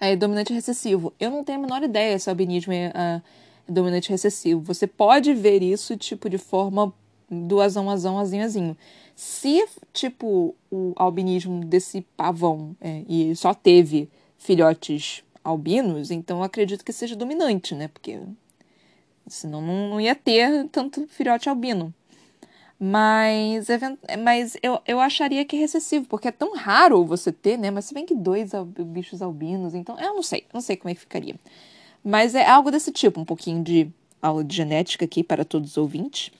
É 0.00 0.16
dominante 0.16 0.52
recessivo. 0.52 1.12
Eu 1.18 1.30
não 1.30 1.44
tenho 1.44 1.58
a 1.58 1.62
menor 1.62 1.82
ideia 1.82 2.18
se 2.18 2.28
o 2.28 2.30
albinismo 2.30 2.72
é 2.72 2.88
uh, 2.88 3.22
dominante 3.68 4.10
recessivo. 4.10 4.60
Você 4.62 4.86
pode 4.86 5.32
ver 5.34 5.62
isso, 5.62 5.96
tipo, 5.96 6.28
de 6.28 6.38
forma 6.38 6.92
do 7.30 7.60
azão, 7.60 7.88
azão, 7.88 8.18
azinho, 8.18 8.44
azinho. 8.44 8.76
Se, 9.14 9.66
tipo, 9.92 10.54
o 10.70 10.92
albinismo 10.96 11.64
desse 11.64 12.02
pavão 12.16 12.76
é, 12.80 13.02
e 13.08 13.34
só 13.36 13.54
teve 13.54 14.08
filhotes 14.36 15.22
albinos, 15.44 16.10
então 16.10 16.38
eu 16.38 16.44
acredito 16.44 16.84
que 16.84 16.92
seja 16.92 17.16
dominante, 17.16 17.74
né? 17.74 17.88
Porque 17.88 18.20
senão 19.26 19.60
não, 19.60 20.00
ia 20.00 20.14
ter 20.14 20.68
tanto 20.68 21.06
filhote 21.08 21.48
albino. 21.48 21.92
Mas, 22.78 23.68
mas 24.24 24.56
eu, 24.60 24.80
eu 24.84 24.98
acharia 24.98 25.44
que 25.44 25.54
é 25.54 25.60
recessivo, 25.60 26.04
porque 26.06 26.26
é 26.26 26.32
tão 26.32 26.56
raro 26.56 27.04
você 27.04 27.30
ter, 27.30 27.56
né? 27.56 27.70
Mas 27.70 27.84
se 27.84 27.94
bem 27.94 28.04
que 28.04 28.14
dois 28.14 28.50
bichos 28.86 29.22
albinos, 29.22 29.72
então 29.72 29.98
eu 30.00 30.14
não 30.14 30.22
sei, 30.22 30.46
não 30.52 30.60
sei 30.60 30.76
como 30.76 30.90
é 30.90 30.94
que 30.94 31.00
ficaria. 31.00 31.36
Mas 32.04 32.34
é 32.34 32.46
algo 32.48 32.70
desse 32.70 32.90
tipo, 32.90 33.20
um 33.20 33.24
pouquinho 33.24 33.62
de 33.62 33.90
aula 34.20 34.44
de 34.44 34.54
genética 34.54 35.04
aqui 35.04 35.22
para 35.22 35.44
todos 35.44 35.72
os 35.72 35.76
ouvintes. 35.76 36.30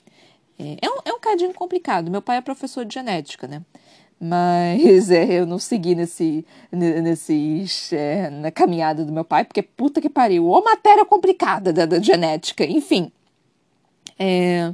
É, 0.59 0.77
é 0.83 0.90
um, 0.90 0.98
é 1.05 1.12
um 1.12 1.20
cadinho 1.20 1.55
complicado. 1.55 2.11
Meu 2.11 2.22
pai 2.22 2.37
é 2.38 2.40
professor 2.40 2.85
de 2.85 2.94
genética, 2.94 3.46
né? 3.46 3.62
Mas 4.20 5.11
é, 5.11 5.25
eu 5.40 5.46
não 5.46 5.59
segui 5.59 5.94
nesse, 5.94 6.46
nesse 6.70 7.77
é, 7.92 8.31
na 8.31 8.51
caminhada 8.51 9.05
do 9.05 9.12
meu 9.12 9.25
pai, 9.25 9.44
porque 9.44 9.62
puta 9.62 10.01
que 10.01 10.09
pariu, 10.09 10.46
ou 10.46 10.62
matéria 10.62 11.05
complicada 11.05 11.72
da, 11.72 11.85
da 11.87 12.01
genética, 12.01 12.64
enfim. 12.64 13.11
É... 14.18 14.72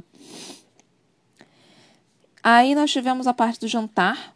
Aí 2.43 2.75
nós 2.75 2.91
tivemos 2.91 3.27
a 3.27 3.33
parte 3.33 3.59
do 3.59 3.67
jantar, 3.67 4.35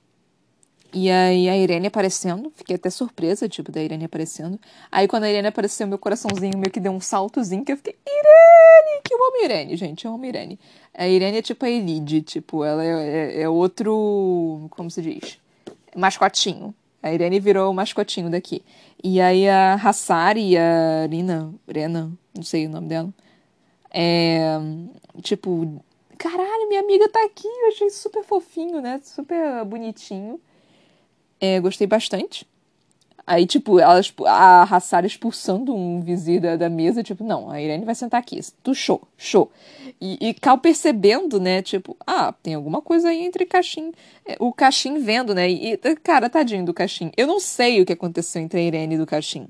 e 0.94 1.10
aí 1.10 1.50
a 1.50 1.58
Irene 1.58 1.88
aparecendo, 1.88 2.52
fiquei 2.56 2.76
até 2.76 2.90
surpresa, 2.90 3.50
tipo, 3.50 3.72
da 3.72 3.82
Irene 3.82 4.06
aparecendo. 4.06 4.60
Aí 4.92 5.08
quando 5.08 5.24
a 5.24 5.30
Irene 5.30 5.48
apareceu, 5.48 5.88
meu 5.88 5.98
coraçãozinho 5.98 6.58
meio 6.58 6.72
que 6.72 6.80
deu 6.80 6.92
um 6.92 7.00
saltozinho, 7.00 7.66
que 7.66 7.72
eu 7.72 7.78
fiquei, 7.78 7.96
Irene! 8.06 9.02
Que 9.04 9.14
eu 9.14 9.18
amo 9.18 9.44
Irene, 9.44 9.76
gente, 9.76 10.06
eu 10.06 10.14
amo 10.14 10.26
Irene. 10.26 10.60
A 10.94 11.08
Irene 11.08 11.38
é 11.38 11.42
tipo 11.42 11.66
a 11.66 11.70
Elide, 11.70 12.22
tipo, 12.22 12.64
ela 12.64 12.86
é, 12.86 12.90
é, 12.90 13.42
é 13.42 13.50
outro, 13.50 14.68
como 14.72 14.92
se 14.92 15.02
diz? 15.02 15.40
Mascotinho. 15.96 16.74
A 17.02 17.12
Irene 17.12 17.40
virou 17.40 17.72
o 17.72 17.74
mascotinho 17.74 18.30
daqui. 18.30 18.64
E 19.04 19.20
aí 19.20 19.50
a 19.50 19.74
Hassari 19.74 20.56
a 20.56 21.08
Rina, 21.10 21.54
Rena, 21.68 22.12
não 22.36 22.44
sei 22.44 22.68
o 22.68 22.70
nome 22.70 22.88
dela, 22.88 23.14
é, 23.92 24.60
tipo, 25.22 25.84
caralho, 26.18 26.68
minha 26.68 26.82
amiga 26.82 27.10
tá 27.10 27.24
aqui, 27.26 27.48
eu 27.48 27.68
achei 27.70 27.90
super 27.90 28.24
fofinho, 28.24 28.82
né? 28.82 29.00
Super 29.04 29.66
bonitinho. 29.66 30.40
É, 31.46 31.60
gostei 31.60 31.86
bastante. 31.86 32.48
Aí, 33.28 33.46
tipo, 33.46 33.78
ela, 33.78 34.00
a 34.28 34.64
Hassara 34.64 35.06
expulsando 35.06 35.76
um 35.76 36.00
vizir 36.00 36.40
da, 36.40 36.56
da, 36.56 36.70
mesa, 36.70 37.04
tipo, 37.04 37.22
não, 37.22 37.52
a 37.52 37.62
Irene 37.62 37.84
vai 37.84 37.94
sentar 37.96 38.18
aqui. 38.22 38.40
Tu 38.64 38.74
show, 38.74 39.02
show. 39.18 39.52
E, 40.00 40.30
e 40.30 40.34
Cal 40.34 40.58
percebendo, 40.58 41.42
né, 41.42 41.62
tipo, 41.62 41.98
ah, 42.08 42.34
tem 42.42 42.54
alguma 42.54 42.82
coisa 42.82 43.10
aí 43.10 43.26
entre 43.26 43.46
Caixin, 43.46 43.92
é, 44.26 44.38
o 44.40 44.54
Caixin 44.54 45.00
vendo, 45.00 45.36
né, 45.36 45.50
e, 45.50 45.78
cara, 46.02 46.30
tadinho 46.30 46.64
do 46.64 46.74
Caixin. 46.74 47.12
Eu 47.18 47.28
não 47.28 47.42
sei 47.42 47.82
o 47.82 47.86
que 47.86 47.92
aconteceu 47.92 48.42
entre 48.42 48.62
a 48.62 48.64
Irene 48.64 48.96
e 48.96 48.98
do 48.98 49.06
Caixin. 49.06 49.50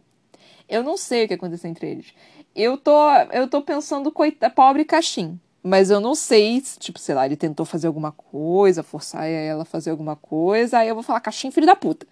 Eu 0.67 0.81
não 0.81 0.97
sei 0.97 1.25
o 1.25 1.27
que 1.27 1.35
aconteceu 1.35 1.69
entre 1.69 1.91
eles. 1.91 2.07
Eu 2.55 2.75
tô, 2.75 3.07
eu 3.31 3.47
tô 3.47 3.61
pensando, 3.61 4.11
coita, 4.11 4.49
pobre 4.49 4.83
Caixin. 4.83 5.39
Mas 5.63 5.89
eu 5.89 6.01
não 6.01 6.13
sei, 6.13 6.61
tipo, 6.77 6.99
sei 6.99 7.15
lá, 7.15 7.25
ele 7.25 7.37
tentou 7.37 7.65
fazer 7.65 7.87
alguma 7.87 8.11
coisa, 8.11 8.83
forçar 8.83 9.25
ela 9.25 9.61
a 9.61 9.65
fazer 9.65 9.91
alguma 9.91 10.15
coisa, 10.15 10.79
aí 10.79 10.89
eu 10.89 10.95
vou 10.95 11.03
falar, 11.03 11.21
caixinha 11.21 11.53
filho 11.53 11.65
da 11.65 11.75
puta. 11.75 12.05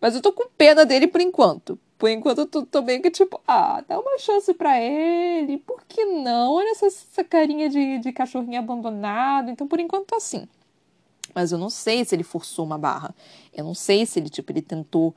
Mas 0.00 0.16
eu 0.16 0.20
tô 0.20 0.32
com 0.32 0.48
pena 0.58 0.84
dele 0.84 1.06
por 1.06 1.20
enquanto. 1.20 1.78
Por 1.96 2.10
enquanto 2.10 2.38
eu 2.38 2.46
tô, 2.46 2.66
tô 2.66 2.82
bem 2.82 3.00
que, 3.00 3.10
tipo, 3.10 3.40
ah, 3.46 3.82
dá 3.88 3.98
uma 3.98 4.18
chance 4.18 4.52
para 4.52 4.80
ele, 4.80 5.58
por 5.58 5.82
que 5.88 6.04
não? 6.04 6.52
Olha 6.52 6.72
essa, 6.72 6.86
essa 6.86 7.24
carinha 7.24 7.70
de, 7.70 7.98
de 7.98 8.12
cachorrinho 8.12 8.58
abandonado. 8.58 9.50
Então, 9.50 9.66
por 9.68 9.80
enquanto, 9.80 10.06
tá 10.06 10.16
assim. 10.16 10.46
Mas 11.34 11.52
eu 11.52 11.58
não 11.58 11.70
sei 11.70 12.04
se 12.04 12.14
ele 12.14 12.22
forçou 12.24 12.64
uma 12.64 12.76
barra. 12.76 13.14
Eu 13.54 13.64
não 13.64 13.74
sei 13.74 14.04
se 14.04 14.18
ele, 14.18 14.28
tipo, 14.28 14.52
ele 14.52 14.62
tentou 14.62 15.14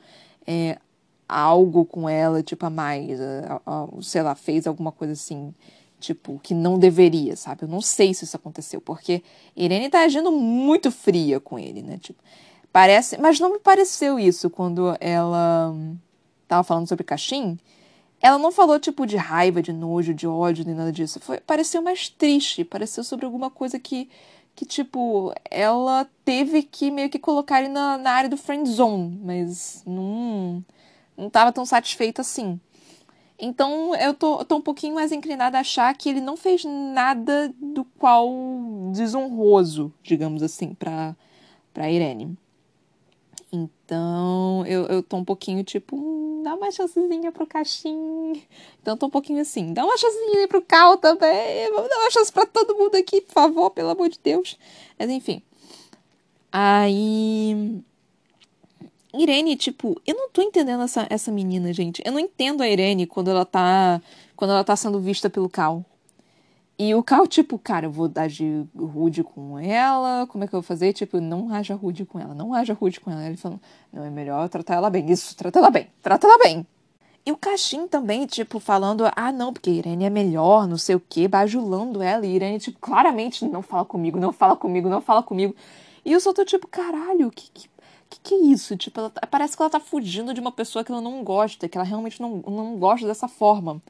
é, 0.47 0.77
algo 1.27 1.85
com 1.85 2.07
ela, 2.07 2.41
tipo, 2.41 2.65
a 2.65 2.69
mais, 2.69 3.19
a, 3.19 3.61
a, 3.65 3.87
sei 4.01 4.21
lá, 4.21 4.35
fez 4.35 4.65
alguma 4.65 4.91
coisa 4.91 5.13
assim, 5.13 5.53
tipo, 5.99 6.39
que 6.41 6.53
não 6.53 6.79
deveria, 6.79 7.35
sabe? 7.35 7.63
Eu 7.63 7.67
não 7.67 7.81
sei 7.81 8.13
se 8.13 8.23
isso 8.23 8.35
aconteceu, 8.35 8.79
porque 8.81 9.21
Irene 9.55 9.89
tá 9.89 10.01
agindo 10.01 10.31
muito 10.31 10.91
fria 10.91 11.39
com 11.39 11.59
ele, 11.59 11.81
né? 11.81 11.97
Tipo, 11.97 12.21
parece, 12.71 13.17
mas 13.19 13.39
não 13.39 13.51
me 13.51 13.59
pareceu 13.59 14.17
isso 14.19 14.49
quando 14.49 14.95
ela 14.99 15.75
tava 16.47 16.63
falando 16.63 16.87
sobre 16.87 17.03
Caxim. 17.03 17.57
Ela 18.21 18.37
não 18.37 18.51
falou 18.51 18.79
tipo 18.79 19.05
de 19.05 19.15
raiva, 19.15 19.61
de 19.61 19.71
nojo, 19.71 20.13
de 20.13 20.27
ódio, 20.27 20.65
nem 20.65 20.75
nada 20.75 20.91
disso. 20.91 21.19
Foi, 21.19 21.39
pareceu 21.39 21.81
mais 21.81 22.09
triste, 22.09 22.63
pareceu 22.63 23.03
sobre 23.03 23.25
alguma 23.25 23.49
coisa 23.49 23.79
que 23.79 24.09
que, 24.59 24.65
tipo, 24.65 25.33
ela 25.49 26.05
teve 26.25 26.61
que 26.63 26.91
meio 26.91 27.09
que 27.09 27.17
colocar 27.17 27.61
ele 27.61 27.69
na, 27.69 27.97
na 27.97 28.11
área 28.11 28.29
do 28.29 28.35
friend 28.35 28.69
zone, 28.69 29.17
mas 29.23 29.81
não, 29.85 30.61
não 31.15 31.29
tava 31.29 31.53
tão 31.53 31.65
satisfeita 31.65 32.21
assim. 32.21 32.59
Então 33.39 33.95
eu 33.95 34.13
tô, 34.13 34.43
tô 34.43 34.57
um 34.57 34.61
pouquinho 34.61 34.95
mais 34.95 35.11
inclinada 35.11 35.57
a 35.57 35.61
achar 35.61 35.93
que 35.95 36.09
ele 36.09 36.19
não 36.19 36.35
fez 36.35 36.65
nada 36.65 37.53
do 37.57 37.85
qual 37.97 38.29
desonroso, 38.91 39.93
digamos 40.03 40.43
assim, 40.43 40.73
pra, 40.73 41.15
pra 41.73 41.89
Irene. 41.89 42.37
Então 43.51 44.65
eu, 44.67 44.85
eu 44.87 45.01
tô 45.01 45.17
um 45.17 45.25
pouquinho 45.25 45.63
tipo, 45.63 45.95
hum, 45.95 46.43
dá 46.43 46.53
uma 46.53 46.69
chancezinha 46.69 47.31
pro 47.31 47.47
Caixinho. 47.47 48.41
Então 48.81 48.97
tô 48.97 49.07
um 49.07 49.09
pouquinho 49.09 49.41
assim, 49.41 49.73
dá 49.73 49.85
uma 49.85 49.97
chancezinha 49.97 50.47
pro 50.47 50.61
Cal 50.61 50.97
também. 50.97 51.71
Vamos 51.71 51.89
dar 51.89 51.97
uma 51.97 52.11
chance 52.11 52.31
pra 52.31 52.45
todo 52.45 52.75
mundo 52.75 52.95
aqui, 52.95 53.21
por 53.21 53.33
favor, 53.33 53.71
pelo 53.71 53.89
amor 53.89 54.09
de 54.09 54.19
Deus. 54.21 54.57
Mas 54.99 55.09
enfim. 55.09 55.41
Aí. 56.51 57.81
Irene, 59.13 59.55
tipo, 59.55 59.99
eu 60.05 60.15
não 60.15 60.29
tô 60.29 60.41
entendendo 60.41 60.83
essa, 60.83 61.07
essa 61.09 61.31
menina, 61.31 61.73
gente. 61.73 62.01
Eu 62.05 62.11
não 62.11 62.19
entendo 62.19 62.61
a 62.61 62.69
Irene 62.69 63.07
quando 63.07 63.29
ela 63.31 63.45
tá. 63.45 64.01
Quando 64.35 64.51
ela 64.51 64.63
tá 64.63 64.75
sendo 64.75 64.99
vista 64.99 65.29
pelo 65.29 65.49
Cal. 65.49 65.83
E 66.77 66.95
o 66.95 67.03
Cal, 67.03 67.27
tipo, 67.27 67.59
cara, 67.59 67.87
eu 67.87 67.91
vou 67.91 68.07
dar 68.07 68.29
de 68.29 68.65
rude 68.73 69.21
com 69.21 69.59
ela, 69.59 70.25
como 70.27 70.45
é 70.45 70.47
que 70.47 70.55
eu 70.55 70.61
vou 70.61 70.65
fazer? 70.65 70.93
Tipo, 70.93 71.19
não 71.19 71.53
haja 71.53 71.75
rude 71.75 72.05
com 72.05 72.17
ela, 72.17 72.33
não 72.33 72.53
haja 72.53 72.73
rude 72.73 73.01
com 73.01 73.11
ela. 73.11 73.25
Ele 73.25 73.35
falou, 73.35 73.59
não, 73.91 74.05
é 74.05 74.09
melhor 74.09 74.47
tratar 74.47 74.75
ela 74.75 74.89
bem. 74.89 75.11
Isso, 75.11 75.35
trata 75.35 75.59
ela 75.59 75.69
bem, 75.69 75.87
trata 76.01 76.25
ela 76.25 76.37
bem. 76.37 76.65
E 77.25 77.31
o 77.33 77.37
Caixin 77.37 77.85
também, 77.87 78.25
tipo, 78.25 78.61
falando, 78.61 79.03
ah, 79.13 79.31
não, 79.31 79.51
porque 79.51 79.69
Irene 79.69 80.05
é 80.05 80.09
melhor, 80.09 80.67
não 80.67 80.77
sei 80.77 80.95
o 80.95 81.01
quê, 81.01 81.27
bajulando 81.27 82.01
ela. 82.01 82.25
E 82.25 82.33
Irene, 82.33 82.59
tipo, 82.59 82.79
claramente, 82.79 83.43
não 83.43 83.61
fala 83.61 83.83
comigo, 83.83 84.17
não 84.17 84.31
fala 84.31 84.55
comigo, 84.55 84.87
não 84.87 85.01
fala 85.01 85.21
comigo. 85.21 85.53
E 86.05 86.13
eu 86.13 86.19
só 86.21 86.33
tô 86.33 86.45
tipo, 86.45 86.65
caralho, 86.65 87.29
que, 87.29 87.51
que, 87.51 87.69
que, 88.23 88.33
é 88.35 88.37
isso? 88.37 88.75
Tipo, 88.77 88.99
ela, 88.99 89.09
tá, 89.09 89.27
parece 89.27 89.55
que 89.55 89.61
ela 89.61 89.69
tá 89.69 89.79
fugindo 89.79 90.33
de 90.33 90.39
uma 90.39 90.51
pessoa 90.51 90.83
que 90.83 90.91
ela 90.91 91.01
não 91.01 91.23
gosta, 91.23 91.67
que 91.67 91.77
ela 91.77 91.85
realmente 91.85 92.21
não, 92.21 92.37
não 92.37 92.77
gosta 92.77 93.07
dessa 93.07 93.27
forma. 93.27 93.81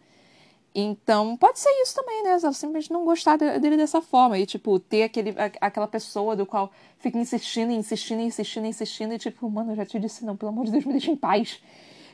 Então, 0.73 1.35
pode 1.35 1.59
ser 1.59 1.69
isso 1.81 1.95
também, 1.95 2.23
né? 2.23 2.29
Ela 2.31 2.53
simplesmente 2.53 2.91
não 2.91 3.03
gostar 3.03 3.37
dele 3.37 3.75
dessa 3.75 4.01
forma. 4.01 4.37
E, 4.37 4.45
tipo, 4.45 4.79
ter 4.79 5.03
aquele, 5.03 5.33
aquela 5.59 5.87
pessoa 5.87 6.35
do 6.35 6.45
qual 6.45 6.71
fica 6.99 7.17
insistindo, 7.17 7.71
insistindo, 7.71 8.21
insistindo, 8.21 8.67
insistindo. 8.67 9.13
E, 9.13 9.17
tipo, 9.17 9.49
mano, 9.49 9.71
eu 9.71 9.75
já 9.75 9.85
te 9.85 9.99
disse 9.99 10.23
não, 10.23 10.37
pelo 10.37 10.49
amor 10.49 10.65
de 10.65 10.71
Deus, 10.71 10.85
me 10.85 10.91
deixa 10.93 11.11
em 11.11 11.15
paz. 11.15 11.61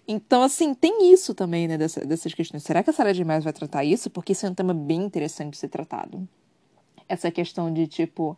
Então, 0.07 0.43
assim, 0.43 0.73
tem 0.73 1.11
isso 1.11 1.33
também, 1.33 1.67
né, 1.67 1.77
dessa, 1.77 2.05
dessas 2.05 2.33
questões. 2.33 2.63
Será 2.63 2.83
que 2.83 2.89
a 2.89 2.93
Sarah 2.93 3.11
J. 3.11 3.25
Maas 3.25 3.43
vai 3.43 3.53
tratar 3.53 3.83
isso? 3.83 4.09
Porque 4.09 4.31
isso 4.31 4.45
é 4.45 4.49
um 4.49 4.53
tema 4.53 4.73
bem 4.73 5.03
interessante 5.03 5.51
de 5.51 5.57
ser 5.57 5.67
tratado. 5.67 6.27
Essa 7.09 7.29
questão 7.31 7.73
de, 7.73 7.87
tipo, 7.87 8.37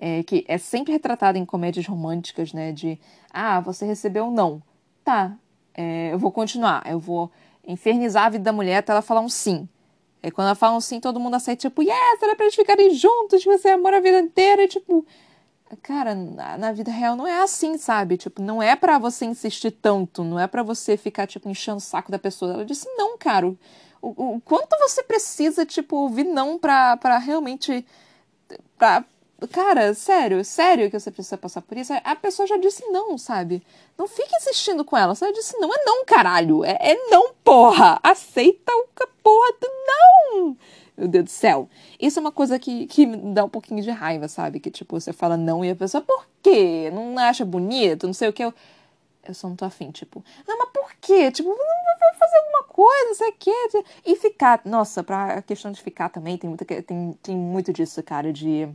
é, 0.00 0.22
que 0.22 0.44
é 0.48 0.58
sempre 0.58 0.92
retratado 0.92 1.38
em 1.38 1.44
comédias 1.44 1.86
românticas, 1.86 2.52
né? 2.52 2.72
De, 2.72 2.98
ah, 3.30 3.60
você 3.60 3.84
recebeu 3.84 4.30
não. 4.30 4.62
Tá, 5.04 5.36
é, 5.74 6.12
eu 6.12 6.18
vou 6.18 6.30
continuar, 6.30 6.82
eu 6.86 6.98
vou 6.98 7.30
infernizar 7.66 8.26
a 8.26 8.30
vida 8.30 8.44
da 8.44 8.52
mulher 8.52 8.78
até 8.78 8.92
ela 8.92 9.02
falar 9.02 9.20
um 9.20 9.28
sim. 9.28 9.68
E 10.22 10.30
quando 10.30 10.46
ela 10.46 10.54
fala 10.54 10.76
um 10.76 10.80
sim, 10.80 11.00
todo 11.00 11.20
mundo 11.20 11.34
aceita, 11.34 11.68
tipo, 11.68 11.82
yes, 11.82 12.22
era 12.22 12.34
pra 12.34 12.46
eles 12.46 12.54
ficarem 12.54 12.94
juntos, 12.94 13.44
você 13.44 13.68
amor 13.68 13.92
a 13.92 14.00
vida 14.00 14.20
inteira. 14.20 14.62
E, 14.62 14.68
tipo, 14.68 15.06
cara, 15.82 16.14
na, 16.14 16.56
na, 16.56 16.72
vida 16.72 16.90
real 16.90 17.14
não 17.14 17.26
é 17.26 17.42
assim, 17.42 17.76
sabe? 17.76 18.16
Tipo, 18.16 18.40
não 18.40 18.62
é 18.62 18.74
para 18.74 18.98
você 18.98 19.26
insistir 19.26 19.70
tanto, 19.70 20.24
não 20.24 20.40
é 20.40 20.46
para 20.46 20.62
você 20.62 20.96
ficar, 20.96 21.26
tipo, 21.26 21.48
enchendo 21.48 21.76
o 21.76 21.80
saco 21.80 22.10
da 22.10 22.18
pessoa. 22.18 22.54
Ela 22.54 22.64
disse, 22.64 22.88
não, 22.96 23.18
cara. 23.18 23.46
O, 23.46 23.56
o, 24.00 24.36
o 24.36 24.40
quanto 24.40 24.78
você 24.78 25.02
precisa, 25.02 25.66
tipo, 25.66 25.96
ouvir 25.96 26.24
não 26.24 26.58
pra, 26.58 26.96
pra 26.96 27.18
realmente. 27.18 27.84
Pra, 28.78 29.04
Cara, 29.52 29.92
sério, 29.94 30.44
sério 30.44 30.90
que 30.90 30.98
você 30.98 31.10
precisa 31.10 31.36
passar 31.36 31.60
por 31.60 31.76
isso? 31.76 31.92
A 31.92 32.16
pessoa 32.16 32.46
já 32.46 32.56
disse 32.56 32.86
não, 32.86 33.18
sabe? 33.18 33.62
Não 33.98 34.08
fique 34.08 34.34
insistindo 34.36 34.84
com 34.84 34.96
ela. 34.96 35.14
Você 35.14 35.30
disse 35.32 35.58
não, 35.58 35.72
é 35.72 35.84
não, 35.84 36.04
caralho. 36.04 36.64
É, 36.64 36.78
é 36.80 36.94
não, 37.10 37.32
porra. 37.44 37.98
Aceita 38.02 38.72
o 38.72 38.88
porra 39.22 39.52
do 39.60 39.68
não. 39.86 40.56
Meu 40.96 41.08
Deus 41.08 41.24
do 41.24 41.30
céu. 41.30 41.68
Isso 42.00 42.18
é 42.18 42.20
uma 42.20 42.32
coisa 42.32 42.58
que, 42.58 42.86
que 42.86 43.04
me 43.06 43.34
dá 43.34 43.44
um 43.44 43.48
pouquinho 43.48 43.82
de 43.82 43.90
raiva, 43.90 44.28
sabe? 44.28 44.60
Que, 44.60 44.70
tipo, 44.70 44.98
você 44.98 45.12
fala 45.12 45.36
não 45.36 45.64
e 45.64 45.70
a 45.70 45.76
pessoa, 45.76 46.00
por 46.00 46.26
quê? 46.42 46.90
Não 46.92 47.18
acha 47.18 47.44
bonito? 47.44 48.06
Não 48.06 48.14
sei 48.14 48.28
o 48.28 48.32
que. 48.32 48.44
Eu, 48.44 48.54
eu 49.26 49.34
só 49.34 49.48
não 49.48 49.56
tô 49.56 49.64
afim, 49.64 49.90
tipo, 49.90 50.22
não, 50.46 50.58
mas 50.58 50.68
por 50.72 50.92
quê? 51.00 51.32
Tipo, 51.32 51.48
não 51.48 51.56
vou 51.56 52.18
fazer 52.18 52.36
alguma 52.36 52.64
coisa, 52.64 53.08
não 53.08 53.14
sei 53.14 53.28
o 53.30 53.34
quê. 53.38 53.84
E 54.06 54.16
ficar. 54.16 54.60
Nossa, 54.64 55.02
pra 55.02 55.42
questão 55.42 55.72
de 55.72 55.82
ficar 55.82 56.10
também, 56.10 56.38
tem, 56.38 56.48
muita, 56.48 56.64
tem, 56.64 57.18
tem 57.22 57.36
muito 57.36 57.72
disso, 57.72 58.02
cara, 58.02 58.32
de 58.32 58.68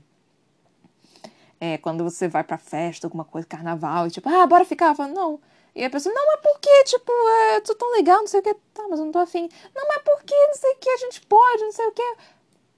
é, 1.59 1.77
quando 1.77 2.03
você 2.03 2.27
vai 2.27 2.43
pra 2.43 2.57
festa, 2.57 3.07
alguma 3.07 3.25
coisa, 3.25 3.47
carnaval, 3.47 4.07
e 4.07 4.11
tipo, 4.11 4.29
ah, 4.29 4.45
bora 4.47 4.63
ficar. 4.65 4.95
Falo, 4.95 5.13
não. 5.13 5.39
E 5.75 5.83
a 5.83 5.89
pessoa, 5.89 6.13
não, 6.13 6.25
mas 6.25 6.41
por 6.41 6.59
que? 6.59 6.83
Tipo, 6.85 7.11
é, 7.11 7.59
tô 7.61 7.75
tão 7.75 7.91
legal, 7.91 8.19
não 8.19 8.27
sei 8.27 8.39
o 8.39 8.43
que. 8.43 8.53
Tá, 8.73 8.83
mas 8.89 8.99
eu 8.99 9.05
não 9.05 9.11
tô 9.11 9.19
afim. 9.19 9.49
Não, 9.75 9.87
mas 9.87 10.01
por 10.03 10.23
que? 10.23 10.35
Não 10.47 10.55
sei 10.55 10.71
o 10.71 10.75
que, 10.77 10.89
a 10.89 10.97
gente 10.97 11.21
pode, 11.21 11.63
não 11.63 11.71
sei 11.71 11.85
o 11.87 11.91
que. 11.91 12.15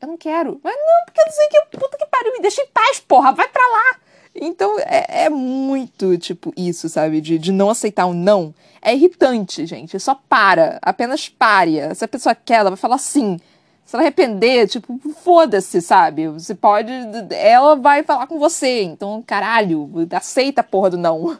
Eu 0.01 0.07
não 0.07 0.17
quero. 0.17 0.59
Mas 0.63 0.75
não, 0.75 1.05
porque 1.05 1.21
eu 1.21 1.25
não 1.25 1.32
sei 1.32 1.45
o 1.45 1.49
que. 1.49 1.77
Puta 1.77 1.97
que 1.97 2.05
pariu, 2.07 2.34
me 2.34 2.41
deixa 2.41 2.61
em 2.61 2.67
paz, 2.67 2.99
porra, 2.99 3.32
vai 3.32 3.47
pra 3.47 3.63
lá. 3.63 3.99
Então 4.34 4.79
é, 4.79 5.25
é 5.25 5.29
muito, 5.29 6.17
tipo, 6.17 6.53
isso, 6.57 6.89
sabe? 6.89 7.21
De, 7.21 7.38
de 7.38 7.51
não 7.51 7.69
aceitar 7.69 8.07
um 8.07 8.13
não. 8.13 8.53
É 8.82 8.93
irritante, 8.93 9.65
gente. 9.65 9.99
Só 9.99 10.15
para. 10.15 10.79
Apenas 10.82 11.29
pare. 11.29 11.93
Se 11.95 12.03
a 12.03 12.07
pessoa 12.07 12.34
quer, 12.34 12.55
ela 12.55 12.71
vai 12.71 12.77
falar 12.77 12.97
sim 12.97 13.38
se 13.86 13.95
ela 13.95 14.03
arrepender, 14.03 14.67
tipo, 14.67 14.97
foda-se, 15.23 15.82
sabe? 15.82 16.27
Você 16.29 16.55
pode. 16.55 16.91
Ela 17.32 17.75
vai 17.75 18.03
falar 18.03 18.27
com 18.27 18.39
você. 18.39 18.84
Então, 18.84 19.21
caralho, 19.21 19.89
aceita 20.11 20.61
a 20.61 20.63
porra 20.63 20.91
do 20.91 20.97
não. 20.97 21.38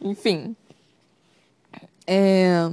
Enfim. 0.00 0.56
É... 2.06 2.70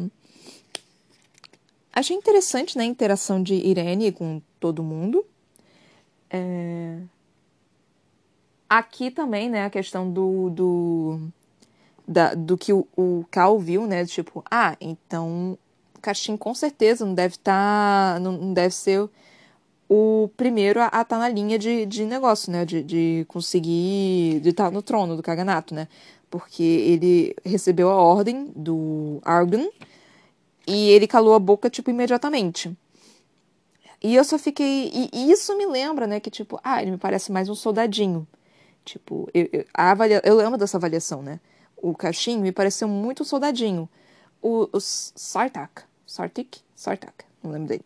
Achei 1.92 2.16
interessante, 2.16 2.78
né, 2.78 2.84
a 2.84 2.88
interação 2.88 3.44
de 3.44 3.56
Irene 3.56 4.12
com 4.12 4.42
todo 4.60 4.84
mundo. 4.84 5.26
É... 6.30 7.00
Aqui 8.70 9.12
também, 9.12 9.50
né, 9.50 9.66
a 9.66 9.70
questão 9.70 10.10
do. 10.10 10.50
do, 10.52 11.20
da, 12.08 12.34
do 12.34 12.58
que 12.58 12.72
o, 12.72 12.88
o 12.96 13.26
Cal 13.30 13.60
viu, 13.60 13.86
né? 13.86 14.06
Tipo, 14.06 14.44
ah, 14.50 14.78
então 14.80 15.58
Caixin 16.06 16.38
com 16.38 16.54
certeza 16.54 17.04
não 17.04 17.16
deve 17.16 17.36
estar. 17.36 18.14
Tá, 18.14 18.20
não 18.20 18.54
deve 18.54 18.74
ser 18.74 19.10
o 19.90 20.30
primeiro 20.38 20.80
a 20.80 20.86
estar 20.88 21.06
tá 21.06 21.18
na 21.18 21.30
linha 21.30 21.58
de, 21.58 21.86
de 21.86 22.06
negócio, 22.06 22.52
né? 22.52 22.64
De, 22.64 22.84
de 22.84 23.26
conseguir. 23.28 24.40
de 24.42 24.50
estar 24.50 24.66
tá 24.66 24.72
no 24.72 24.84
trono 24.84 25.16
do 25.16 25.24
Kaganato, 25.24 25.74
né? 25.74 25.88
Porque 26.30 26.64
ele 26.64 27.36
recebeu 27.44 27.90
a 27.90 27.96
ordem 27.96 28.52
do 28.56 29.20
Argon 29.24 29.70
e 30.68 30.90
ele 30.90 31.08
calou 31.08 31.34
a 31.34 31.40
boca, 31.40 31.70
tipo, 31.70 31.90
imediatamente. 31.90 32.76
E 34.04 34.16
eu 34.16 34.24
só 34.24 34.38
fiquei. 34.38 35.10
E 35.12 35.32
isso 35.32 35.58
me 35.58 35.66
lembra, 35.66 36.06
né? 36.06 36.20
Que, 36.20 36.30
tipo, 36.30 36.60
ah, 36.64 36.82
ele 36.82 36.92
me 36.92 36.98
parece 36.98 37.32
mais 37.32 37.50
um 37.50 37.56
soldadinho. 37.56 38.28
Tipo, 38.84 39.28
eu, 39.34 39.50
eu, 39.52 39.66
a 39.74 39.92
avalia... 39.92 40.22
eu 40.24 40.36
lembro 40.36 40.58
dessa 40.58 40.78
avaliação, 40.78 41.24
né? 41.24 41.40
O 41.78 41.96
Caixin 41.96 42.38
me 42.40 42.52
pareceu 42.52 42.88
muito 42.88 43.24
um 43.24 43.26
soldadinho. 43.26 43.90
O, 44.42 44.70
o 44.72 44.80
Sartak 44.80 45.84
Sartik? 46.16 46.60
Sartak, 46.74 47.26
não 47.44 47.52
lembro 47.52 47.68
dele. 47.68 47.86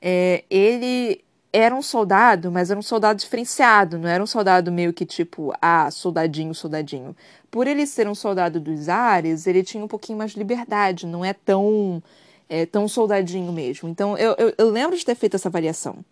É, 0.00 0.44
ele 0.48 1.24
era 1.52 1.74
um 1.74 1.82
soldado, 1.82 2.52
mas 2.52 2.70
era 2.70 2.78
um 2.78 2.82
soldado 2.82 3.18
diferenciado, 3.18 3.98
não 3.98 4.08
era 4.08 4.22
um 4.22 4.26
soldado 4.26 4.70
meio 4.70 4.92
que 4.92 5.04
tipo, 5.04 5.52
ah, 5.60 5.90
soldadinho, 5.90 6.54
soldadinho. 6.54 7.16
Por 7.50 7.66
ele 7.66 7.84
ser 7.86 8.06
um 8.06 8.14
soldado 8.14 8.60
dos 8.60 8.88
ares, 8.88 9.48
ele 9.48 9.64
tinha 9.64 9.84
um 9.84 9.88
pouquinho 9.88 10.16
mais 10.16 10.30
de 10.30 10.38
liberdade, 10.38 11.06
não 11.06 11.24
é 11.24 11.32
tão, 11.32 12.00
é, 12.48 12.66
tão 12.66 12.86
soldadinho 12.86 13.52
mesmo. 13.52 13.88
Então 13.88 14.16
eu, 14.16 14.36
eu, 14.38 14.54
eu 14.56 14.70
lembro 14.70 14.96
de 14.96 15.04
ter 15.04 15.16
feito 15.16 15.34
essa 15.34 15.48
avaliação. 15.48 16.04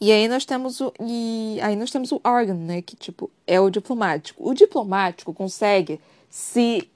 E 0.00 0.12
aí 0.12 0.28
nós 0.28 0.44
temos 0.44 0.80
o 0.80 0.92
e 1.00 1.58
aí 1.62 1.74
nós 1.74 1.90
temos 1.90 2.12
o 2.12 2.20
Argon, 2.22 2.54
né, 2.54 2.82
que 2.82 2.94
tipo 2.94 3.30
é 3.46 3.58
o 3.60 3.70
diplomático. 3.70 4.48
O 4.48 4.54
diplomático 4.54 5.32
consegue 5.34 6.00
se 6.30 6.88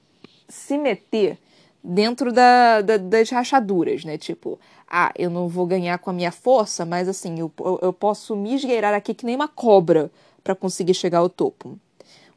se 0.48 0.78
meter 0.78 1.38
dentro 1.82 2.32
da, 2.32 2.80
da, 2.80 2.96
das 2.96 3.30
rachaduras, 3.30 4.04
né? 4.04 4.18
Tipo, 4.18 4.58
ah, 4.88 5.12
eu 5.16 5.30
não 5.30 5.48
vou 5.48 5.66
ganhar 5.66 5.98
com 5.98 6.10
a 6.10 6.12
minha 6.12 6.32
força, 6.32 6.84
mas 6.84 7.08
assim, 7.08 7.38
eu, 7.38 7.52
eu, 7.82 7.92
posso 7.92 8.34
me 8.36 8.54
esgueirar 8.54 8.94
aqui 8.94 9.14
que 9.14 9.26
nem 9.26 9.36
uma 9.36 9.48
cobra 9.48 10.10
para 10.42 10.54
conseguir 10.54 10.94
chegar 10.94 11.18
ao 11.18 11.28
topo. 11.28 11.78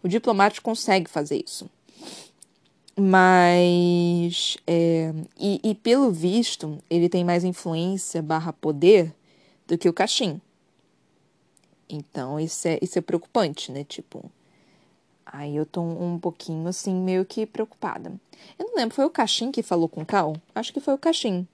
O 0.04 0.08
diplomático 0.08 0.64
consegue 0.66 1.10
fazer 1.10 1.44
isso. 1.46 1.70
Mas. 2.98 4.58
É, 4.68 5.14
e, 5.40 5.60
e 5.64 5.76
pelo 5.76 6.12
visto, 6.12 6.78
ele 6.90 7.08
tem 7.08 7.24
mais 7.24 7.44
influência 7.44 8.22
barra 8.22 8.52
poder 8.52 9.14
do 9.68 9.78
que 9.78 9.88
o 9.88 9.94
Caxim. 9.94 10.42
Então, 11.90 12.40
isso 12.40 12.68
é, 12.68 12.80
isso 12.82 12.98
é 12.98 13.02
preocupante, 13.02 13.72
né? 13.72 13.84
Tipo. 13.84 14.30
Aí 15.32 15.56
eu 15.56 15.66
tô 15.66 15.82
um, 15.82 16.20
pouquinho 16.20 16.68
assim, 16.68 16.94
meio 16.94 17.24
que 17.24 17.46
preocupada. 17.46 18.12
Eu 18.60 18.68
não 18.68 18.76
lembro, 18.76 18.96
foi 18.96 19.06
o 19.06 19.10
Caxim 19.10 19.52
que 19.52 19.64
falou 19.64 19.88
com 19.88 20.02
o 20.02 20.06
Cal? 20.06 20.36
Acho 20.54 20.74
que 20.74 20.82
foi 20.82 20.94
o 20.94 20.98
Caxim. 20.98 21.48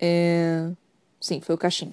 É... 0.00 0.70
Sim, 1.20 1.40
foi 1.40 1.54
o 1.54 1.58
Caxim. 1.58 1.92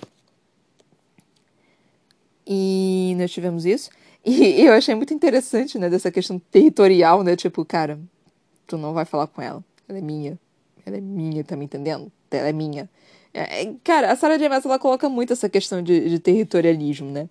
E 2.45 3.15
nós 3.17 3.31
tivemos 3.31 3.65
isso. 3.65 3.89
E 4.25 4.61
eu 4.61 4.73
achei 4.73 4.93
muito 4.93 5.13
interessante, 5.13 5.79
né, 5.79 5.89
dessa 5.89 6.11
questão 6.11 6.37
territorial, 6.37 7.23
né? 7.23 7.35
Tipo, 7.35 7.63
cara, 7.63 7.97
tu 8.67 8.77
não 8.77 8.93
vai 8.93 9.05
falar 9.05 9.27
com 9.27 9.41
ela. 9.41 9.63
Ela 9.87 9.97
é 9.97 10.01
minha. 10.01 10.37
Ela 10.85 10.97
é 10.97 11.01
minha, 11.01 11.43
tá 11.43 11.55
me 11.55 11.65
entendendo? 11.65 12.11
Ela 12.29 12.49
é 12.49 12.53
minha. 12.53 12.89
É, 13.33 13.63
é 13.63 13.73
cara, 13.83 14.11
a 14.11 14.15
Sarah 14.15 14.37
J. 14.37 14.45
Ela 14.45 14.79
coloca 14.79 15.07
muito 15.09 15.33
essa 15.33 15.47
questão 15.47 15.81
de, 15.81 16.09
de 16.09 16.19
territorialismo, 16.19 17.09
né? 17.09 17.29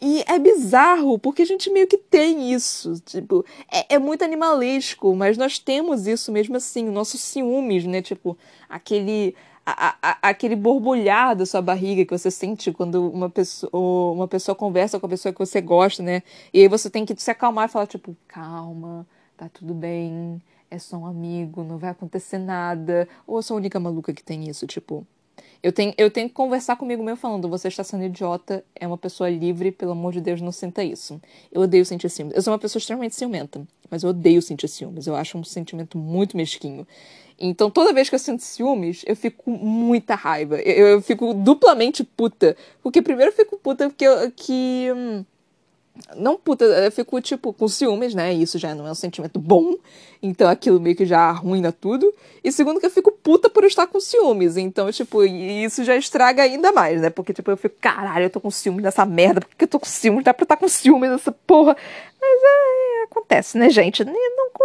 E 0.00 0.22
é 0.26 0.38
bizarro, 0.38 1.18
porque 1.18 1.42
a 1.42 1.46
gente 1.46 1.70
meio 1.70 1.86
que 1.86 1.96
tem 1.96 2.52
isso. 2.52 3.00
Tipo, 3.00 3.44
é, 3.72 3.94
é, 3.94 3.98
muito 3.98 4.22
animalesco, 4.24 5.14
mas 5.16 5.38
nós 5.38 5.58
temos 5.58 6.06
isso 6.06 6.30
mesmo 6.30 6.56
assim, 6.56 6.84
nossos 6.90 7.20
ciúmes, 7.20 7.84
né? 7.84 8.02
Tipo, 8.02 8.36
aquele. 8.68 9.34
A, 9.68 9.96
a, 10.00 10.18
aquele 10.30 10.54
borbulhar 10.54 11.34
da 11.34 11.44
sua 11.44 11.60
barriga 11.60 12.04
que 12.04 12.16
você 12.16 12.30
sente 12.30 12.70
quando 12.72 13.10
uma 13.10 13.28
pessoa, 13.28 14.12
uma 14.12 14.28
pessoa 14.28 14.54
conversa 14.54 15.00
com 15.00 15.06
a 15.06 15.08
pessoa 15.08 15.32
que 15.32 15.40
você 15.40 15.60
gosta, 15.60 16.04
né? 16.04 16.22
E 16.52 16.60
aí 16.60 16.68
você 16.68 16.88
tem 16.88 17.04
que 17.04 17.20
se 17.20 17.30
acalmar 17.32 17.68
e 17.68 17.72
falar, 17.72 17.86
tipo, 17.88 18.16
calma, 18.28 19.04
tá 19.36 19.48
tudo 19.48 19.74
bem, 19.74 20.40
é 20.70 20.78
só 20.78 20.96
um 20.96 21.06
amigo, 21.06 21.64
não 21.64 21.78
vai 21.78 21.90
acontecer 21.90 22.38
nada. 22.38 23.08
Ou 23.26 23.38
eu 23.38 23.42
sou 23.42 23.56
a 23.56 23.58
única 23.58 23.80
maluca 23.80 24.12
que 24.12 24.22
tem 24.22 24.48
isso, 24.48 24.66
tipo. 24.68 25.04
Eu 25.62 25.72
tenho, 25.72 25.94
eu 25.96 26.10
tenho 26.10 26.28
que 26.28 26.34
conversar 26.34 26.76
comigo 26.76 27.02
mesmo 27.02 27.16
falando, 27.16 27.48
você 27.48 27.68
está 27.68 27.82
sendo 27.82 28.04
idiota, 28.04 28.64
é 28.74 28.86
uma 28.86 28.98
pessoa 28.98 29.28
livre, 29.28 29.72
pelo 29.72 29.92
amor 29.92 30.12
de 30.12 30.20
Deus, 30.20 30.40
não 30.40 30.52
sinta 30.52 30.84
isso. 30.84 31.20
Eu 31.50 31.62
odeio 31.62 31.84
sentir 31.84 32.10
ciúmes. 32.10 32.34
Eu 32.34 32.42
sou 32.42 32.52
uma 32.52 32.58
pessoa 32.58 32.78
extremamente 32.78 33.14
ciumenta, 33.14 33.66
mas 33.90 34.02
eu 34.02 34.10
odeio 34.10 34.42
sentir 34.42 34.68
ciúmes. 34.68 35.06
Eu 35.06 35.16
acho 35.16 35.38
um 35.38 35.44
sentimento 35.44 35.98
muito 35.98 36.36
mesquinho. 36.36 36.86
Então, 37.38 37.70
toda 37.70 37.92
vez 37.92 38.08
que 38.08 38.14
eu 38.14 38.18
sinto 38.18 38.42
ciúmes, 38.42 39.02
eu 39.06 39.14
fico 39.14 39.44
com 39.44 39.50
muita 39.50 40.14
raiva. 40.14 40.56
Eu, 40.56 40.86
eu 40.86 41.02
fico 41.02 41.34
duplamente 41.34 42.02
puta. 42.02 42.56
Porque 42.82 43.02
primeiro 43.02 43.30
eu 43.30 43.36
fico 43.36 43.58
puta 43.58 43.88
porque 43.88 44.06
eu, 44.06 44.30
que. 44.32 44.90
Hum, 44.94 45.24
não 46.14 46.36
puta, 46.36 46.64
eu 46.64 46.92
fico, 46.92 47.20
tipo, 47.20 47.52
com 47.52 47.68
ciúmes, 47.68 48.14
né? 48.14 48.32
Isso 48.32 48.58
já 48.58 48.74
não 48.74 48.86
é 48.86 48.90
um 48.90 48.94
sentimento 48.94 49.38
bom. 49.38 49.74
Então 50.22 50.48
aquilo 50.48 50.80
meio 50.80 50.96
que 50.96 51.04
já 51.04 51.20
arruina 51.20 51.72
tudo. 51.72 52.12
E 52.42 52.50
segundo 52.52 52.80
que 52.80 52.86
eu 52.86 52.90
fico 52.90 53.10
puta 53.10 53.50
por 53.50 53.64
estar 53.64 53.86
com 53.86 54.00
ciúmes. 54.00 54.56
Então, 54.56 54.90
tipo, 54.92 55.24
isso 55.24 55.84
já 55.84 55.96
estraga 55.96 56.42
ainda 56.42 56.72
mais, 56.72 57.00
né? 57.00 57.10
Porque, 57.10 57.32
tipo, 57.32 57.50
eu 57.50 57.56
fico, 57.56 57.76
caralho, 57.80 58.24
eu 58.24 58.30
tô 58.30 58.40
com 58.40 58.50
ciúmes 58.50 58.82
dessa 58.82 59.04
merda. 59.04 59.40
Por 59.40 59.48
que 59.56 59.64
eu 59.64 59.68
tô 59.68 59.80
com 59.80 59.86
ciúmes? 59.86 60.24
Dá 60.24 60.32
pra 60.32 60.44
estar 60.44 60.56
com 60.56 60.68
ciúmes 60.68 61.10
dessa 61.10 61.32
porra. 61.32 61.76
Mas 62.20 62.40
é, 62.42 63.02
acontece, 63.04 63.58
né, 63.58 63.70
gente? 63.70 64.04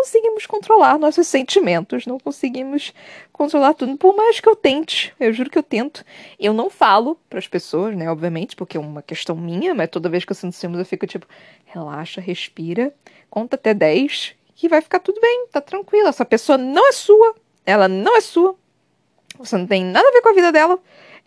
Conseguimos 0.02 0.48
controlar 0.48 0.98
nossos 0.98 1.28
sentimentos. 1.28 2.08
Não 2.08 2.20
conseguimos 2.20 2.92
controlar 3.32 3.76
tudo. 3.76 3.96
Por 3.98 4.16
mais 4.16 4.40
que 4.40 4.50
eu 4.50 4.56
tente, 4.56 5.14
eu 5.20 5.32
juro 5.32 5.48
que 5.48 5.60
eu 5.60 5.64
tento. 5.64 6.04
Eu 6.40 6.54
não 6.54 6.72
falo 6.72 7.20
pras 7.30 7.48
pessoas, 7.48 7.96
né? 7.96 8.10
Obviamente, 8.10 8.56
porque 8.56 8.78
é 8.78 8.80
uma 8.80 9.04
questão 9.04 9.36
minha. 9.36 9.76
Mas 9.76 9.92
toda 9.92 10.10
vez 10.10 10.26
que 10.26 10.32
eu 10.32 10.36
sinto 10.36 10.56
ciúmes, 10.56 10.80
eu 10.80 10.86
fico, 10.86 11.06
tipo, 11.06 11.28
relaxa, 11.66 12.20
respira. 12.20 12.92
Conta 13.30 13.56
até 13.56 13.76
10 13.76 14.34
que 14.56 14.68
vai 14.68 14.82
ficar 14.82 14.98
tudo 14.98 15.22
bem, 15.22 15.46
tá 15.52 15.62
tranquila. 15.62 16.10
Essa 16.10 16.26
pessoa 16.26 16.58
não 16.58 16.90
é 16.90 16.92
sua, 16.92 17.36
ela 17.64 17.88
não 17.88 18.18
é 18.18 18.22
sua. 18.22 18.56
Você 19.38 19.56
não 19.56 19.68
tem 19.68 19.86
nada 19.86 20.08
a 20.08 20.12
ver 20.12 20.22
com 20.22 20.30
a 20.30 20.34
vida 20.34 20.52
dela. 20.52 20.80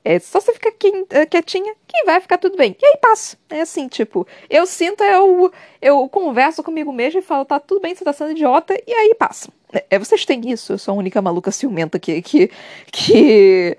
É 0.05 0.19
só 0.19 0.39
você 0.39 0.53
ficar 0.53 0.71
eh, 1.11 1.25
quietinha 1.25 1.75
que 1.89 2.05
vai 2.05 2.21
ficar 2.21 2.37
tudo 2.37 2.59
bem. 2.59 2.77
E 2.81 2.87
aí 2.87 2.99
passa. 3.01 3.39
É 3.49 3.63
assim, 3.63 3.89
tipo, 3.89 4.27
eu 4.51 4.67
sinto, 4.67 5.03
eu, 5.03 5.51
eu 5.81 6.07
converso 6.11 6.63
comigo 6.63 6.93
mesmo 6.93 7.21
e 7.21 7.23
falo, 7.23 7.47
tá 7.47 7.59
tudo 7.59 7.81
bem, 7.81 7.95
você 7.95 8.05
tá 8.05 8.13
sendo 8.13 8.33
idiota, 8.33 8.79
e 8.87 8.93
aí 8.93 9.15
passa. 9.15 9.51
É, 9.89 9.99
vocês 9.99 10.27
têm 10.27 10.51
isso, 10.51 10.75
eu 10.75 10.79
sou 10.79 10.93
a 10.93 10.97
única 10.99 11.23
maluca 11.23 11.51
ciumenta 11.51 11.99
que, 11.99 12.21
que, 12.21 12.51
que 12.93 13.79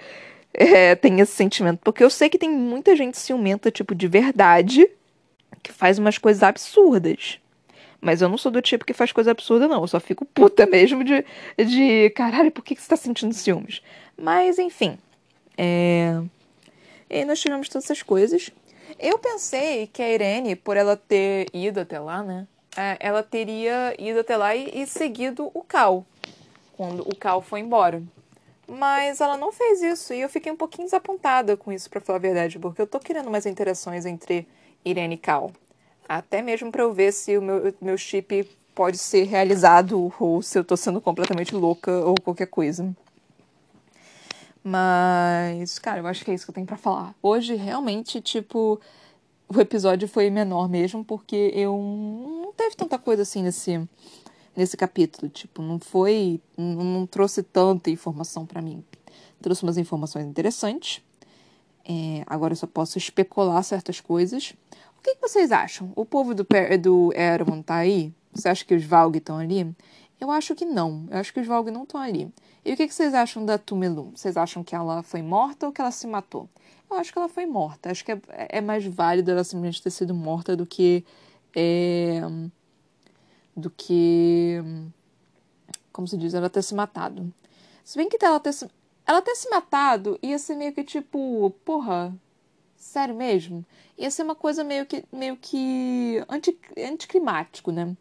é, 0.52 0.96
tem 0.96 1.20
esse 1.20 1.34
sentimento. 1.34 1.80
Porque 1.84 2.04
eu 2.04 2.10
sei 2.10 2.28
que 2.28 2.40
tem 2.40 2.50
muita 2.50 2.96
gente 2.96 3.20
ciumenta, 3.20 3.70
tipo, 3.70 3.94
de 3.94 4.08
verdade, 4.08 4.90
que 5.62 5.72
faz 5.72 6.00
umas 6.00 6.18
coisas 6.18 6.42
absurdas. 6.42 7.40
Mas 8.02 8.22
eu 8.22 8.30
não 8.30 8.38
sou 8.38 8.52
do 8.52 8.62
tipo 8.62 8.84
que 8.84 8.94
faz 8.94 9.12
coisa 9.12 9.32
absurda, 9.32 9.68
não. 9.68 9.82
Eu 9.82 9.88
só 9.88 10.00
fico 10.00 10.26
puta 10.26 10.66
mesmo 10.66 11.04
de, 11.04 11.24
de 11.58 12.10
caralho, 12.12 12.52
por 12.52 12.64
que, 12.64 12.76
que 12.76 12.82
você 12.82 12.90
tá 12.90 12.98
sentindo 12.98 13.34
ciúmes? 13.34 13.82
Mas, 14.18 14.58
enfim. 14.58 14.98
É... 15.58 16.22
E 17.10 17.24
nós 17.26 17.40
tivemos 17.40 17.70
todas 17.70 17.86
essas 17.86 18.02
coisas. 18.02 18.52
Eu 19.00 19.18
pensei 19.20 19.88
que 19.88 20.02
a 20.02 20.12
Irene, 20.12 20.56
por 20.56 20.78
ela 20.78 20.96
ter 20.96 21.48
ido 21.54 21.80
até 21.80 22.00
lá, 22.00 22.24
né? 22.24 22.48
É, 22.78 22.98
ela 23.00 23.24
teria 23.24 23.96
ido 23.98 24.20
até 24.20 24.36
lá 24.36 24.56
e, 24.56 24.82
e 24.82 24.86
seguido 24.86 25.50
o 25.54 25.62
Cal. 25.62 26.06
Quando 26.76 27.02
o 27.02 27.16
Cal 27.16 27.42
foi 27.42 27.62
embora. 27.62 28.04
Mas 28.68 29.22
ela 29.22 29.38
não 29.38 29.52
fez 29.52 29.82
isso 29.82 30.14
e 30.14 30.22
eu 30.22 30.30
fiquei 30.30 30.52
um 30.52 30.58
pouquinho 30.58 30.86
desapontada 30.86 31.56
com 31.56 31.72
isso, 31.72 31.90
para 31.90 32.02
falar 32.02 32.18
a 32.18 32.22
verdade, 32.22 32.58
porque 32.58 32.82
eu 32.82 32.88
tô 32.88 33.00
querendo 33.00 33.30
mais 33.30 33.46
interações 33.46 34.06
entre 34.06 34.48
Irene 34.84 35.16
e 35.16 35.18
Cal. 35.18 35.52
Até 36.08 36.42
mesmo 36.42 36.72
para 36.72 36.84
eu 36.84 36.92
ver 36.92 37.12
se 37.12 37.38
o 37.38 37.42
meu, 37.42 37.74
meu 37.80 37.98
chip 37.98 38.50
pode 38.74 38.98
ser 38.98 39.24
realizado 39.24 40.12
ou 40.20 40.42
se 40.42 40.58
eu 40.58 40.64
tô 40.64 40.76
sendo 40.76 41.00
completamente 41.00 41.56
louca 41.56 41.92
ou 41.92 42.16
qualquer 42.22 42.48
coisa. 42.48 42.94
Mas, 44.68 45.78
cara, 45.78 46.00
eu 46.00 46.08
acho 46.08 46.26
que 46.26 46.32
é 46.32 46.34
isso 46.34 46.44
que 46.44 46.50
eu 46.50 46.56
tenho 46.56 46.66
para 46.66 46.78
falar. 46.78 47.14
Hoje, 47.22 47.54
realmente, 47.54 48.20
tipo, 48.20 48.82
o 49.48 49.62
episódio 49.62 50.08
foi 50.08 50.30
menor 50.32 50.68
mesmo, 50.68 51.06
porque 51.06 51.52
eu 51.54 51.78
não 51.78 52.52
teve 52.54 52.76
tanta 52.76 52.98
coisa 52.98 53.22
assim 53.22 53.44
nesse, 53.44 53.88
nesse 54.56 54.76
capítulo. 54.76 55.30
Tipo, 55.30 55.62
não 55.62 55.80
foi. 55.80 56.42
Não, 56.58 57.06
trouxe 57.06 57.44
tanta 57.44 57.92
informação 57.92 58.46
para 58.46 58.62
mim. 58.62 58.84
Trouxe 59.40 59.62
umas 59.62 59.78
informações 59.78 60.26
interessantes. 60.26 61.04
É, 61.88 62.24
agora 62.26 62.54
eu 62.54 62.58
só 62.58 62.66
posso 62.66 62.98
especular 62.98 63.64
certas 63.64 64.02
coisas 64.02 64.56
que, 65.06 65.16
que 65.16 65.22
vocês 65.22 65.52
acham? 65.52 65.92
O 65.96 66.04
povo 66.04 66.34
do, 66.34 66.46
do 66.82 67.14
Erewhon 67.14 67.62
tá 67.62 67.76
aí? 67.76 68.12
Você 68.34 68.50
acha 68.50 68.66
que 68.66 68.74
os 68.74 68.84
Valg 68.84 69.18
estão 69.18 69.38
ali? 69.38 69.72
Eu 70.20 70.32
acho 70.32 70.56
que 70.56 70.66
não. 70.66 71.08
Eu 71.10 71.18
acho 71.18 71.34
que 71.34 71.40
os 71.40 71.48
Valg 71.48 71.70
não 71.70 71.84
estão 71.84 72.00
ali. 72.00 72.32
E 72.64 72.74
o 72.74 72.78
que, 72.78 72.88
que 72.88 72.94
vocês 72.94 73.14
acham 73.14 73.46
da 73.46 73.58
Tumelu? 73.58 74.12
Vocês 74.16 74.38
acham 74.38 74.64
que 74.64 74.76
ela 74.76 75.04
foi 75.04 75.22
morta 75.22 75.66
ou 75.68 75.72
que 75.72 75.82
ela 75.82 75.92
se 75.92 76.08
matou? 76.08 76.50
Eu 76.90 76.98
acho 76.98 77.12
que 77.12 77.20
ela 77.20 77.30
foi 77.30 77.46
morta. 77.46 77.92
Acho 77.92 78.04
que 78.06 78.12
é, 78.12 78.20
é 78.30 78.62
mais 78.62 78.86
válido 78.86 79.32
ela 79.32 79.44
simplesmente 79.44 79.82
ter 79.82 79.92
sido 79.92 80.14
morta 80.14 80.56
do 80.56 80.66
que. 80.66 81.04
É, 81.56 82.22
do 83.56 83.70
que. 83.70 84.62
Como 85.92 86.08
se 86.08 86.18
diz? 86.18 86.34
Ela 86.34 86.50
ter 86.50 86.62
se 86.62 86.74
matado. 86.74 87.34
Se 87.84 87.98
bem 87.98 88.10
que 88.10 88.24
ela 88.24 88.40
ter 88.40 88.54
se, 88.54 88.68
ela 89.06 89.22
ter 89.22 89.36
se 89.36 89.50
matado 89.50 90.18
ia 90.22 90.40
ser 90.40 90.56
meio 90.56 90.74
que 90.74 90.84
tipo. 90.84 91.52
Porra, 91.64 92.16
sério 92.76 93.16
mesmo? 93.16 93.66
ia 93.98 94.12
ser 94.12 94.24
uma 94.24 94.36
coisa 94.36 94.64
meio 94.64 94.86
que, 94.86 95.04
meio 95.12 95.38
que 95.38 96.24
anti, 96.30 96.58
anticlimático, 96.78 97.72
né? 97.72 97.96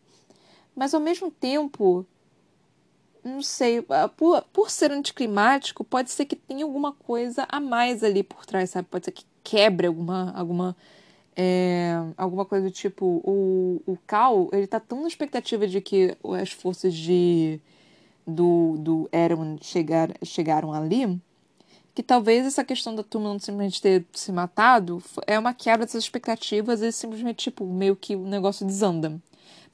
Mas 0.74 0.94
ao 0.94 1.00
mesmo 1.00 1.30
tempo, 1.30 2.06
não 3.22 3.42
sei, 3.42 3.84
por, 4.16 4.42
por 4.52 4.70
ser 4.70 4.90
anticlimático, 4.90 5.84
pode 5.84 6.10
ser 6.10 6.24
que 6.24 6.36
tenha 6.36 6.64
alguma 6.64 6.92
coisa 6.92 7.46
a 7.48 7.60
mais 7.60 8.02
ali 8.02 8.22
por 8.22 8.44
trás, 8.44 8.70
sabe? 8.70 8.88
Pode 8.90 9.04
ser 9.06 9.12
que 9.12 9.24
quebre 9.42 9.86
alguma, 9.86 10.32
alguma, 10.32 10.76
é, 11.36 11.94
alguma 12.16 12.44
coisa 12.44 12.66
do 12.66 12.72
tipo. 12.72 13.04
O, 13.24 13.82
o 13.86 13.98
Cal, 14.06 14.48
ele 14.52 14.66
tá 14.66 14.80
tão 14.80 15.02
na 15.02 15.08
expectativa 15.08 15.66
de 15.66 15.80
que 15.80 16.16
as 16.40 16.50
forças 16.50 16.94
de 16.94 17.60
do, 18.26 18.76
do 18.78 19.08
Erwin 19.12 19.58
chegar, 19.60 20.10
chegaram 20.24 20.72
ali 20.72 21.20
que 21.94 22.02
talvez 22.02 22.44
essa 22.44 22.64
questão 22.64 22.94
da 22.94 23.04
turma 23.04 23.28
não 23.28 23.38
simplesmente 23.38 23.80
ter 23.80 24.04
se 24.12 24.32
matado 24.32 25.00
é 25.26 25.38
uma 25.38 25.54
quebra 25.54 25.86
dessas 25.86 26.02
expectativas 26.02 26.82
e 26.82 26.90
simplesmente, 26.90 27.44
tipo, 27.44 27.64
meio 27.64 27.94
que 27.94 28.16
o 28.16 28.26
negócio 28.26 28.66
desanda. 28.66 29.20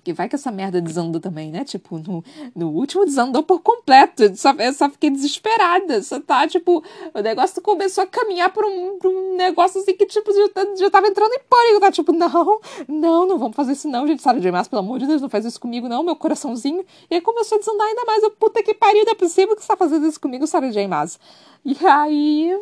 Porque 0.01 0.15
vai 0.15 0.31
que 0.31 0.35
essa 0.35 0.51
merda 0.51 0.81
desanda 0.81 1.21
também, 1.21 1.51
né? 1.51 1.63
Tipo, 1.63 1.99
no, 1.99 2.25
no 2.57 2.71
último 2.71 3.05
desandou 3.05 3.43
por 3.43 3.61
completo. 3.61 4.23
Eu 4.23 4.35
só, 4.35 4.51
eu 4.53 4.73
só 4.73 4.89
fiquei 4.89 5.11
desesperada. 5.11 6.03
Só 6.03 6.19
tá, 6.19 6.49
tipo, 6.49 6.83
o 7.13 7.21
negócio 7.21 7.61
começou 7.61 8.05
a 8.05 8.07
caminhar 8.07 8.51
por 8.51 8.65
um, 8.65 8.99
um 9.05 9.37
negócio 9.37 9.79
assim 9.79 9.95
que, 9.95 10.07
tipo, 10.07 10.33
já, 10.33 10.49
tá, 10.49 10.67
já 10.75 10.91
tava 10.91 11.07
entrando 11.07 11.35
em 11.35 11.41
pânico. 11.41 11.81
Tá, 11.81 11.93
tipo, 11.93 12.13
não, 12.13 12.61
não, 12.89 13.27
não 13.27 13.39
vamos 13.39 13.55
fazer 13.55 13.73
isso 13.73 13.89
não, 13.89 14.07
gente. 14.07 14.23
Sarah 14.23 14.41
J. 14.41 14.51
Maas, 14.51 14.69
pelo 14.69 14.81
amor 14.81 14.99
de 14.99 15.07
Deus, 15.07 15.21
não 15.21 15.29
faz 15.29 15.45
isso 15.45 15.61
comigo 15.61 15.87
não, 15.87 16.03
meu 16.03 16.17
coraçãozinho. 16.17 16.83
E 17.11 17.17
aí 17.17 17.21
começou 17.21 17.57
a 17.57 17.59
desandar 17.59 17.87
ainda 17.87 18.05
mais. 18.07 18.23
Eu, 18.23 18.31
puta 18.31 18.63
que 18.63 18.73
pariu, 18.73 19.05
não 19.05 19.13
é 19.13 19.15
possível 19.15 19.55
que 19.55 19.61
você 19.61 19.69
tá 19.69 19.77
fazendo 19.77 20.07
isso 20.07 20.19
comigo, 20.19 20.47
Sarah 20.47 20.71
J. 20.71 20.89
Maas. 20.89 21.21
E 21.63 21.77
aí. 21.87 22.59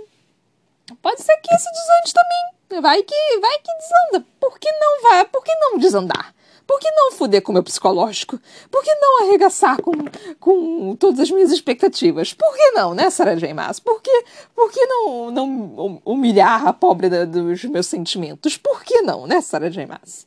Pode 1.00 1.22
ser 1.22 1.36
que 1.36 1.54
isso 1.54 1.68
desande 1.70 2.14
também. 2.14 2.82
Vai 2.82 3.00
que, 3.04 3.38
vai 3.40 3.58
que 3.58 3.70
desanda. 3.78 4.26
Por 4.40 4.58
que 4.58 4.68
não 4.72 5.02
vai? 5.02 5.24
Por 5.26 5.44
que 5.44 5.54
não 5.54 5.78
desandar? 5.78 6.34
Por 6.68 6.78
que 6.78 6.90
não 6.90 7.12
fuder 7.12 7.40
com 7.40 7.50
o 7.50 7.54
meu 7.54 7.62
psicológico? 7.62 8.38
Por 8.70 8.84
que 8.84 8.94
não 8.96 9.22
arregaçar 9.22 9.80
com, 9.80 9.90
com 10.38 10.94
todas 10.96 11.18
as 11.18 11.30
minhas 11.30 11.50
expectativas? 11.50 12.34
Por 12.34 12.54
que 12.54 12.72
não, 12.72 12.92
né, 12.92 13.08
Sarah 13.08 13.36
J. 13.36 13.54
Maas? 13.54 13.80
Por 13.80 14.02
que, 14.02 14.24
por 14.54 14.70
que 14.70 14.84
não, 14.84 15.30
não 15.30 16.02
humilhar 16.04 16.66
a 16.66 16.72
pobre 16.74 17.08
da, 17.08 17.24
dos 17.24 17.64
meus 17.64 17.86
sentimentos? 17.86 18.58
Por 18.58 18.84
que 18.84 19.00
não, 19.00 19.26
né, 19.26 19.40
Sarah 19.40 19.70
J. 19.70 19.86
Maas? 19.86 20.26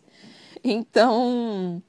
Então, 0.64 1.80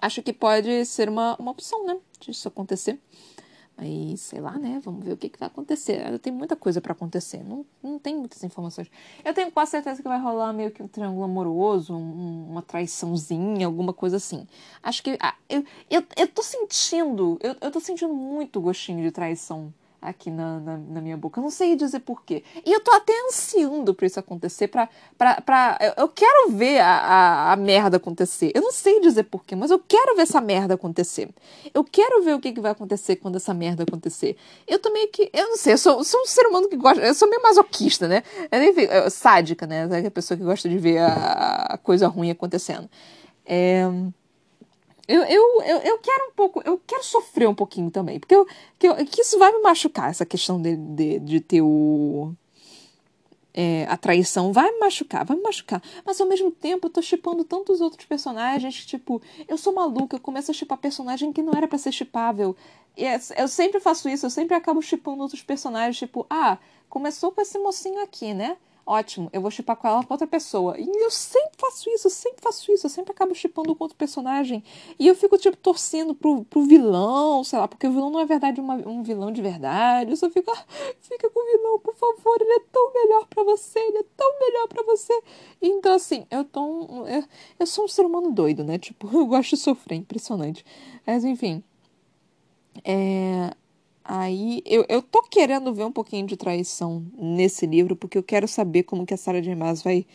acho 0.00 0.22
que 0.22 0.32
pode 0.32 0.86
ser 0.86 1.10
uma, 1.10 1.36
uma 1.38 1.50
opção, 1.50 1.84
né, 1.84 1.98
disso 2.18 2.48
acontecer. 2.48 2.98
Aí, 3.78 4.16
sei 4.16 4.40
lá, 4.40 4.58
né? 4.58 4.80
Vamos 4.82 5.04
ver 5.04 5.12
o 5.12 5.16
que, 5.16 5.28
que 5.28 5.38
vai 5.38 5.48
acontecer. 5.48 6.18
Tem 6.20 6.32
muita 6.32 6.56
coisa 6.56 6.80
para 6.80 6.92
acontecer. 6.92 7.44
Não, 7.44 7.64
não 7.82 7.98
tem 7.98 8.16
muitas 8.16 8.42
informações. 8.42 8.90
Eu 9.22 9.34
tenho 9.34 9.50
quase 9.52 9.72
certeza 9.72 10.02
que 10.02 10.08
vai 10.08 10.18
rolar 10.18 10.52
meio 10.54 10.70
que 10.70 10.82
um 10.82 10.88
triângulo 10.88 11.24
amoroso, 11.24 11.94
um, 11.94 12.46
uma 12.50 12.62
traiçãozinha, 12.62 13.66
alguma 13.66 13.92
coisa 13.92 14.16
assim. 14.16 14.46
Acho 14.82 15.02
que. 15.02 15.18
Ah, 15.20 15.34
eu, 15.48 15.62
eu, 15.90 16.02
eu 16.16 16.28
tô 16.28 16.42
sentindo. 16.42 17.38
Eu, 17.42 17.54
eu 17.60 17.70
tô 17.70 17.78
sentindo 17.78 18.14
muito 18.14 18.60
gostinho 18.62 19.02
de 19.02 19.10
traição 19.10 19.72
aqui 20.00 20.30
na, 20.30 20.60
na, 20.60 20.76
na, 20.76 21.00
minha 21.00 21.16
boca. 21.16 21.40
Eu 21.40 21.42
não 21.42 21.50
sei 21.50 21.76
dizer 21.76 22.00
porquê. 22.00 22.42
E 22.64 22.72
eu 22.72 22.80
tô 22.80 22.90
até 22.92 23.12
ansiando 23.26 23.94
pra 23.94 24.06
isso 24.06 24.18
acontecer, 24.18 24.68
pra. 24.68 24.88
pra, 25.16 25.40
pra 25.40 25.78
eu, 25.80 26.04
eu 26.04 26.08
quero 26.08 26.50
ver 26.50 26.80
a, 26.80 26.88
a, 26.88 27.52
a, 27.52 27.56
merda 27.56 27.96
acontecer. 27.96 28.52
Eu 28.54 28.62
não 28.62 28.72
sei 28.72 29.00
dizer 29.00 29.24
porquê, 29.24 29.56
mas 29.56 29.70
eu 29.70 29.78
quero 29.78 30.16
ver 30.16 30.22
essa 30.22 30.40
merda 30.40 30.74
acontecer. 30.74 31.28
Eu 31.74 31.84
quero 31.84 32.22
ver 32.22 32.34
o 32.34 32.40
que, 32.40 32.52
que 32.52 32.60
vai 32.60 32.72
acontecer 32.72 33.16
quando 33.16 33.36
essa 33.36 33.52
merda 33.52 33.82
acontecer. 33.82 34.36
Eu 34.66 34.80
meio 34.92 35.08
que. 35.08 35.30
Eu 35.32 35.48
não 35.48 35.56
sei, 35.56 35.74
eu 35.74 35.78
sou, 35.78 36.04
sou 36.04 36.22
um 36.22 36.26
ser 36.26 36.46
humano 36.46 36.68
que 36.68 36.76
gosta. 36.76 37.02
Eu 37.02 37.14
sou 37.14 37.28
meio 37.28 37.42
masoquista, 37.42 38.06
né? 38.06 38.22
Eu 38.50 38.58
nem, 38.58 38.84
eu, 38.84 39.10
sádica, 39.10 39.66
né? 39.66 39.88
É 39.90 40.06
a 40.06 40.10
pessoa 40.10 40.36
que 40.36 40.44
gosta 40.44 40.68
de 40.68 40.78
ver 40.78 40.98
a, 40.98 41.66
a 41.70 41.78
coisa 41.78 42.08
ruim 42.08 42.30
acontecendo. 42.30 42.88
É. 43.44 43.84
Eu, 45.08 45.22
eu, 45.22 45.62
eu, 45.62 45.78
eu 45.78 45.98
quero 45.98 46.28
um 46.28 46.32
pouco, 46.32 46.60
eu 46.64 46.80
quero 46.84 47.04
sofrer 47.04 47.48
um 47.48 47.54
pouquinho 47.54 47.90
também, 47.90 48.18
porque 48.18 48.34
eu, 48.34 48.46
que, 48.78 48.88
eu, 48.88 48.94
que 49.06 49.20
isso 49.20 49.38
vai 49.38 49.52
me 49.52 49.62
machucar, 49.62 50.10
essa 50.10 50.26
questão 50.26 50.60
de, 50.60 50.76
de, 50.76 51.18
de 51.20 51.40
ter 51.40 51.62
o. 51.62 52.32
É, 53.54 53.86
a 53.88 53.96
traição 53.96 54.52
vai 54.52 54.70
me 54.70 54.80
machucar, 54.80 55.24
vai 55.24 55.36
me 55.36 55.42
machucar. 55.42 55.82
Mas 56.04 56.20
ao 56.20 56.26
mesmo 56.26 56.50
tempo 56.50 56.88
eu 56.88 56.90
tô 56.90 57.00
chipando 57.00 57.42
tantos 57.42 57.80
outros 57.80 58.04
personagens 58.04 58.80
que, 58.80 58.86
tipo, 58.86 59.22
eu 59.48 59.56
sou 59.56 59.72
maluca, 59.72 60.16
eu 60.16 60.20
começo 60.20 60.50
a 60.50 60.54
chipar 60.54 60.76
personagem 60.76 61.32
que 61.32 61.40
não 61.40 61.54
era 61.54 61.66
para 61.66 61.78
ser 61.78 61.92
chipável. 61.92 62.54
É, 62.96 63.18
eu 63.38 63.48
sempre 63.48 63.80
faço 63.80 64.08
isso, 64.10 64.26
eu 64.26 64.30
sempre 64.30 64.54
acabo 64.54 64.82
chipando 64.82 65.22
outros 65.22 65.42
personagens, 65.42 65.96
tipo, 65.96 66.26
ah, 66.28 66.58
começou 66.90 67.32
com 67.32 67.40
esse 67.40 67.58
mocinho 67.58 68.02
aqui, 68.02 68.34
né? 68.34 68.58
Ótimo, 68.86 69.28
eu 69.32 69.40
vou 69.40 69.50
chipar 69.50 69.76
com 69.76 69.88
ela 69.88 70.04
com 70.04 70.14
outra 70.14 70.26
pessoa. 70.26 70.78
E 70.78 70.86
eu 70.86 71.10
sempre 71.10 71.52
faço 71.58 71.90
isso, 71.90 72.06
eu 72.06 72.10
sempre 72.10 72.40
faço 72.40 72.72
isso, 72.72 72.86
eu 72.86 72.90
sempre 72.90 73.10
acabo 73.10 73.34
chipando 73.34 73.74
com 73.74 73.84
outro 73.84 73.98
personagem. 73.98 74.62
E 74.98 75.08
eu 75.08 75.14
fico, 75.16 75.36
tipo, 75.36 75.56
torcendo 75.56 76.14
pro, 76.14 76.44
pro 76.44 76.62
vilão, 76.62 77.42
sei 77.42 77.58
lá, 77.58 77.66
porque 77.66 77.86
o 77.86 77.92
vilão 77.92 78.10
não 78.10 78.20
é 78.20 78.24
verdade 78.24 78.60
uma, 78.60 78.74
um 78.88 79.02
vilão 79.02 79.32
de 79.32 79.42
verdade. 79.42 80.10
Eu 80.12 80.16
só 80.16 80.30
fico, 80.30 80.50
ah, 80.50 80.64
fica 81.00 81.28
com 81.28 81.40
o 81.40 81.58
vilão, 81.58 81.78
por 81.80 81.94
favor, 81.96 82.36
ele 82.40 82.52
é 82.52 82.60
tão 82.72 82.92
melhor 82.92 83.26
para 83.26 83.42
você, 83.42 83.78
ele 83.80 83.98
é 83.98 84.04
tão 84.16 84.38
melhor 84.38 84.68
para 84.68 84.84
você. 84.84 85.22
Então, 85.60 85.94
assim, 85.94 86.24
eu 86.30 86.44
tô. 86.44 86.62
Um, 86.62 87.08
eu, 87.08 87.24
eu 87.58 87.66
sou 87.66 87.86
um 87.86 87.88
ser 87.88 88.06
humano 88.06 88.30
doido, 88.30 88.62
né? 88.62 88.78
Tipo, 88.78 89.08
eu 89.12 89.26
gosto 89.26 89.50
de 89.50 89.56
sofrer, 89.56 89.96
impressionante. 89.96 90.64
Mas, 91.04 91.24
enfim. 91.24 91.62
É, 92.84 93.54
Aí 94.08 94.62
eu, 94.64 94.84
eu 94.88 95.02
tô 95.02 95.22
querendo 95.22 95.74
ver 95.74 95.84
um 95.84 95.90
pouquinho 95.90 96.26
de 96.26 96.36
traição 96.36 97.04
nesse 97.18 97.66
livro, 97.66 97.96
porque 97.96 98.16
eu 98.16 98.22
quero 98.22 98.46
saber 98.46 98.84
como 98.84 99.04
que 99.04 99.12
a 99.12 99.16
Sarah 99.16 99.40
J. 99.40 99.54
Maas 99.56 99.82
vai, 99.82 100.06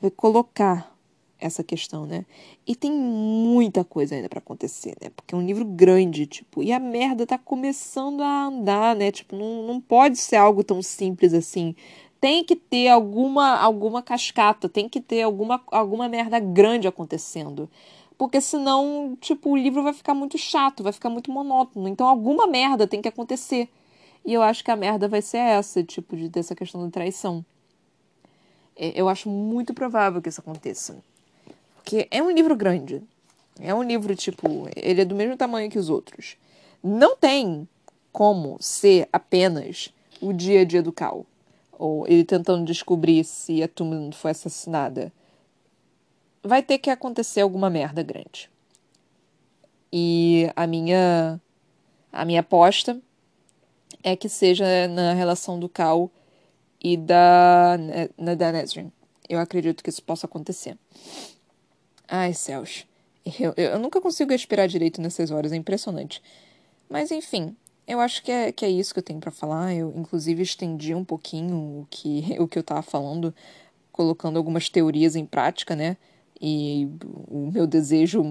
vai 0.00 0.10
colocar 0.10 0.94
essa 1.38 1.64
questão, 1.64 2.04
né? 2.04 2.26
E 2.66 2.76
tem 2.76 2.92
muita 2.92 3.82
coisa 3.82 4.14
ainda 4.14 4.28
para 4.28 4.40
acontecer, 4.40 4.94
né? 5.02 5.10
Porque 5.16 5.34
é 5.34 5.38
um 5.38 5.44
livro 5.44 5.64
grande, 5.64 6.26
tipo, 6.26 6.62
e 6.62 6.70
a 6.70 6.78
merda 6.78 7.26
tá 7.26 7.38
começando 7.38 8.22
a 8.22 8.44
andar, 8.46 8.94
né? 8.94 9.10
Tipo, 9.10 9.34
não, 9.34 9.66
não 9.66 9.80
pode 9.80 10.18
ser 10.18 10.36
algo 10.36 10.62
tão 10.62 10.82
simples 10.82 11.32
assim. 11.32 11.74
Tem 12.20 12.44
que 12.44 12.54
ter 12.54 12.88
alguma 12.88 13.56
alguma 13.56 14.02
cascata, 14.02 14.68
tem 14.68 14.86
que 14.86 15.00
ter 15.00 15.22
alguma, 15.22 15.62
alguma 15.68 16.10
merda 16.10 16.38
grande 16.38 16.86
acontecendo 16.86 17.70
porque 18.20 18.38
senão, 18.38 19.16
tipo, 19.18 19.48
o 19.48 19.56
livro 19.56 19.82
vai 19.82 19.94
ficar 19.94 20.12
muito 20.12 20.36
chato, 20.36 20.82
vai 20.82 20.92
ficar 20.92 21.08
muito 21.08 21.32
monótono. 21.32 21.88
Então 21.88 22.06
alguma 22.06 22.46
merda 22.46 22.86
tem 22.86 23.00
que 23.00 23.08
acontecer. 23.08 23.66
E 24.26 24.34
eu 24.34 24.42
acho 24.42 24.62
que 24.62 24.70
a 24.70 24.76
merda 24.76 25.08
vai 25.08 25.22
ser 25.22 25.38
essa, 25.38 25.82
tipo, 25.82 26.14
de 26.14 26.28
dessa 26.28 26.54
questão 26.54 26.84
da 26.84 26.90
traição. 26.90 27.42
É, 28.76 28.92
eu 28.94 29.08
acho 29.08 29.30
muito 29.30 29.72
provável 29.72 30.20
que 30.20 30.28
isso 30.28 30.42
aconteça. 30.42 31.02
Porque 31.76 32.06
é 32.10 32.22
um 32.22 32.30
livro 32.30 32.54
grande. 32.54 33.02
É 33.58 33.74
um 33.74 33.82
livro, 33.82 34.14
tipo, 34.14 34.68
ele 34.76 35.00
é 35.00 35.04
do 35.06 35.14
mesmo 35.14 35.34
tamanho 35.34 35.70
que 35.70 35.78
os 35.78 35.88
outros. 35.88 36.36
Não 36.84 37.16
tem 37.16 37.66
como 38.12 38.58
ser 38.60 39.08
apenas 39.10 39.94
o 40.20 40.34
dia 40.34 40.60
a 40.60 40.64
dia 40.66 40.82
do 40.82 40.92
Cal. 40.92 41.24
Ou 41.78 42.06
ele 42.06 42.24
tentando 42.24 42.66
descobrir 42.66 43.24
se 43.24 43.62
a 43.62 43.68
Tumblr 43.68 44.14
foi 44.14 44.32
assassinada 44.32 45.10
vai 46.42 46.62
ter 46.62 46.78
que 46.78 46.90
acontecer 46.90 47.40
alguma 47.40 47.70
merda 47.70 48.02
grande. 48.02 48.50
E 49.92 50.50
a 50.54 50.66
minha 50.66 51.40
a 52.12 52.24
minha 52.24 52.40
aposta 52.40 53.00
é 54.02 54.16
que 54.16 54.28
seja 54.28 54.88
na 54.88 55.12
relação 55.12 55.58
do 55.58 55.68
Cal 55.68 56.10
e 56.80 56.96
da 56.96 57.76
na, 58.16 58.34
da 58.34 58.52
Nesrin. 58.52 58.90
Eu 59.28 59.38
acredito 59.38 59.82
que 59.82 59.90
isso 59.90 60.02
possa 60.02 60.26
acontecer. 60.26 60.76
Ai, 62.08 62.34
céus. 62.34 62.86
Eu, 63.38 63.52
eu, 63.56 63.78
nunca 63.78 64.00
consigo 64.00 64.32
esperar 64.32 64.66
direito 64.66 65.00
nessas 65.00 65.30
horas, 65.30 65.52
é 65.52 65.56
impressionante. 65.56 66.22
Mas 66.88 67.10
enfim, 67.12 67.54
eu 67.86 68.00
acho 68.00 68.22
que 68.22 68.32
é, 68.32 68.50
que 68.50 68.64
é 68.64 68.70
isso 68.70 68.92
que 68.92 68.98
eu 68.98 69.04
tenho 69.04 69.20
para 69.20 69.30
falar. 69.30 69.74
Eu, 69.74 69.92
inclusive, 69.96 70.42
estendi 70.42 70.94
um 70.94 71.04
pouquinho 71.04 71.56
o 71.56 71.86
que, 71.90 72.34
o 72.40 72.48
que 72.48 72.58
eu 72.58 72.62
tava 72.62 72.82
falando, 72.82 73.34
colocando 73.92 74.36
algumas 74.36 74.68
teorias 74.68 75.14
em 75.14 75.26
prática, 75.26 75.76
né? 75.76 75.96
E 76.40 76.88
o 77.28 77.50
meu 77.52 77.66
desejo 77.66 78.24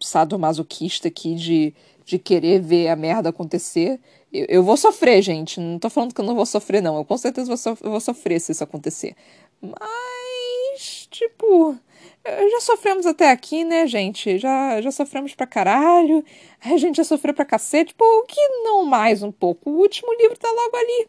sadomasoquista 0.00 1.08
aqui 1.08 1.34
de, 1.34 1.74
de 2.04 2.18
querer 2.18 2.60
ver 2.60 2.88
a 2.88 2.94
merda 2.94 3.30
acontecer. 3.30 4.00
Eu, 4.32 4.46
eu, 4.48 4.62
vou 4.62 4.76
sofrer, 4.76 5.20
gente. 5.22 5.58
Não 5.58 5.78
tô 5.78 5.90
falando 5.90 6.14
que 6.14 6.20
eu 6.20 6.24
não 6.24 6.36
vou 6.36 6.46
sofrer, 6.46 6.80
não. 6.80 6.96
Eu 6.96 7.04
com 7.04 7.18
certeza 7.18 7.48
vou, 7.48 7.56
so, 7.56 7.74
vou 7.74 8.00
sofrer 8.00 8.40
se 8.40 8.52
isso 8.52 8.62
acontecer. 8.62 9.16
Mas, 9.60 11.08
tipo, 11.10 11.76
já 12.24 12.60
sofremos 12.60 13.06
até 13.06 13.30
aqui, 13.30 13.64
né, 13.64 13.88
gente? 13.88 14.38
Já, 14.38 14.80
já 14.80 14.92
sofremos 14.92 15.34
pra 15.34 15.46
caralho. 15.46 16.24
A 16.60 16.76
gente 16.76 16.98
já 16.98 17.04
sofreu 17.04 17.34
pra 17.34 17.44
cacete. 17.44 17.92
Por 17.92 18.24
que 18.26 18.40
não 18.62 18.84
mais 18.84 19.20
um 19.20 19.32
pouco? 19.32 19.68
O 19.68 19.78
último 19.78 20.14
livro 20.14 20.38
tá 20.38 20.48
logo 20.48 20.76
ali. 20.76 21.08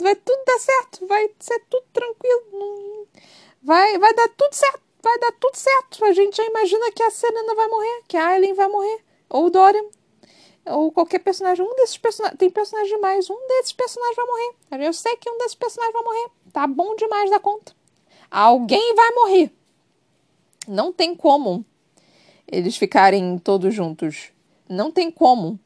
Vai 0.00 0.14
tudo 0.14 0.40
dar 0.46 0.58
certo. 0.60 1.04
Vai 1.08 1.28
ser 1.40 1.58
tudo 1.68 1.84
tranquilo. 1.92 3.08
Vai, 3.60 3.98
vai 3.98 4.14
dar 4.14 4.28
tudo 4.28 4.54
certo 4.54 4.91
vai 5.02 5.18
dar 5.18 5.32
tudo 5.32 5.56
certo. 5.56 6.04
A 6.04 6.12
gente 6.12 6.36
já 6.36 6.44
imagina 6.44 6.92
que 6.92 7.02
a 7.02 7.10
Serena 7.10 7.54
vai 7.54 7.68
morrer, 7.68 8.02
que 8.08 8.16
a 8.16 8.26
Aileen 8.28 8.54
vai 8.54 8.68
morrer, 8.68 9.00
ou 9.28 9.46
o 9.46 9.50
Dorian, 9.50 9.84
ou 10.66 10.92
qualquer 10.92 11.18
personagem. 11.18 11.64
Um 11.64 11.74
desses 11.76 11.98
personagens. 11.98 12.38
Tem 12.38 12.50
personagem 12.50 12.94
demais. 12.94 13.28
Um 13.28 13.48
desses 13.48 13.72
personagens 13.72 14.16
vai 14.16 14.26
morrer. 14.26 14.86
Eu 14.86 14.92
sei 14.92 15.16
que 15.16 15.28
um 15.28 15.38
desses 15.38 15.54
personagens 15.54 15.92
vai 15.92 16.02
morrer. 16.02 16.30
Tá 16.52 16.66
bom 16.66 16.94
demais 16.94 17.30
da 17.30 17.40
conta. 17.40 17.74
Alguém 18.30 18.94
vai 18.94 19.10
morrer. 19.10 19.52
Não 20.68 20.92
tem 20.92 21.14
como 21.14 21.64
eles 22.46 22.76
ficarem 22.76 23.38
todos 23.38 23.74
juntos. 23.74 24.30
Não 24.68 24.92
tem 24.92 25.10
como. 25.10 25.58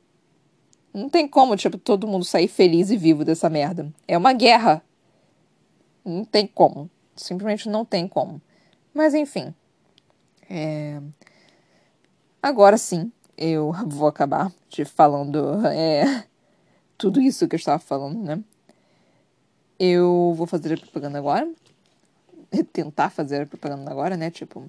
Não 0.94 1.10
tem 1.10 1.28
como, 1.28 1.54
tipo, 1.56 1.76
todo 1.76 2.06
mundo 2.06 2.24
sair 2.24 2.48
feliz 2.48 2.90
e 2.90 2.96
vivo 2.96 3.24
dessa 3.24 3.50
merda. 3.50 3.92
É 4.08 4.16
uma 4.16 4.32
guerra. 4.32 4.82
Não 6.02 6.24
tem 6.24 6.46
como. 6.46 6.88
Simplesmente 7.14 7.68
não 7.68 7.84
tem 7.84 8.08
como. 8.08 8.40
Mas 8.96 9.12
enfim. 9.12 9.54
É... 10.48 11.02
Agora 12.42 12.78
sim, 12.78 13.12
eu 13.36 13.70
vou 13.86 14.08
acabar 14.08 14.50
te 14.70 14.86
falando 14.86 15.66
é, 15.66 16.24
tudo 16.96 17.20
isso 17.20 17.46
que 17.46 17.54
eu 17.54 17.58
estava 17.58 17.78
falando, 17.78 18.22
né? 18.22 18.42
Eu 19.78 20.32
vou 20.34 20.46
fazer 20.46 20.72
a 20.72 20.78
propaganda 20.78 21.18
agora. 21.18 21.46
Tentar 22.72 23.10
fazer 23.10 23.42
a 23.42 23.46
propaganda 23.46 23.90
agora, 23.90 24.16
né? 24.16 24.30
Tipo, 24.30 24.64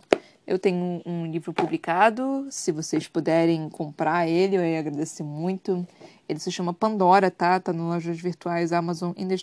eu 0.45 0.59
tenho 0.59 1.01
um, 1.05 1.25
livro 1.25 1.53
publicado. 1.53 2.47
Se 2.51 2.73
vocês 2.73 3.07
puderem 3.07 3.69
comprar 3.69 4.27
ele, 4.27 4.57
eu 4.57 4.65
ia 4.65 4.79
agradecer 4.79 5.23
muito. 5.23 5.87
Ele 6.27 6.39
se 6.39 6.51
chama 6.51 6.73
Pandora, 6.73 7.31
tá? 7.31 7.61
Tá 7.61 7.71
nas 7.71 7.85
lojas 7.85 8.19
virtuais 8.19 8.73
Amazon 8.73 9.13
e 9.15 9.23
na 9.23 9.35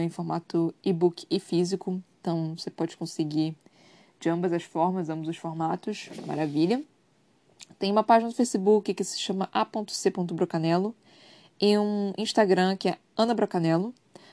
em 0.00 0.08
formato 0.08 0.74
e-book 0.82 1.26
e 1.30 1.38
físico. 1.38 2.02
Então, 2.20 2.56
você 2.56 2.70
pode 2.70 2.96
conseguir 2.96 3.56
de 4.22 4.30
ambas 4.30 4.52
as 4.52 4.62
formas, 4.62 5.10
ambos 5.10 5.28
os 5.28 5.36
formatos, 5.36 6.08
maravilha. 6.24 6.80
Tem 7.76 7.90
uma 7.90 8.04
página 8.04 8.28
no 8.28 8.34
Facebook 8.34 8.94
que 8.94 9.02
se 9.02 9.18
chama 9.18 9.48
a.c.brocanelo 9.52 10.94
e 11.60 11.76
um 11.76 12.12
Instagram 12.16 12.76
que 12.76 12.88
é 12.88 12.98
Ana 13.16 13.34
Brocanelo. 13.34 13.92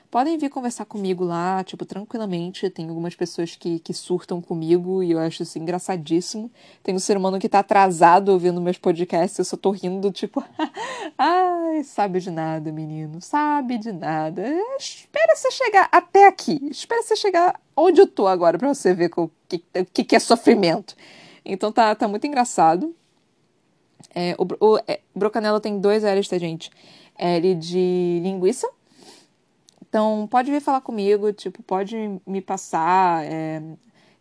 Podem 0.10 0.38
vir 0.38 0.50
conversar 0.50 0.86
comigo 0.86 1.24
lá, 1.24 1.64
tipo, 1.64 1.86
tranquilamente. 1.86 2.70
Tem 2.70 2.88
algumas 2.90 3.16
pessoas 3.16 3.56
que, 3.56 3.80
que 3.80 3.94
surtam 3.94 4.42
comigo 4.42 5.04
e 5.04 5.12
eu 5.12 5.20
acho 5.20 5.44
isso 5.44 5.60
engraçadíssimo. 5.60 6.52
Tem 6.84 6.96
um 6.96 7.00
ser 7.00 7.18
humano 7.18 7.40
que 7.40 7.48
tá 7.48 7.60
atrasado 7.60 8.30
ouvindo 8.30 8.60
meus 8.62 8.78
podcasts, 8.78 9.38
eu 9.38 9.46
só 9.46 9.56
tô 9.56 9.72
rindo, 9.72 10.12
tipo, 10.12 10.44
ai, 11.18 11.84
sabe 11.84 12.20
de 12.20 12.32
nada, 12.32 12.72
menino, 12.72 13.22
sabe 13.22 13.78
de 13.78 13.92
nada. 13.92 14.44
Espera 14.78 15.36
você 15.36 15.52
chegar 15.52 15.88
até 15.92 16.28
aqui, 16.28 16.60
espera 16.70 17.04
você 17.04 17.16
chegar 17.16 17.60
onde 17.76 18.02
eu 18.02 18.08
tô 18.08 18.28
agora 18.28 18.58
pra 18.58 18.74
você 18.74 18.94
ver 18.94 19.12
o 19.16 19.30
que, 19.48 19.64
o 19.76 19.86
que, 19.86 20.16
é 20.16 20.20
sofrimento. 20.20 20.96
Então 21.46 21.72
tá, 21.72 21.94
tá 21.96 22.08
muito 22.08 22.26
engraçado. 22.26 22.96
É, 24.16 24.36
o, 24.40 24.74
o 24.74 24.80
é, 24.88 25.02
Brocanela 25.16 25.62
tem 25.62 25.80
dois 25.80 26.04
L's, 26.04 26.28
tá, 26.28 26.38
gente? 26.38 26.72
L 27.18 27.54
de 27.56 28.22
linguiça 28.24 28.68
então, 29.90 30.28
pode 30.30 30.52
vir 30.52 30.62
falar 30.62 30.82
comigo, 30.82 31.34
tipo, 31.34 31.64
pode 31.64 31.96
me 32.26 32.42
passar 32.42 33.26
é, 33.26 33.60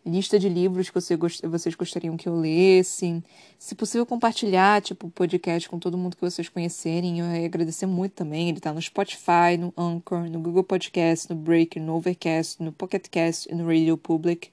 lista 0.03 0.39
de 0.39 0.49
livros 0.49 0.89
que 0.89 0.95
você 0.95 1.15
vocês 1.47 1.75
gostariam 1.75 2.17
que 2.17 2.27
eu 2.27 2.35
lesse. 2.35 3.23
Se 3.59 3.75
possível, 3.75 4.03
compartilhar, 4.03 4.81
tipo, 4.81 5.05
o 5.05 5.11
podcast 5.11 5.69
com 5.69 5.77
todo 5.77 5.95
mundo 5.95 6.15
que 6.15 6.23
vocês 6.23 6.49
conhecerem. 6.49 7.19
Eu 7.19 7.25
ia 7.27 7.45
agradecer 7.45 7.85
muito 7.85 8.13
também. 8.13 8.49
Ele 8.49 8.59
tá 8.59 8.73
no 8.73 8.81
Spotify, 8.81 9.57
no 9.59 9.71
Anchor, 9.77 10.27
no 10.27 10.39
Google 10.39 10.63
Podcast, 10.63 11.29
no 11.29 11.35
Breaker, 11.35 11.81
no 11.83 11.95
Overcast, 11.95 12.63
no 12.63 12.71
Pocket 12.71 13.07
Cast 13.07 13.47
e 13.51 13.53
no 13.53 13.67
Radio 13.67 13.95
Public. 13.95 14.49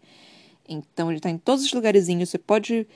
Então, 0.69 1.11
ele 1.11 1.21
tá 1.21 1.31
em 1.31 1.39
todos 1.39 1.65
os 1.65 1.73
lugarzinhos. 1.73 2.29
Você 2.29 2.39
pode 2.39 2.87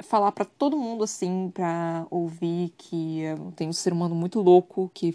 falar 0.00 0.32
para 0.32 0.44
todo 0.44 0.76
mundo 0.76 1.04
assim, 1.04 1.50
para 1.52 2.06
ouvir 2.10 2.72
que 2.76 3.22
tem 3.54 3.68
um 3.68 3.72
ser 3.72 3.92
humano 3.92 4.14
muito 4.14 4.40
louco 4.40 4.90
que 4.94 5.14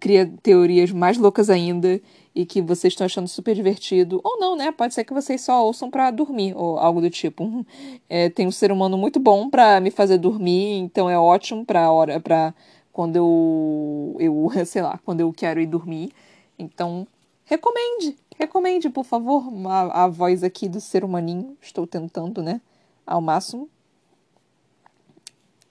cria 0.00 0.30
teorias 0.42 0.90
mais 0.90 1.16
loucas 1.16 1.48
ainda 1.50 2.00
e 2.34 2.44
que 2.44 2.60
vocês 2.60 2.92
estão 2.92 3.06
achando 3.06 3.28
super 3.28 3.54
divertido. 3.54 4.20
Ou 4.22 4.38
não, 4.38 4.56
né? 4.56 4.70
Pode 4.70 4.94
ser 4.94 5.04
que 5.04 5.14
vocês 5.14 5.40
só 5.40 5.64
ouçam 5.64 5.90
para 5.90 6.10
dormir 6.10 6.54
ou 6.56 6.78
algo 6.78 7.00
do 7.00 7.10
tipo. 7.10 7.64
É, 8.08 8.28
tem 8.28 8.46
um 8.46 8.52
ser 8.52 8.70
humano 8.70 8.96
muito 8.96 9.18
bom 9.18 9.50
para 9.50 9.80
me 9.80 9.90
fazer 9.90 10.18
dormir, 10.18 10.78
então 10.78 11.10
é 11.10 11.18
ótimo 11.18 11.64
para 11.64 11.90
hora 11.90 12.20
para 12.20 12.54
quando 12.92 13.16
eu 13.16 14.16
eu, 14.20 14.48
sei 14.64 14.80
lá, 14.82 14.98
quando 15.04 15.20
eu 15.20 15.32
quero 15.32 15.60
ir 15.60 15.66
dormir. 15.66 16.12
Então, 16.58 17.06
recomende, 17.44 18.16
recomende, 18.38 18.88
por 18.88 19.04
favor, 19.04 19.44
a, 19.66 20.04
a 20.04 20.08
voz 20.08 20.44
aqui 20.44 20.68
do 20.68 20.80
ser 20.80 21.04
humaninho. 21.04 21.56
Estou 21.60 21.86
tentando, 21.86 22.42
né, 22.42 22.60
ao 23.06 23.20
máximo. 23.20 23.68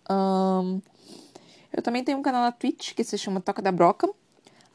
Um, 0.10 0.82
eu 1.76 1.82
também 1.82 2.04
tenho 2.04 2.18
um 2.18 2.22
canal 2.22 2.42
na 2.42 2.52
Twitch 2.52 2.94
que 2.94 3.04
se 3.04 3.18
chama 3.18 3.42
Toca 3.42 3.62
da 3.62 3.72
Broca. 3.72 4.10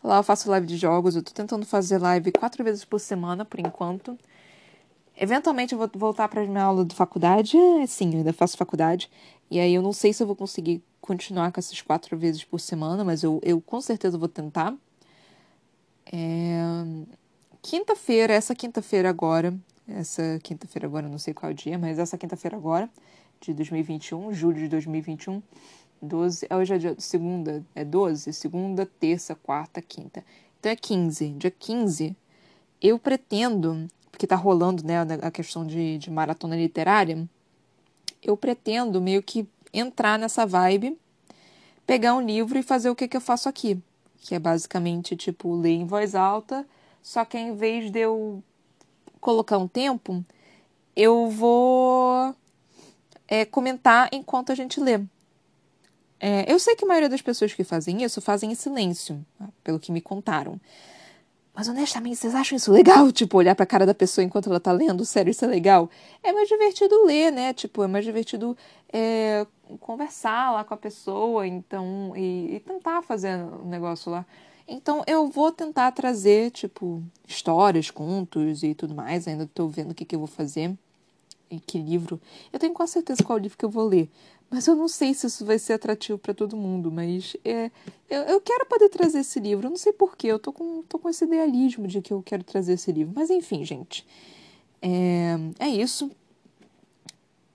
Lá 0.03 0.19
eu 0.19 0.23
faço 0.23 0.51
live 0.51 0.67
de 0.67 0.77
jogos. 0.77 1.17
Eu 1.17 1.23
tô 1.23 1.33
tentando 1.33 1.65
fazer 1.65 1.99
live 1.99 2.33
quatro 2.33 2.63
vezes 2.63 2.85
por 2.85 2.99
semana, 3.01 3.45
por 3.45 3.59
enquanto. 3.59 4.19
Eventualmente 5.17 5.73
eu 5.73 5.79
vou 5.79 5.91
voltar 5.95 6.29
para 6.29 6.45
minha 6.47 6.63
aula 6.63 6.85
de 6.85 6.95
faculdade. 6.95 7.57
É, 7.57 7.87
sim, 7.87 8.13
eu 8.13 8.19
ainda 8.19 8.33
faço 8.33 8.57
faculdade. 8.57 9.11
E 9.51 9.59
aí 9.59 9.75
eu 9.75 9.83
não 9.83 9.93
sei 9.93 10.13
se 10.13 10.23
eu 10.23 10.27
vou 10.27 10.37
conseguir 10.37 10.83
continuar 11.01 11.51
com 11.53 11.59
essas 11.59 11.81
quatro 11.81 12.17
vezes 12.17 12.45
por 12.45 12.61
semana, 12.61 13.05
mas 13.05 13.23
eu, 13.23 13.41
eu 13.43 13.61
com 13.61 13.81
certeza 13.81 14.17
vou 14.17 14.29
tentar. 14.29 14.75
É... 16.13 16.61
Quinta-feira, 17.63 18.33
essa 18.33 18.55
quinta-feira 18.55 19.11
agora, 19.11 19.55
essa 19.87 20.39
quinta-feira 20.43 20.87
agora, 20.87 21.09
não 21.09 21.19
sei 21.19 21.35
qual 21.35 21.53
dia, 21.53 21.79
mas 21.79 21.99
essa 21.99 22.17
quinta-feira 22.17 22.57
agora, 22.57 22.89
de 23.41 23.53
2021, 23.53 24.33
julho 24.33 24.57
de 24.57 24.69
2021, 24.69 25.43
12, 26.03 26.47
hoje 26.51 26.75
é 26.75 26.79
dia, 26.79 26.95
segunda, 26.99 27.65
é 27.75 27.85
12? 27.85 28.33
Segunda, 28.33 28.87
terça, 28.87 29.35
quarta, 29.35 29.83
quinta. 29.83 30.25
Então 30.59 30.73
é 30.73 30.77
15. 30.77 31.29
Dia 31.31 31.51
15, 31.51 32.17
eu 32.81 32.99
pretendo, 32.99 33.87
porque 34.11 34.27
tá 34.27 34.37
rolando, 34.37 34.85
né, 34.85 34.97
a 35.23 35.31
questão 35.31 35.67
de, 35.67 35.99
de 35.99 36.11
maratona 36.11 36.57
literária, 36.57 37.29
eu 38.23 38.37
pretendo 38.37 39.01
meio 39.01 39.23
que 39.23 39.47
entrar 39.73 40.19
nessa 40.19 40.47
vibe, 40.47 40.99
pegar 41.87 42.15
um 42.15 42.21
livro 42.21 42.59
e 42.59 42.63
fazer 42.63 42.91
o 42.91 42.97
que, 42.97 43.09
que 43.09 43.17
eu 43.17 43.21
faço 43.21 43.49
aqui. 43.49 43.81
Que 44.19 44.35
é 44.35 44.39
basicamente, 44.39 45.17
tipo, 45.17 45.55
ler 45.55 45.71
em 45.71 45.87
voz 45.87 46.15
alta, 46.15 46.67
só 47.03 47.25
que 47.25 47.39
em 47.39 47.55
vez 47.55 47.91
de 47.91 48.01
eu 48.01 48.43
colocar 49.21 49.59
um 49.59 49.69
tempo, 49.69 50.25
eu 50.97 51.29
vou 51.29 52.35
é, 53.29 53.45
comentar 53.45 54.09
enquanto 54.13 54.53
a 54.53 54.55
gente 54.55 54.81
lê. 54.81 55.01
É, 56.21 56.53
eu 56.53 56.59
sei 56.59 56.77
que 56.77 56.85
a 56.85 56.89
maioria 56.89 57.09
das 57.09 57.23
pessoas 57.23 57.55
que 57.55 57.65
fazem 57.65 58.03
isso 58.03 58.21
fazem 58.21 58.53
em 58.53 58.55
silêncio, 58.55 59.25
tá? 59.39 59.49
pelo 59.65 59.81
que 59.81 59.91
me 59.91 60.03
contaram. 60.03 60.61
Mas 61.55 61.67
honestamente, 61.67 62.17
vocês 62.17 62.35
acham 62.35 62.57
isso 62.57 62.71
legal? 62.71 63.11
Tipo, 63.13 63.39
olhar 63.39 63.55
pra 63.55 63.67
cara 63.67 63.87
da 63.87 63.95
pessoa 63.95 64.25
enquanto 64.25 64.49
ela 64.49 64.61
tá 64.61 64.71
lendo? 64.71 65.05
Sério, 65.05 65.31
isso 65.31 65.45
é 65.45 65.49
legal? 65.49 65.91
É 66.23 66.33
mais 66.33 66.49
divertido 66.49 67.05
ler, 67.05 67.33
né? 67.33 67.53
Tipo, 67.53 67.83
é 67.83 67.87
mais 67.87 68.05
divertido 68.05 68.57
é, 68.93 69.47
conversar 69.81 70.53
lá 70.53 70.63
com 70.63 70.75
a 70.75 70.77
pessoa, 70.77 71.47
então, 71.47 72.13
e, 72.15 72.57
e 72.57 72.61
tentar 72.61 73.03
fazer 73.03 73.37
o 73.43 73.65
um 73.65 73.69
negócio 73.69 74.13
lá. 74.13 74.25
Então, 74.69 75.03
eu 75.07 75.29
vou 75.29 75.51
tentar 75.51 75.91
trazer, 75.91 76.51
tipo, 76.51 77.03
histórias, 77.27 77.91
contos 77.91 78.63
e 78.63 78.75
tudo 78.75 78.95
mais. 78.95 79.27
Ainda 79.27 79.51
tô 79.53 79.67
vendo 79.67 79.91
o 79.91 79.95
que, 79.95 80.05
que 80.05 80.15
eu 80.15 80.21
vou 80.21 80.29
fazer 80.29 80.79
e 81.51 81.59
que 81.59 81.79
livro. 81.79 82.21
Eu 82.53 82.59
tenho 82.59 82.73
quase 82.73 82.93
certeza 82.93 83.25
qual 83.25 83.37
livro 83.37 83.59
que 83.59 83.65
eu 83.65 83.71
vou 83.71 83.85
ler. 83.87 84.09
Mas 84.51 84.67
eu 84.67 84.75
não 84.75 84.89
sei 84.89 85.15
se 85.15 85.29
isso 85.29 85.45
vai 85.45 85.61
ser 85.61 85.75
atrativo 85.75 86.19
para 86.19 86.35
todo 86.35 86.57
mundo, 86.57 86.91
mas 86.91 87.37
é, 87.45 87.71
eu, 88.09 88.23
eu, 88.23 88.41
quero 88.41 88.67
poder 88.67 88.89
trazer 88.89 89.21
esse 89.21 89.39
livro. 89.39 89.67
Eu 89.67 89.71
não 89.71 89.77
sei 89.77 89.93
porquê, 89.93 90.27
eu 90.27 90.41
tô 90.41 90.53
com, 90.53 90.83
tô 90.83 90.99
com 90.99 91.09
esse 91.09 91.25
idealismo 91.25 91.87
de 91.87 92.03
que 92.03 92.13
eu 92.13 92.21
quero 92.21 92.43
trazer 92.43 92.73
esse 92.73 92.91
livro. 92.91 93.13
Mas 93.15 93.31
enfim, 93.31 93.65
gente. 93.65 94.05
É, 94.83 95.37
é 95.61 95.69
isso. 95.69 96.11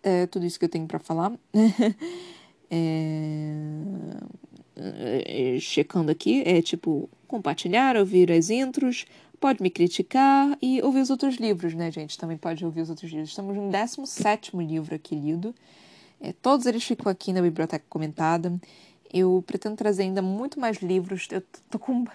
É 0.01 0.25
tudo 0.27 0.45
isso 0.45 0.57
que 0.57 0.63
eu 0.63 0.69
tenho 0.69 0.87
para 0.87 0.99
falar. 0.99 1.33
é, 2.71 3.57
é, 4.75 5.59
checando 5.59 6.11
aqui, 6.11 6.43
é 6.45 6.61
tipo 6.61 7.09
compartilhar, 7.27 7.97
ouvir 7.97 8.31
as 8.31 8.49
intros, 8.49 9.05
pode 9.39 9.61
me 9.61 9.69
criticar 9.69 10.57
e 10.61 10.81
ouvir 10.81 11.01
os 11.01 11.09
outros 11.09 11.35
livros, 11.35 11.73
né, 11.73 11.91
gente? 11.91 12.17
Também 12.17 12.37
pode 12.37 12.63
ouvir 12.63 12.81
os 12.81 12.89
outros 12.89 13.11
livros. 13.11 13.29
Estamos 13.29 13.55
no 13.57 13.69
17 13.69 14.55
livro 14.55 14.95
aqui 14.95 15.15
lido. 15.15 15.53
É, 16.19 16.33
todos 16.33 16.65
eles 16.65 16.83
ficam 16.83 17.11
aqui 17.11 17.33
na 17.33 17.41
biblioteca 17.41 17.85
comentada. 17.89 18.53
Eu 19.13 19.43
pretendo 19.45 19.75
trazer 19.75 20.03
ainda 20.03 20.21
muito 20.21 20.59
mais 20.59 20.77
livros. 20.77 21.27
Eu 21.31 21.41
tô 21.69 21.79
com. 21.79 22.05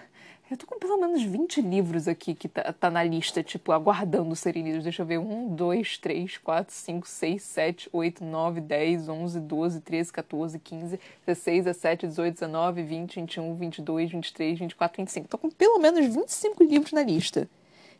Eu 0.49 0.57
tô 0.57 0.67
com 0.67 0.77
pelo 0.77 0.97
menos 0.97 1.23
20 1.23 1.61
livros 1.61 2.09
aqui 2.09 2.35
que 2.35 2.49
tá, 2.49 2.73
tá 2.73 2.89
na 2.89 3.01
lista, 3.01 3.41
tipo, 3.41 3.71
aguardando 3.71 4.35
serem 4.35 4.63
lidos. 4.63 4.83
Deixa 4.83 5.01
eu 5.01 5.05
ver. 5.05 5.17
1, 5.17 5.55
2, 5.55 5.97
3, 5.97 6.37
4, 6.39 6.73
5, 6.73 7.07
6, 7.07 7.41
7, 7.41 7.89
8, 7.93 8.23
9, 8.23 8.59
10, 8.59 9.07
11, 9.07 9.39
12, 9.39 9.79
13, 9.79 10.11
14, 10.11 10.59
15, 10.59 10.99
16, 11.25 11.63
17, 11.63 12.07
18, 12.07 12.33
19, 12.33 12.83
20, 12.83 13.15
21, 13.21 13.55
22, 13.55 14.11
23, 14.11 14.59
24, 14.59 14.97
25. 15.01 15.27
Tô 15.29 15.37
com 15.37 15.49
pelo 15.49 15.79
menos 15.79 16.13
25 16.13 16.63
livros 16.65 16.91
na 16.91 17.03
lista. 17.03 17.49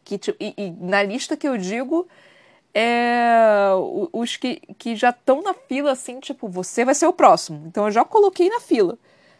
Que, 0.03 0.17
tipo, 0.17 0.37
e, 0.43 0.53
e 0.57 0.71
na 0.71 1.01
lista 1.03 1.37
que 1.37 1.47
eu 1.47 1.57
digo 1.57 2.07
é, 2.73 3.69
os 4.13 4.37
que, 4.37 4.61
que 4.77 4.95
já 4.95 5.09
estão 5.09 5.41
na 5.41 5.53
fila, 5.53 5.91
assim, 5.91 6.19
tipo, 6.19 6.47
você 6.47 6.85
vai 6.85 6.95
ser 6.95 7.07
o 7.07 7.13
próximo. 7.13 7.63
Então 7.67 7.85
eu 7.85 7.91
já 7.91 8.05
coloquei 8.05 8.49
na 8.49 8.59
fila 8.59 8.97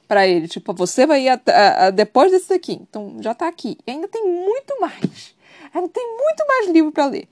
para 0.07 0.27
ele, 0.27 0.47
tipo, 0.47 0.73
você 0.73 1.05
vai 1.05 1.23
ir 1.23 1.29
a, 1.29 1.39
a, 1.47 1.85
a, 1.87 1.89
depois 1.89 2.31
desse 2.31 2.49
daqui. 2.49 2.73
Então 2.73 3.17
já 3.21 3.33
tá 3.33 3.47
aqui. 3.47 3.77
E 3.87 3.91
ainda 3.91 4.07
tem 4.07 4.23
muito 4.23 4.79
mais. 4.79 5.35
Ainda 5.73 5.87
tem 5.87 6.05
muito 6.05 6.45
mais 6.45 6.69
livro 6.69 6.91
para 6.91 7.05
ler. 7.05 7.29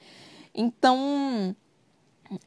Então, 0.55 1.55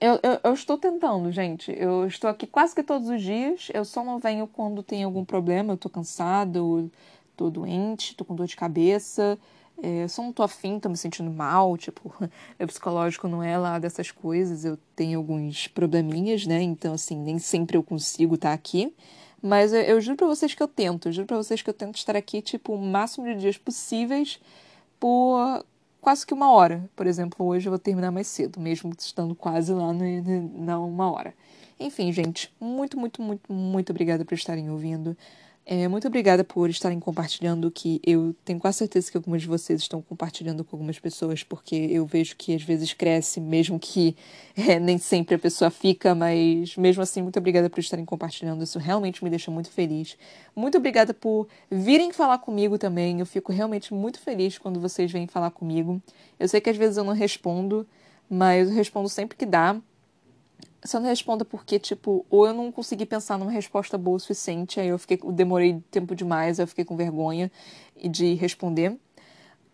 eu, 0.00 0.18
eu, 0.22 0.40
eu, 0.44 0.54
estou 0.54 0.78
tentando, 0.78 1.30
gente. 1.30 1.74
Eu 1.76 2.06
estou 2.06 2.30
aqui 2.30 2.46
quase 2.46 2.74
que 2.74 2.82
todos 2.82 3.08
os 3.08 3.20
dias. 3.20 3.68
Eu 3.74 3.84
só 3.84 4.02
não 4.02 4.18
venho 4.18 4.46
quando 4.46 4.82
tem 4.82 5.04
algum 5.04 5.24
problema. 5.24 5.74
Eu 5.74 5.76
tô 5.76 5.90
cansado, 5.90 6.90
tô 7.36 7.50
doente, 7.50 8.14
tô 8.16 8.24
com 8.24 8.34
dor 8.34 8.46
de 8.46 8.56
cabeça. 8.56 9.38
É, 9.84 10.06
só 10.06 10.22
não 10.22 10.32
tô 10.32 10.44
afim, 10.44 10.78
tô 10.78 10.88
me 10.88 10.96
sentindo 10.96 11.28
mal, 11.28 11.76
tipo, 11.76 12.14
meu 12.56 12.68
psicológico 12.68 13.26
não 13.26 13.42
é 13.42 13.58
lá 13.58 13.80
dessas 13.80 14.12
coisas, 14.12 14.64
eu 14.64 14.78
tenho 14.94 15.18
alguns 15.18 15.66
probleminhas, 15.66 16.46
né? 16.46 16.62
Então, 16.62 16.94
assim, 16.94 17.16
nem 17.16 17.40
sempre 17.40 17.76
eu 17.76 17.82
consigo 17.82 18.36
estar 18.36 18.50
tá 18.50 18.54
aqui. 18.54 18.94
Mas 19.42 19.72
eu, 19.72 19.80
eu 19.80 20.00
juro 20.00 20.16
pra 20.16 20.28
vocês 20.28 20.54
que 20.54 20.62
eu 20.62 20.68
tento, 20.68 21.08
eu 21.08 21.12
juro 21.12 21.26
pra 21.26 21.36
vocês 21.36 21.60
que 21.60 21.68
eu 21.68 21.74
tento 21.74 21.96
estar 21.96 22.16
aqui, 22.16 22.40
tipo, 22.40 22.74
o 22.74 22.78
máximo 22.80 23.26
de 23.26 23.34
dias 23.40 23.58
possíveis 23.58 24.38
por 25.00 25.64
quase 26.00 26.24
que 26.24 26.32
uma 26.32 26.52
hora. 26.52 26.88
Por 26.94 27.08
exemplo, 27.08 27.44
hoje 27.44 27.66
eu 27.66 27.72
vou 27.72 27.78
terminar 27.78 28.12
mais 28.12 28.28
cedo, 28.28 28.60
mesmo 28.60 28.92
estando 28.96 29.34
quase 29.34 29.72
lá 29.72 29.92
no, 29.92 30.64
na 30.64 30.78
uma 30.78 31.10
hora. 31.10 31.34
Enfim, 31.80 32.12
gente, 32.12 32.54
muito, 32.60 32.96
muito, 32.96 33.20
muito, 33.20 33.52
muito 33.52 33.90
obrigada 33.90 34.24
por 34.24 34.34
estarem 34.34 34.70
ouvindo. 34.70 35.16
É, 35.64 35.86
muito 35.86 36.08
obrigada 36.08 36.42
por 36.42 36.68
estarem 36.68 36.98
compartilhando, 36.98 37.70
que 37.70 38.00
eu 38.04 38.34
tenho 38.44 38.58
quase 38.58 38.78
certeza 38.78 39.08
que 39.08 39.16
algumas 39.16 39.42
de 39.42 39.48
vocês 39.48 39.80
estão 39.80 40.02
compartilhando 40.02 40.64
com 40.64 40.74
algumas 40.74 40.98
pessoas, 40.98 41.44
porque 41.44 41.76
eu 41.76 42.04
vejo 42.04 42.34
que 42.36 42.52
às 42.52 42.62
vezes 42.62 42.92
cresce, 42.92 43.40
mesmo 43.40 43.78
que 43.78 44.16
é, 44.58 44.80
nem 44.80 44.98
sempre 44.98 45.36
a 45.36 45.38
pessoa 45.38 45.70
fica, 45.70 46.16
mas 46.16 46.76
mesmo 46.76 47.00
assim, 47.00 47.22
muito 47.22 47.38
obrigada 47.38 47.70
por 47.70 47.78
estarem 47.78 48.04
compartilhando, 48.04 48.64
isso 48.64 48.76
realmente 48.80 49.22
me 49.22 49.30
deixa 49.30 49.52
muito 49.52 49.70
feliz. 49.70 50.16
Muito 50.54 50.78
obrigada 50.78 51.14
por 51.14 51.46
virem 51.70 52.12
falar 52.12 52.38
comigo 52.38 52.76
também, 52.76 53.20
eu 53.20 53.26
fico 53.26 53.52
realmente 53.52 53.94
muito 53.94 54.18
feliz 54.18 54.58
quando 54.58 54.80
vocês 54.80 55.12
vêm 55.12 55.28
falar 55.28 55.52
comigo. 55.52 56.02
Eu 56.40 56.48
sei 56.48 56.60
que 56.60 56.70
às 56.70 56.76
vezes 56.76 56.96
eu 56.96 57.04
não 57.04 57.14
respondo, 57.14 57.86
mas 58.28 58.68
eu 58.68 58.74
respondo 58.74 59.08
sempre 59.08 59.36
que 59.36 59.46
dá 59.46 59.80
só 60.84 60.98
não 60.98 61.08
responda 61.08 61.44
porque, 61.44 61.78
tipo, 61.78 62.26
ou 62.28 62.46
eu 62.46 62.52
não 62.52 62.72
consegui 62.72 63.06
pensar 63.06 63.38
numa 63.38 63.50
resposta 63.50 63.96
boa 63.96 64.16
o 64.16 64.20
suficiente, 64.20 64.80
aí 64.80 64.88
eu 64.88 64.98
fiquei, 64.98 65.18
demorei 65.32 65.82
tempo 65.90 66.14
demais, 66.14 66.58
eu 66.58 66.66
fiquei 66.66 66.84
com 66.84 66.96
vergonha 66.96 67.50
de 67.96 68.34
responder. 68.34 68.96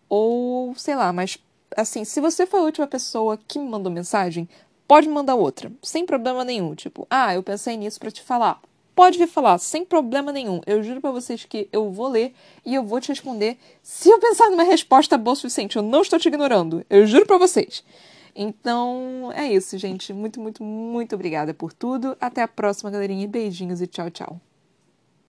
Ou, 0.07 0.73
sei 0.75 0.95
lá, 0.95 1.11
mas 1.11 1.37
assim, 1.75 2.03
se 2.03 2.19
você 2.19 2.45
foi 2.45 2.59
a 2.59 2.63
última 2.63 2.87
pessoa 2.87 3.39
que 3.47 3.59
me 3.59 3.69
mandou 3.69 3.91
mensagem, 3.91 4.47
pode 4.87 5.07
me 5.07 5.13
mandar 5.13 5.35
outra, 5.35 5.71
sem 5.81 6.05
problema 6.05 6.43
nenhum. 6.43 6.75
Tipo, 6.75 7.07
ah, 7.09 7.33
eu 7.33 7.43
pensei 7.43 7.77
nisso 7.77 7.99
para 7.99 8.11
te 8.11 8.21
falar. 8.21 8.61
Pode 8.95 9.17
vir 9.17 9.27
falar, 9.27 9.57
sem 9.59 9.85
problema 9.85 10.31
nenhum. 10.31 10.59
Eu 10.67 10.83
juro 10.83 10.99
para 10.99 11.11
vocês 11.11 11.45
que 11.45 11.69
eu 11.71 11.89
vou 11.89 12.09
ler 12.09 12.33
e 12.65 12.75
eu 12.75 12.83
vou 12.83 12.99
te 12.99 13.07
responder 13.07 13.57
se 13.81 14.09
eu 14.09 14.19
pensar 14.19 14.49
numa 14.49 14.63
resposta 14.63 15.17
boa 15.17 15.33
o 15.33 15.35
suficiente. 15.37 15.77
Eu 15.77 15.83
não 15.83 16.01
estou 16.01 16.19
te 16.19 16.27
ignorando. 16.27 16.85
Eu 16.89 17.05
juro 17.05 17.25
para 17.25 17.37
vocês. 17.37 17.81
Então 18.35 19.31
é 19.33 19.51
isso, 19.51 19.77
gente. 19.77 20.13
Muito, 20.13 20.39
muito, 20.39 20.63
muito 20.63 21.15
obrigada 21.15 21.53
por 21.53 21.73
tudo. 21.73 22.15
Até 22.19 22.41
a 22.41 22.47
próxima, 22.47 22.91
galerinha. 22.91 23.27
Beijinhos 23.27 23.81
e 23.81 23.87
tchau, 23.87 24.09
tchau. 24.09 24.48